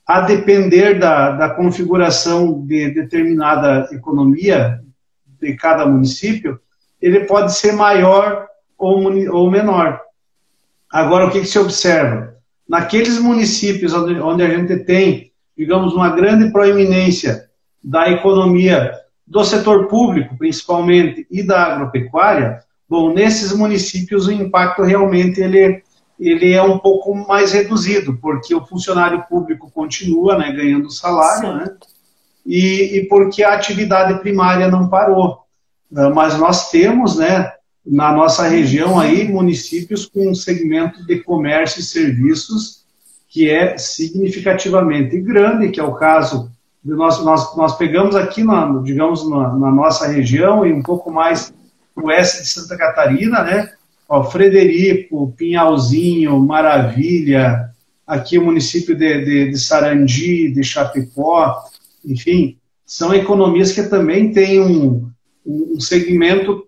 a 0.07 0.21
depender 0.21 0.99
da, 0.99 1.33
da 1.33 1.51
configuração 1.51 2.65
de 2.67 2.91
determinada 2.91 3.89
economia 3.93 4.81
de 5.41 5.55
cada 5.57 5.87
município, 5.87 6.61
ele 7.01 7.21
pode 7.21 7.55
ser 7.55 7.73
maior 7.73 8.47
ou, 8.77 9.03
ou 9.33 9.51
menor. 9.51 10.01
Agora, 10.93 11.27
o 11.27 11.31
que, 11.31 11.41
que 11.41 11.47
se 11.47 11.59
observa? 11.59 12.37
Naqueles 12.69 13.19
municípios 13.19 13.95
onde, 13.95 14.21
onde 14.21 14.43
a 14.43 14.51
gente 14.51 14.77
tem, 14.85 15.33
digamos, 15.57 15.95
uma 15.95 16.11
grande 16.11 16.53
proeminência 16.53 17.49
da 17.83 18.11
economia 18.11 18.93
do 19.27 19.45
setor 19.45 19.87
público, 19.87 20.37
principalmente, 20.37 21.27
e 21.31 21.43
da 21.43 21.65
agropecuária, 21.65 22.63
bom, 22.91 23.15
nesses 23.15 23.53
municípios 23.53 24.27
o 24.27 24.33
impacto 24.33 24.83
realmente 24.83 25.41
ele, 25.41 25.81
ele 26.19 26.53
é 26.53 26.61
um 26.61 26.77
pouco 26.77 27.15
mais 27.15 27.53
reduzido, 27.53 28.19
porque 28.21 28.53
o 28.53 28.67
funcionário 28.67 29.25
público 29.31 29.71
continua 29.73 30.37
né, 30.37 30.51
ganhando 30.51 30.91
salário, 30.91 31.55
né, 31.55 31.73
e, 32.45 32.99
e 32.99 33.09
porque 33.09 33.45
a 33.45 33.55
atividade 33.55 34.19
primária 34.19 34.67
não 34.67 34.89
parou. 34.89 35.39
Ah, 35.95 36.11
mas 36.11 36.37
nós 36.37 36.69
temos, 36.71 37.17
né, 37.17 37.53
na 37.87 38.13
nossa 38.13 38.49
região 38.49 38.99
aí, 38.99 39.29
municípios 39.29 40.07
com 40.07 40.29
um 40.29 40.35
segmento 40.35 41.07
de 41.07 41.21
comércio 41.21 41.81
e 41.81 41.85
serviços 41.85 42.81
que 43.29 43.49
é 43.49 43.79
significativamente 43.79 45.21
grande, 45.21 45.71
que 45.71 45.79
é 45.79 45.85
o 45.85 45.95
caso 45.95 46.51
de 46.85 46.93
nós, 46.93 47.25
nós, 47.25 47.57
nós 47.57 47.77
pegamos 47.77 48.17
aqui, 48.17 48.43
na, 48.43 48.67
digamos, 48.83 49.29
na, 49.31 49.55
na 49.57 49.71
nossa 49.71 50.09
região 50.09 50.67
e 50.67 50.73
um 50.73 50.83
pouco 50.83 51.13
mais 51.13 51.53
o 51.97 52.07
oeste 52.07 52.43
de 52.43 52.49
Santa 52.49 52.77
Catarina, 52.77 53.43
né, 53.43 53.73
Ó, 54.09 54.25
Frederico, 54.25 55.33
Pinhalzinho, 55.37 56.39
Maravilha, 56.41 57.71
aqui 58.05 58.39
o 58.39 58.45
município 58.45 58.97
de, 58.97 59.25
de, 59.25 59.51
de 59.51 59.59
Sarandi, 59.59 60.51
de 60.51 60.65
Chapecó, 60.65 61.63
enfim, 62.05 62.59
são 62.85 63.15
economias 63.15 63.71
que 63.71 63.85
também 63.85 64.33
têm 64.33 64.61
um, 64.61 65.09
um 65.47 65.79
segmento 65.79 66.67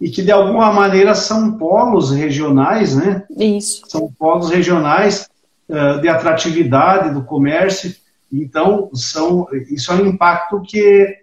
e 0.00 0.08
que 0.08 0.22
de 0.22 0.32
alguma 0.32 0.72
maneira 0.72 1.14
são 1.14 1.58
polos 1.58 2.10
regionais, 2.10 2.96
né? 2.96 3.24
Isso. 3.38 3.82
São 3.86 4.10
polos 4.18 4.48
regionais 4.48 5.28
uh, 5.68 6.00
de 6.00 6.08
atratividade 6.08 7.12
do 7.12 7.22
comércio. 7.22 7.94
Então, 8.32 8.88
são, 8.94 9.46
isso 9.70 9.92
é 9.92 9.96
um 9.96 10.06
impacto 10.06 10.62
que 10.62 11.14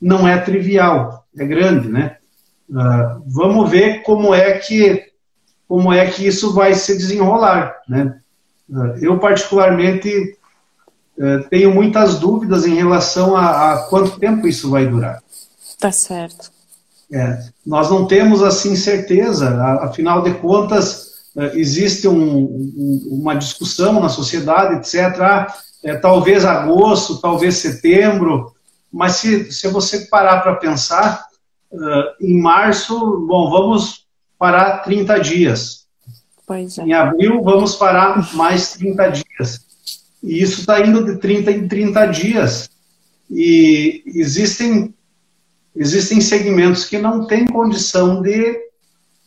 não 0.00 0.26
é 0.26 0.38
trivial, 0.38 1.24
é 1.38 1.44
grande, 1.44 1.88
né? 1.88 2.16
Uh, 2.68 3.22
vamos 3.26 3.70
ver 3.70 4.02
como 4.02 4.34
é 4.34 4.58
que 4.58 5.12
como 5.68 5.92
é 5.92 6.06
que 6.10 6.26
isso 6.26 6.52
vai 6.52 6.74
se 6.74 6.96
desenrolar, 6.96 7.74
né? 7.88 8.18
Uh, 8.68 8.96
eu 9.00 9.18
particularmente 9.18 10.38
tenho 11.48 11.72
muitas 11.72 12.18
dúvidas 12.18 12.66
em 12.66 12.74
relação 12.74 13.36
a, 13.36 13.72
a 13.72 13.78
quanto 13.86 14.18
tempo 14.18 14.48
isso 14.48 14.68
vai 14.68 14.84
durar. 14.84 15.22
Tá 15.78 15.92
certo. 15.92 16.50
É, 17.12 17.38
nós 17.64 17.88
não 17.88 18.06
temos 18.06 18.42
assim 18.42 18.74
certeza, 18.74 19.62
afinal 19.80 20.22
de 20.22 20.34
contas, 20.34 21.14
é, 21.36 21.58
existe 21.58 22.08
um, 22.08 22.44
um, 22.44 23.08
uma 23.10 23.34
discussão 23.34 24.00
na 24.00 24.08
sociedade, 24.08 24.76
etc. 24.76 25.20
Ah, 25.20 25.54
é, 25.82 25.94
talvez 25.96 26.44
agosto, 26.44 27.20
talvez 27.20 27.56
setembro, 27.56 28.52
mas 28.92 29.16
se, 29.16 29.52
se 29.52 29.68
você 29.68 30.06
parar 30.06 30.40
para 30.40 30.56
pensar, 30.56 31.24
uh, 31.74 32.14
em 32.20 32.40
março, 32.40 33.26
bom, 33.26 33.50
vamos 33.50 34.06
parar 34.38 34.78
30 34.78 35.18
dias. 35.20 35.84
É. 36.50 36.82
Em 36.82 36.92
abril, 36.92 37.42
vamos 37.42 37.74
parar 37.74 38.34
mais 38.34 38.72
30 38.72 39.08
dias. 39.08 39.64
E 40.22 40.42
isso 40.42 40.60
está 40.60 40.80
indo 40.80 41.04
de 41.04 41.18
30 41.18 41.50
em 41.50 41.68
30 41.68 42.06
dias. 42.06 42.70
E 43.30 44.02
existem 44.06 44.94
existem 45.74 46.20
segmentos 46.20 46.84
que 46.84 46.98
não 46.98 47.26
têm 47.26 47.46
condição 47.46 48.22
de, 48.22 48.60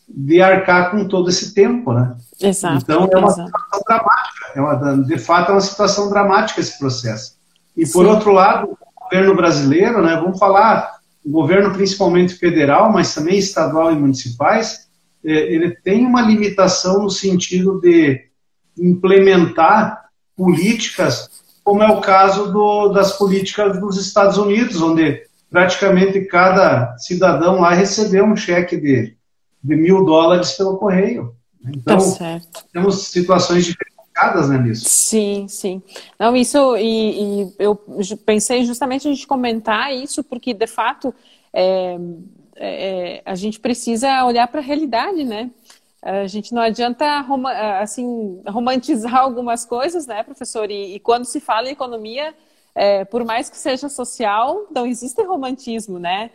de 0.08 0.42
arcar 0.42 0.92
com 0.92 1.06
todo 1.06 1.30
esse 1.30 1.54
tempo, 1.54 1.92
né? 1.92 2.16
Exato. 2.40 2.78
Então 2.84 3.10
é 3.12 3.18
uma 3.18 3.28
exato. 3.28 3.48
situação 3.48 3.82
dramática, 3.86 4.52
é 4.56 4.62
uma, 4.62 5.04
de 5.04 5.18
fato 5.18 5.50
é 5.50 5.56
uma 5.56 5.62
situação 5.62 6.10
dramática 6.10 6.62
esse 6.62 6.80
processo. 6.80 7.36
E 7.76 7.86
por 7.86 8.06
Sim. 8.06 8.12
outro 8.12 8.32
lado, 8.32 8.78
o 8.96 9.04
governo 9.04 9.36
brasileiro, 9.36 10.02
né, 10.02 10.16
vamos 10.16 10.40
falar, 10.40 10.97
o 11.28 11.30
governo 11.30 11.74
principalmente 11.74 12.36
federal, 12.36 12.92
mas 12.92 13.14
também 13.14 13.38
estadual 13.38 13.92
e 13.92 13.98
municipais, 13.98 14.88
é, 15.26 15.32
ele 15.32 15.72
tem 15.72 16.06
uma 16.06 16.22
limitação 16.22 17.04
no 17.04 17.10
sentido 17.10 17.82
de 17.82 18.28
implementar 18.80 20.06
políticas, 20.38 21.30
como 21.66 21.84
é 21.84 21.92
o 21.92 22.00
caso 22.00 22.54
do, 22.54 22.90
das 22.90 23.18
políticas 23.18 23.78
dos 23.78 24.00
Estados 24.00 24.38
Unidos, 24.38 24.82
onde 24.82 25.24
praticamente 25.50 26.22
cada 26.22 26.98
cidadão 26.98 27.60
lá 27.60 27.74
recebeu 27.74 28.24
um 28.24 28.36
cheque 28.36 28.78
de, 28.78 29.18
de 29.62 29.76
mil 29.76 30.06
dólares 30.06 30.54
pelo 30.54 30.78
correio. 30.78 31.36
Então, 31.62 31.98
tá 32.16 32.40
temos 32.72 33.08
situações 33.08 33.66
diferenciadas 34.18 34.50
né, 34.50 34.58
nisso. 34.58 34.86
Sim, 34.88 35.48
sim. 35.48 35.82
Não, 36.20 36.36
isso, 36.36 36.76
e, 36.78 37.44
e, 37.44 37.54
eu 37.60 37.76
pensei 38.26 38.66
justamente 38.66 39.08
a 39.08 39.12
gente 39.12 39.28
comentar 39.28 39.94
isso, 39.94 40.24
porque, 40.24 40.54
de 40.54 40.68
fato, 40.68 41.14
é, 41.54 41.98
é, 42.56 43.22
a 43.26 43.36
gente 43.36 43.60
precisa 43.60 44.26
olhar 44.26 44.48
para 44.48 44.60
a 44.60 44.64
realidade, 44.64 45.24
né? 45.24 45.52
A 46.02 46.28
gente 46.28 46.54
não 46.54 46.62
adianta 46.62 47.26
assim, 47.82 48.42
romantizar 48.48 49.16
algumas 49.18 49.66
coisas, 49.66 50.08
né, 50.08 50.24
professor? 50.24 50.70
E, 50.70 50.96
e 50.96 51.00
quando 51.00 51.26
se 51.26 51.40
fala 51.40 51.70
em 51.70 51.74
economia, 51.74 52.34
é, 52.74 53.06
por 53.06 53.24
mais 53.26 53.50
que 53.50 53.58
seja 53.58 53.90
social, 53.90 54.68
não 54.74 54.86
existe 54.86 55.22
romantismo, 55.24 56.00
né? 56.00 56.32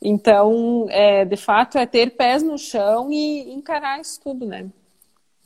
Então, 0.00 0.86
é, 0.90 1.24
de 1.24 1.36
fato, 1.36 1.76
é 1.76 1.84
ter 1.84 2.10
pés 2.10 2.42
no 2.42 2.56
chão 2.56 3.10
e 3.10 3.52
encarar 3.52 4.00
isso 4.00 4.20
tudo, 4.20 4.46
né? 4.46 4.68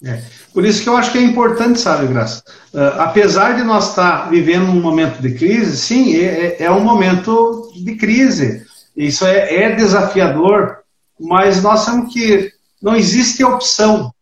É. 0.04 0.20
Por 0.52 0.64
isso 0.64 0.82
que 0.82 0.88
eu 0.88 0.96
acho 0.96 1.12
que 1.12 1.18
é 1.18 1.22
importante, 1.22 1.78
sabe, 1.78 2.06
Graça? 2.08 2.42
Uh, 2.74 3.00
apesar 3.00 3.56
de 3.56 3.62
nós 3.62 3.90
estar 3.90 4.28
vivendo 4.28 4.64
um 4.64 4.80
momento 4.80 5.22
de 5.22 5.34
crise, 5.34 5.76
sim, 5.76 6.16
é, 6.16 6.56
é, 6.58 6.64
é 6.64 6.70
um 6.70 6.80
momento 6.80 7.70
de 7.74 7.94
crise. 7.94 8.64
Isso 8.96 9.24
é, 9.24 9.62
é, 9.62 9.74
desafiador, 9.74 10.78
mas 11.18 11.62
nós 11.62 11.84
temos 11.86 12.12
que. 12.12 12.50
Não 12.82 12.96
existe 12.96 13.44
opção 13.44 14.12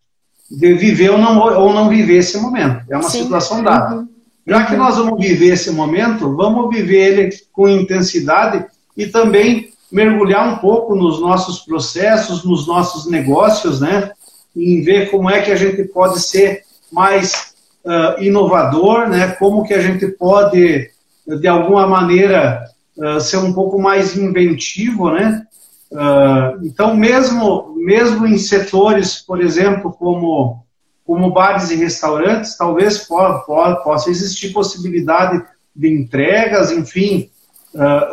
de 0.51 0.75
viver 0.75 1.11
ou 1.11 1.19
não, 1.19 1.39
ou 1.39 1.73
não 1.73 1.89
viver 1.89 2.19
esse 2.19 2.39
momento. 2.39 2.85
É 2.91 2.97
uma 2.97 3.09
sim. 3.09 3.23
situação 3.23 3.63
dada. 3.63 3.97
Uhum. 3.97 4.09
Já 4.47 4.67
que 4.67 4.77
nós 4.77 4.97
vamos 4.97 5.19
viver 5.19 5.55
esse 5.55 5.71
momento, 5.71 6.37
vamos 6.37 6.69
viver 6.69 7.19
ele 7.19 7.37
com 7.53 7.69
intensidade 7.69 8.67
e 8.97 9.07
também 9.07 9.71
mergulhar 9.91 10.47
um 10.47 10.57
pouco 10.59 10.95
nos 10.95 11.21
nossos 11.21 11.61
processos, 11.61 12.45
nos 12.45 12.67
nossos 12.67 13.11
negócios, 13.11 13.81
né? 13.81 14.11
Em 14.57 14.83
ver 14.83 15.11
como 15.11 15.31
é 15.31 15.43
que 15.43 15.51
a 15.51 15.57
gente 15.57 15.85
pode 15.85 16.21
ser 16.21 16.65
mais 16.93 17.55
uh, 17.85 18.23
inovador, 18.23 19.09
né? 19.09 19.29
Como 19.39 19.65
que 19.65 19.75
a 19.75 19.81
gente 19.81 20.07
pode, 20.09 20.91
de 21.27 21.49
alguma 21.49 21.87
maneira, 21.87 22.65
uh, 22.97 23.21
ser 23.21 23.39
um 23.39 23.53
pouco 23.53 23.81
mais 23.81 24.17
inventivo, 24.17 25.11
né? 25.11 25.47
Uh, 25.91 26.65
então, 26.65 26.97
mesmo, 26.97 27.75
mesmo 27.77 28.27
em 28.27 28.39
setores, 28.39 29.19
por 29.19 29.41
exemplo, 29.41 29.93
como 29.93 30.65
como 31.07 31.33
bares 31.33 31.73
e 31.73 31.75
restaurantes, 31.75 32.57
talvez 32.57 32.99
po 32.99 33.17
po 33.41 33.83
possa 33.83 34.11
existir 34.11 34.53
possibilidade 34.53 35.45
de 35.75 35.89
entregas, 35.89 36.71
enfim. 36.71 37.29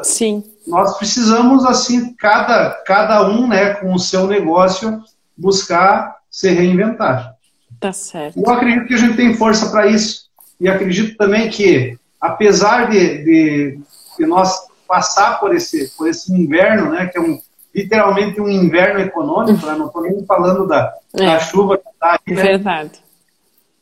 Sim. 0.01 0.43
Nós 0.65 0.97
precisamos, 0.97 1.63
assim, 1.63 2.15
cada, 2.15 2.71
cada 2.88 3.29
um, 3.29 3.47
né, 3.47 3.75
com 3.75 3.93
o 3.93 3.99
seu 3.99 4.25
negócio, 4.25 4.99
buscar 5.38 6.16
se 6.38 6.51
reinventar. 6.51 7.33
Tá 7.79 7.91
certo. 7.91 8.39
Eu 8.39 8.47
acredito 8.51 8.85
que 8.85 8.93
a 8.93 8.97
gente 8.97 9.17
tem 9.17 9.33
força 9.33 9.71
para 9.71 9.88
isso. 9.88 10.27
E 10.59 10.69
acredito 10.69 11.17
também 11.17 11.49
que, 11.49 11.97
apesar 12.21 12.91
de, 12.91 13.23
de, 13.23 13.79
de, 14.19 14.25
nós 14.27 14.55
passar 14.88 15.39
por 15.39 15.55
esse, 15.55 15.89
por 15.97 16.07
esse 16.07 16.31
inverno, 16.31 16.91
né, 16.91 17.07
que 17.07 17.17
é 17.17 17.21
um, 17.21 17.39
literalmente 17.73 18.39
um 18.39 18.47
inverno 18.47 18.99
econômico, 18.99 19.65
né? 19.65 19.75
não 19.75 19.88
estou 19.88 20.03
nem 20.03 20.23
falando 20.27 20.67
da, 20.67 20.93
é. 21.15 21.25
da 21.25 21.39
chuva 21.39 21.75
que 21.75 21.89
está 21.89 22.19
aí. 22.27 22.35
Né? 22.35 22.43
Verdade. 22.43 23.03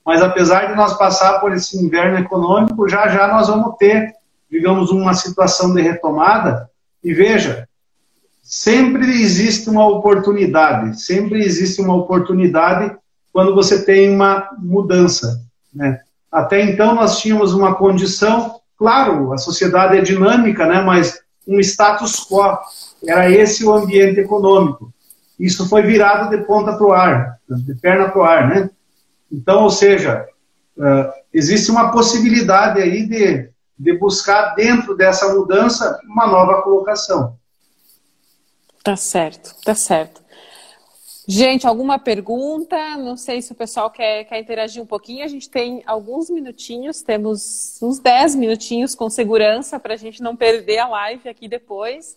Mas 0.06 0.22
apesar 0.22 0.68
de 0.68 0.76
nós 0.76 0.98
passar 0.98 1.40
por 1.42 1.52
esse 1.52 1.78
inverno 1.78 2.20
econômico, 2.20 2.88
já 2.88 3.10
já 3.10 3.28
nós 3.28 3.50
vamos 3.50 3.76
ter, 3.76 4.14
digamos, 4.50 4.92
uma 4.92 5.14
situação 5.14 5.74
de 5.74 5.82
retomada. 5.82 6.70
E 7.04 7.14
veja, 7.14 7.65
sempre 8.46 9.24
existe 9.24 9.68
uma 9.72 9.88
oportunidade, 9.88 11.02
sempre 11.02 11.44
existe 11.44 11.82
uma 11.82 11.96
oportunidade 11.96 12.96
quando 13.34 13.56
você 13.56 13.84
tem 13.84 14.14
uma 14.14 14.52
mudança. 14.60 15.42
Né? 15.74 16.00
Até 16.32 16.62
então 16.62 16.94
nós 16.94 17.20
tínhamos 17.20 17.56
uma 17.56 17.74
condição, 17.74 18.60
claro, 18.78 19.34
a 19.34 19.38
sociedade 19.40 19.98
é 19.98 20.02
dinâmica, 20.02 20.68
né, 20.68 20.80
mas 20.80 21.20
um 21.48 21.60
status 21.60 22.24
quo. 22.24 22.56
Era 23.08 23.32
esse 23.32 23.66
o 23.66 23.74
ambiente 23.74 24.20
econômico. 24.20 24.94
Isso 25.40 25.68
foi 25.68 25.82
virado 25.82 26.30
de 26.30 26.44
ponta 26.46 26.74
para 26.78 26.86
o 26.86 26.94
ar, 26.94 27.40
de 27.50 27.74
perna 27.76 28.10
para 28.10 28.22
o 28.22 28.24
ar, 28.24 28.48
né? 28.48 28.70
Então, 29.32 29.64
ou 29.64 29.70
seja, 29.70 30.26
existe 31.34 31.70
uma 31.72 31.92
possibilidade 31.92 32.80
aí 32.80 33.06
de, 33.06 33.50
de 33.78 33.98
buscar 33.98 34.56
dentro 34.56 34.96
dessa 34.96 35.34
mudança 35.34 36.00
uma 36.06 36.28
nova 36.28 36.62
colocação. 36.62 37.38
Tá 38.86 38.96
certo, 38.96 39.56
tá 39.64 39.74
certo. 39.74 40.24
Gente, 41.28 41.66
alguma 41.66 41.98
pergunta? 41.98 42.78
Não 42.98 43.18
sei 43.18 43.42
se 43.42 43.52
o 43.52 43.56
pessoal 43.56 43.90
quer, 43.90 44.26
quer 44.26 44.40
interagir 44.40 44.80
um 44.80 44.86
pouquinho. 44.86 45.26
A 45.26 45.28
gente 45.28 45.50
tem 45.50 45.82
alguns 45.88 46.30
minutinhos, 46.30 47.02
temos 47.02 47.82
uns 47.82 47.98
10 47.98 48.36
minutinhos 48.36 48.94
com 48.94 49.10
segurança 49.10 49.80
para 49.80 49.96
a 49.96 49.98
gente 49.98 50.22
não 50.22 50.36
perder 50.36 50.78
a 50.78 50.88
live 50.88 51.28
aqui 51.28 51.48
depois. 51.48 52.16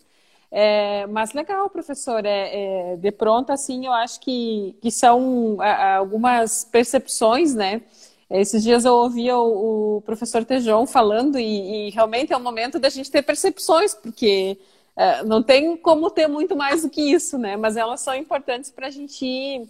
É, 0.51 1.07
mas 1.07 1.33
legal, 1.33 1.71
professor. 1.71 2.23
É, 2.23 2.91
é, 2.91 2.97
de 2.97 3.11
pronto, 3.11 3.51
assim, 3.51 3.87
eu 3.87 3.91
acho 3.91 4.19
que, 4.19 4.77
que 4.79 4.91
são 4.91 5.57
algumas 5.97 6.65
percepções, 6.65 7.55
né? 7.55 7.81
Esses 8.29 8.61
dias 8.61 8.85
eu 8.85 8.93
ouvia 8.93 9.35
o, 9.35 9.97
o 9.97 10.01
professor 10.01 10.45
Tejon 10.45 10.85
falando 10.85 11.39
e, 11.39 11.87
e, 11.87 11.89
realmente 11.89 12.31
é 12.31 12.37
o 12.37 12.39
momento 12.39 12.77
da 12.77 12.89
gente 12.89 13.09
ter 13.09 13.23
percepções, 13.23 13.95
porque 13.95 14.55
é, 14.99 15.23
não 15.23 15.41
tem 15.41 15.77
como 15.77 16.09
ter 16.09 16.27
muito 16.27 16.57
mais 16.57 16.81
do 16.81 16.89
que 16.89 17.01
isso, 17.01 17.37
né? 17.37 17.55
Mas 17.55 17.77
elas 17.77 18.01
são 18.01 18.13
importantes 18.13 18.69
para 18.69 18.87
a 18.87 18.89
gente 18.89 19.25
ir 19.25 19.65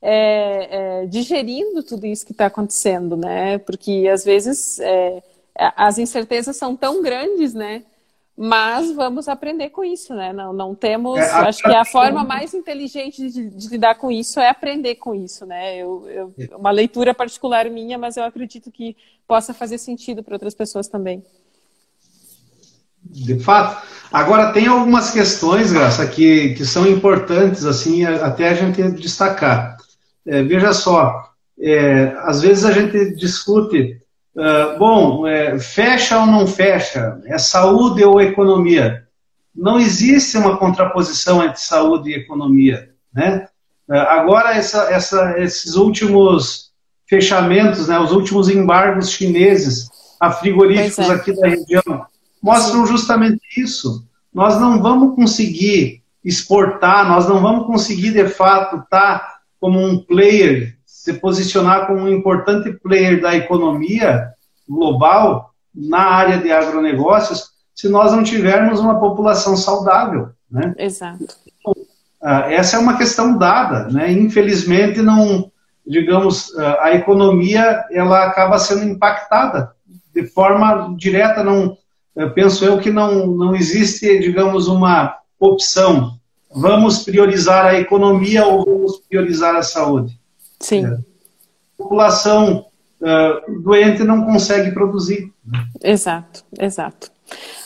é, 0.00 1.02
é, 1.02 1.06
digerindo 1.06 1.82
tudo 1.82 2.06
isso 2.06 2.24
que 2.24 2.32
está 2.32 2.46
acontecendo, 2.46 3.14
né? 3.14 3.58
Porque 3.58 4.08
às 4.10 4.24
vezes 4.24 4.80
é, 4.80 5.22
as 5.54 5.98
incertezas 5.98 6.56
são 6.56 6.74
tão 6.74 7.02
grandes, 7.02 7.52
né? 7.52 7.82
Mas 8.34 8.90
vamos 8.92 9.28
aprender 9.28 9.68
com 9.68 9.84
isso, 9.84 10.14
né? 10.14 10.32
Não, 10.32 10.50
não 10.50 10.74
temos. 10.74 11.18
É, 11.18 11.30
acho 11.30 11.62
que 11.62 11.74
a 11.74 11.84
forma 11.84 12.24
mais 12.24 12.54
inteligente 12.54 13.28
de, 13.28 13.50
de, 13.50 13.68
lidar 13.68 13.96
com 13.96 14.10
isso 14.10 14.40
é 14.40 14.48
aprender 14.48 14.94
com 14.94 15.14
isso, 15.14 15.44
né? 15.44 15.76
Eu, 15.76 16.08
eu, 16.08 16.34
uma 16.56 16.70
leitura 16.70 17.12
particular 17.12 17.68
minha, 17.68 17.98
mas 17.98 18.16
eu 18.16 18.24
acredito 18.24 18.70
que 18.72 18.96
possa 19.28 19.52
fazer 19.52 19.76
sentido 19.76 20.22
para 20.22 20.36
outras 20.36 20.54
pessoas 20.54 20.88
também. 20.88 21.22
De 23.12 23.38
fato. 23.40 23.86
Agora, 24.12 24.52
tem 24.52 24.66
algumas 24.66 25.10
questões, 25.10 25.72
Graça, 25.72 26.06
que, 26.06 26.54
que 26.54 26.64
são 26.64 26.86
importantes, 26.86 27.64
assim, 27.64 28.04
até 28.04 28.48
a 28.48 28.54
gente 28.54 28.82
destacar. 28.92 29.76
É, 30.26 30.42
veja 30.42 30.72
só, 30.72 31.30
é, 31.60 32.14
às 32.24 32.42
vezes 32.42 32.64
a 32.64 32.72
gente 32.72 33.14
discute, 33.16 34.00
uh, 34.34 34.78
bom, 34.78 35.26
é, 35.26 35.58
fecha 35.58 36.18
ou 36.18 36.26
não 36.26 36.46
fecha? 36.46 37.20
É 37.26 37.38
saúde 37.38 38.04
ou 38.04 38.20
economia? 38.20 39.06
Não 39.54 39.78
existe 39.78 40.36
uma 40.36 40.56
contraposição 40.56 41.44
entre 41.44 41.60
saúde 41.60 42.10
e 42.10 42.14
economia, 42.14 42.90
né? 43.12 43.46
Uh, 43.88 43.94
agora, 43.94 44.54
essa, 44.54 44.92
essa, 44.92 45.38
esses 45.38 45.74
últimos 45.74 46.70
fechamentos, 47.08 47.88
né, 47.88 47.98
os 47.98 48.12
últimos 48.12 48.48
embargos 48.48 49.10
chineses 49.10 49.88
a 50.20 50.30
frigoríficos 50.30 51.10
é. 51.10 51.12
aqui 51.12 51.32
da 51.32 51.48
região, 51.48 52.06
mostram 52.42 52.86
justamente 52.86 53.40
isso. 53.56 54.04
Nós 54.32 54.60
não 54.60 54.80
vamos 54.82 55.14
conseguir 55.14 56.02
exportar, 56.24 57.08
nós 57.08 57.28
não 57.28 57.40
vamos 57.40 57.66
conseguir, 57.66 58.12
de 58.12 58.28
fato, 58.28 58.76
estar 58.76 59.18
tá 59.18 59.38
como 59.60 59.78
um 59.78 59.98
player, 59.98 60.76
se 60.86 61.14
posicionar 61.14 61.86
como 61.86 62.02
um 62.02 62.08
importante 62.08 62.72
player 62.72 63.20
da 63.20 63.34
economia 63.34 64.28
global 64.68 65.52
na 65.74 66.00
área 66.00 66.38
de 66.38 66.50
agronegócios, 66.50 67.50
se 67.74 67.88
nós 67.88 68.12
não 68.12 68.22
tivermos 68.22 68.80
uma 68.80 68.98
população 69.00 69.56
saudável. 69.56 70.30
Né? 70.50 70.74
Exato. 70.78 71.24
Então, 71.46 71.74
essa 72.22 72.76
é 72.76 72.78
uma 72.78 72.96
questão 72.96 73.36
dada. 73.36 73.88
Né? 73.90 74.12
Infelizmente, 74.12 75.00
não, 75.00 75.50
digamos, 75.86 76.54
a 76.80 76.92
economia 76.92 77.84
ela 77.90 78.24
acaba 78.24 78.58
sendo 78.58 78.84
impactada 78.84 79.72
de 80.14 80.26
forma 80.26 80.94
direta, 80.96 81.42
não, 81.42 81.76
eu 82.20 82.30
penso 82.32 82.64
eu 82.64 82.78
que 82.78 82.90
não, 82.90 83.26
não 83.26 83.56
existe, 83.56 84.18
digamos, 84.18 84.68
uma 84.68 85.18
opção. 85.38 86.18
Vamos 86.54 87.02
priorizar 87.02 87.64
a 87.64 87.78
economia 87.78 88.46
ou 88.46 88.64
vamos 88.64 88.98
priorizar 89.08 89.56
a 89.56 89.62
saúde? 89.62 90.20
Sim. 90.58 90.84
É. 90.84 90.88
A 90.88 90.98
população 91.78 92.66
uh, 93.00 93.62
doente 93.62 94.04
não 94.04 94.26
consegue 94.26 94.70
produzir. 94.72 95.32
Exato, 95.82 96.44
exato. 96.58 97.10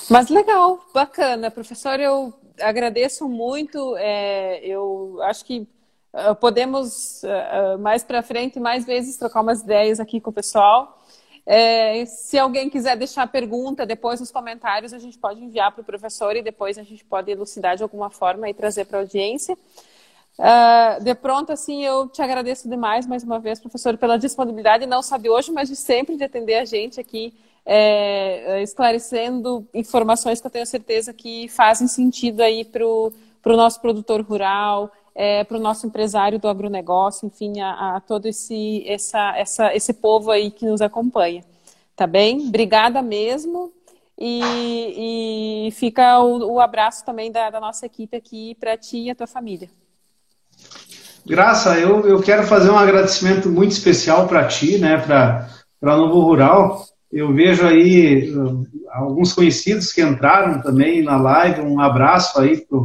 Mas 0.09 0.28
legal, 0.28 0.78
bacana. 0.94 1.50
Professor, 1.50 1.98
eu 1.98 2.32
agradeço 2.61 3.28
muito. 3.28 3.96
É, 3.96 4.64
eu 4.64 5.18
acho 5.22 5.44
que 5.44 5.66
uh, 6.12 6.34
podemos, 6.36 7.22
uh, 7.24 7.78
mais 7.80 8.05
para 8.05 8.22
frente, 8.22 8.61
mais 8.61 8.84
vezes, 8.84 9.16
trocar 9.16 9.40
umas 9.40 9.62
ideias 9.62 9.98
aqui 9.98 10.20
com 10.20 10.30
o 10.30 10.32
pessoal. 10.34 11.02
É, 11.47 12.07
se 12.07 12.38
alguém 12.38 12.70
quiser 12.70 12.97
deixar 12.97 13.26
pergunta 13.26 13.84
depois 13.84 14.18
nos 14.18 14.30
comentários, 14.30 14.95
a 14.95 14.99
gente 14.99 15.18
pode 15.18 15.42
enviar 15.42 15.72
para 15.72 15.82
o 15.82 15.84
professor 15.84 16.34
e 16.36 16.42
depois 16.42 16.78
a 16.78 16.82
gente 16.82 17.05
pode 17.05 17.30
elucidar 17.30 17.76
de 17.76 17.82
alguma 17.82 18.09
forma 18.09 18.49
e 18.49 18.55
trazer 18.55 18.86
para 18.86 18.99
a 18.99 19.01
audiência. 19.03 19.57
Uh, 20.36 21.05
de 21.05 21.14
pronto, 21.14 21.53
assim, 21.53 21.84
eu 21.84 22.09
te 22.09 22.20
agradeço 22.20 22.68
demais 22.68 23.07
mais 23.07 23.22
uma 23.22 23.38
vez, 23.38 23.61
professor, 23.61 23.97
pela 23.97 24.18
disponibilidade, 24.18 24.86
não 24.86 25.03
só 25.03 25.16
de 25.16 25.28
hoje, 25.28 25.53
mas 25.53 25.68
de 25.68 25.76
sempre 25.76 26.16
de 26.16 26.24
atender 26.24 26.57
a 26.57 26.64
gente 26.64 26.99
aqui, 26.99 27.32
é, 27.64 28.61
esclarecendo 28.62 29.66
informações 29.72 30.40
que 30.40 30.47
eu 30.47 30.51
tenho 30.51 30.66
certeza 30.66 31.12
que 31.12 31.49
fazem 31.49 31.86
sentido 31.86 32.40
aí 32.40 32.64
para 32.64 32.84
o 32.84 33.12
nosso 33.45 33.80
produtor 33.80 34.22
rural, 34.22 34.90
é, 35.15 35.45
para 35.45 35.57
o 35.57 35.61
nosso 35.61 35.87
empresário 35.87 36.39
do 36.39 36.49
agronegócio, 36.49 37.27
enfim, 37.27 37.61
a, 37.61 37.97
a 37.97 38.01
todo 38.01 38.27
esse, 38.27 38.83
essa, 38.87 39.37
essa, 39.37 39.75
esse 39.75 39.93
povo 39.93 40.31
aí 40.31 40.51
que 40.51 40.67
nos 40.67 40.81
acompanha. 40.81 41.45
Tá 41.95 42.07
bem? 42.07 42.49
Obrigada 42.49 43.01
mesmo. 43.01 43.73
E, 44.19 45.67
e 45.67 45.71
fica 45.73 46.21
o, 46.21 46.55
o, 46.55 46.61
abraço 46.61 47.05
também 47.05 47.33
da, 47.33 47.51
da 47.51 47.61
nossa 47.61 47.87
equipe 47.87 48.17
aqui 48.17 48.57
para 48.61 48.77
ti 48.77 48.99
e 48.99 49.11
a 49.11 49.15
tua 49.15 49.27
família. 49.27 49.69
Graça, 51.27 51.79
eu, 51.79 52.07
eu 52.07 52.21
quero 52.23 52.45
fazer 52.45 52.71
um 52.71 52.79
agradecimento 52.79 53.49
muito 53.49 53.73
especial 53.73 54.29
para 54.29 54.47
ti, 54.47 54.79
né, 54.79 54.99
para 54.99 55.49
Novo 55.83 56.21
Rural. 56.21 56.85
Eu 57.11 57.33
vejo 57.33 57.67
aí 57.67 58.31
uh, 58.31 58.67
alguns 58.93 59.33
conhecidos 59.33 59.93
que 59.93 60.03
entraram 60.03 60.61
também 60.61 61.03
na 61.03 61.17
live. 61.17 61.62
Um 61.62 61.81
abraço 61.81 62.39
aí 62.41 62.59
para 62.59 62.79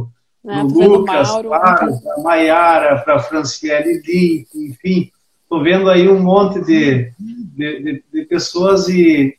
né? 0.44 0.62
Lucas, 0.62 1.30
para 1.42 1.86
a 2.16 2.20
Maiara, 2.22 2.98
para 2.98 3.16
a 3.16 3.20
Franciele 3.20 4.00
Link, 4.04 4.48
enfim, 4.54 5.10
estou 5.42 5.62
vendo 5.62 5.90
aí 5.90 6.08
um 6.08 6.22
monte 6.22 6.60
de, 6.64 7.12
de, 7.18 7.82
de, 7.82 8.04
de, 8.12 8.24
pessoas 8.24 8.88
e 8.88 9.36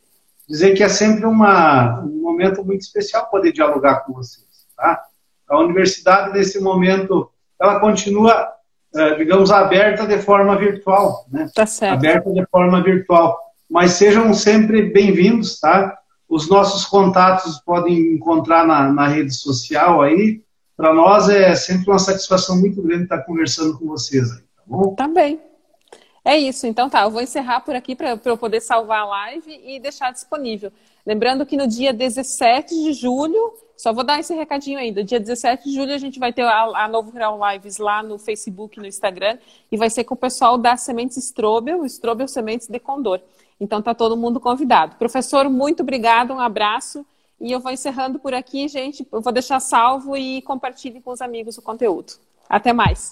dizer 0.48 0.74
que 0.74 0.84
é 0.84 0.90
sempre 0.90 1.26
uma, 1.26 2.02
um 2.02 2.22
momento 2.22 2.64
muito 2.64 2.82
especial 2.82 3.30
poder 3.30 3.52
dialogar 3.52 4.02
com 4.02 4.14
vocês. 4.14 4.46
Tá? 4.76 5.02
A 5.50 5.60
universidade, 5.60 6.34
nesse 6.34 6.60
momento, 6.60 7.32
ela 7.60 7.80
continua, 7.80 8.50
eh, 8.96 9.16
digamos, 9.16 9.52
aberta 9.52 10.06
de 10.06 10.18
forma 10.20 10.58
virtual. 10.58 11.26
Né? 11.32 11.50
Tá 11.54 11.66
certo. 11.66 11.94
Aberta 11.94 12.32
de 12.32 12.46
forma 12.48 12.84
virtual. 12.84 13.40
Mas 13.70 13.92
sejam 13.92 14.34
sempre 14.34 14.84
bem-vindos, 14.84 15.60
tá? 15.60 15.98
Os 16.28 16.50
nossos 16.50 16.86
contatos 16.86 17.60
podem 17.60 18.16
encontrar 18.16 18.68
na, 18.68 18.92
na 18.92 19.08
rede 19.08 19.34
social 19.34 20.02
aí, 20.02 20.42
para 20.82 20.96
nós 20.96 21.30
é 21.30 21.54
sempre 21.56 21.92
uma 21.92 22.00
satisfação 22.00 22.60
muito 22.60 22.82
grande 22.82 23.04
estar 23.04 23.20
conversando 23.20 23.78
com 23.78 23.86
vocês 23.86 24.32
aí, 24.32 24.40
tá 24.40 24.64
bom? 24.66 24.96
Tá 24.96 25.08
bem. 25.08 25.40
É 26.26 26.36
isso, 26.36 26.66
então 26.66 26.90
tá. 26.90 27.04
Eu 27.04 27.12
vou 27.12 27.22
encerrar 27.22 27.60
por 27.60 27.76
aqui 27.76 27.96
para 27.96 28.18
eu 28.26 28.36
poder 28.36 28.62
salvar 28.62 29.02
a 29.02 29.06
live 29.06 29.62
e 29.64 29.80
deixar 29.80 30.12
disponível. 30.12 30.72
Lembrando 31.06 31.46
que 31.46 31.56
no 31.56 31.68
dia 31.68 31.94
17 31.94 32.74
de 32.74 32.94
julho, 32.94 33.54
só 33.78 33.94
vou 33.94 34.04
dar 34.04 34.20
esse 34.20 34.34
recadinho 34.34 34.80
ainda. 34.80 35.04
Dia 35.04 35.20
17 35.20 35.66
de 35.66 35.76
julho 35.76 35.94
a 35.94 36.00
gente 36.00 36.18
vai 36.18 36.34
ter 36.34 36.42
a, 36.42 36.64
a 36.86 36.88
Novo 36.88 37.12
Rural 37.12 37.40
Lives 37.52 37.78
lá 37.78 38.02
no 38.02 38.18
Facebook, 38.18 38.80
no 38.80 38.88
Instagram, 38.88 39.38
e 39.72 39.78
vai 39.78 39.90
ser 39.92 40.04
com 40.04 40.16
o 40.16 40.18
pessoal 40.18 40.58
da 40.58 40.76
Sementes 40.78 41.18
Strobel, 41.18 41.86
Strobel 41.86 42.28
Sementes 42.28 42.68
de 42.68 42.80
Condor. 42.80 43.20
Então 43.60 43.84
tá 43.84 43.94
todo 43.94 44.18
mundo 44.18 44.40
convidado. 44.40 44.96
Professor, 44.96 45.48
muito 45.48 45.84
obrigado, 45.84 46.34
um 46.34 46.40
abraço 46.40 47.06
e 47.42 47.52
eu 47.52 47.60
vou 47.60 47.72
encerrando 47.72 48.20
por 48.20 48.34
aqui, 48.34 48.68
gente. 48.68 49.06
Eu 49.12 49.22
vou 49.22 49.34
deixar 49.34 49.60
salvo 49.60 50.16
e 50.16 50.42
compartilhe 50.44 51.02
com 51.02 51.12
os 51.12 51.22
amigos 51.22 51.58
o 51.58 51.62
conteúdo. 51.62 52.14
Até 52.48 52.72
mais. 52.72 53.12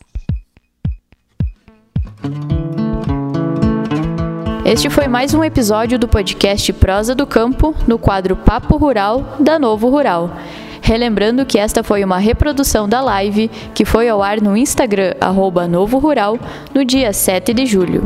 Este 4.63 4.89
foi 4.89 5.07
mais 5.07 5.33
um 5.33 5.43
episódio 5.43 5.97
do 5.97 6.07
podcast 6.07 6.71
Prosa 6.73 7.15
do 7.15 7.25
Campo, 7.25 7.73
no 7.87 7.97
quadro 7.97 8.35
Papo 8.35 8.77
Rural 8.77 9.37
da 9.39 9.57
Novo 9.57 9.89
Rural. 9.89 10.29
Relembrando 10.81 11.45
que 11.45 11.57
esta 11.57 11.83
foi 11.83 12.03
uma 12.03 12.19
reprodução 12.19 12.87
da 12.87 13.01
live 13.01 13.47
que 13.73 13.83
foi 13.83 14.07
ao 14.07 14.21
ar 14.21 14.39
no 14.39 14.55
Instagram, 14.55 15.15
arroba 15.19 15.67
Novo 15.67 15.97
Rural, 15.97 16.37
no 16.73 16.85
dia 16.85 17.11
7 17.11 17.53
de 17.53 17.65
julho. 17.65 18.03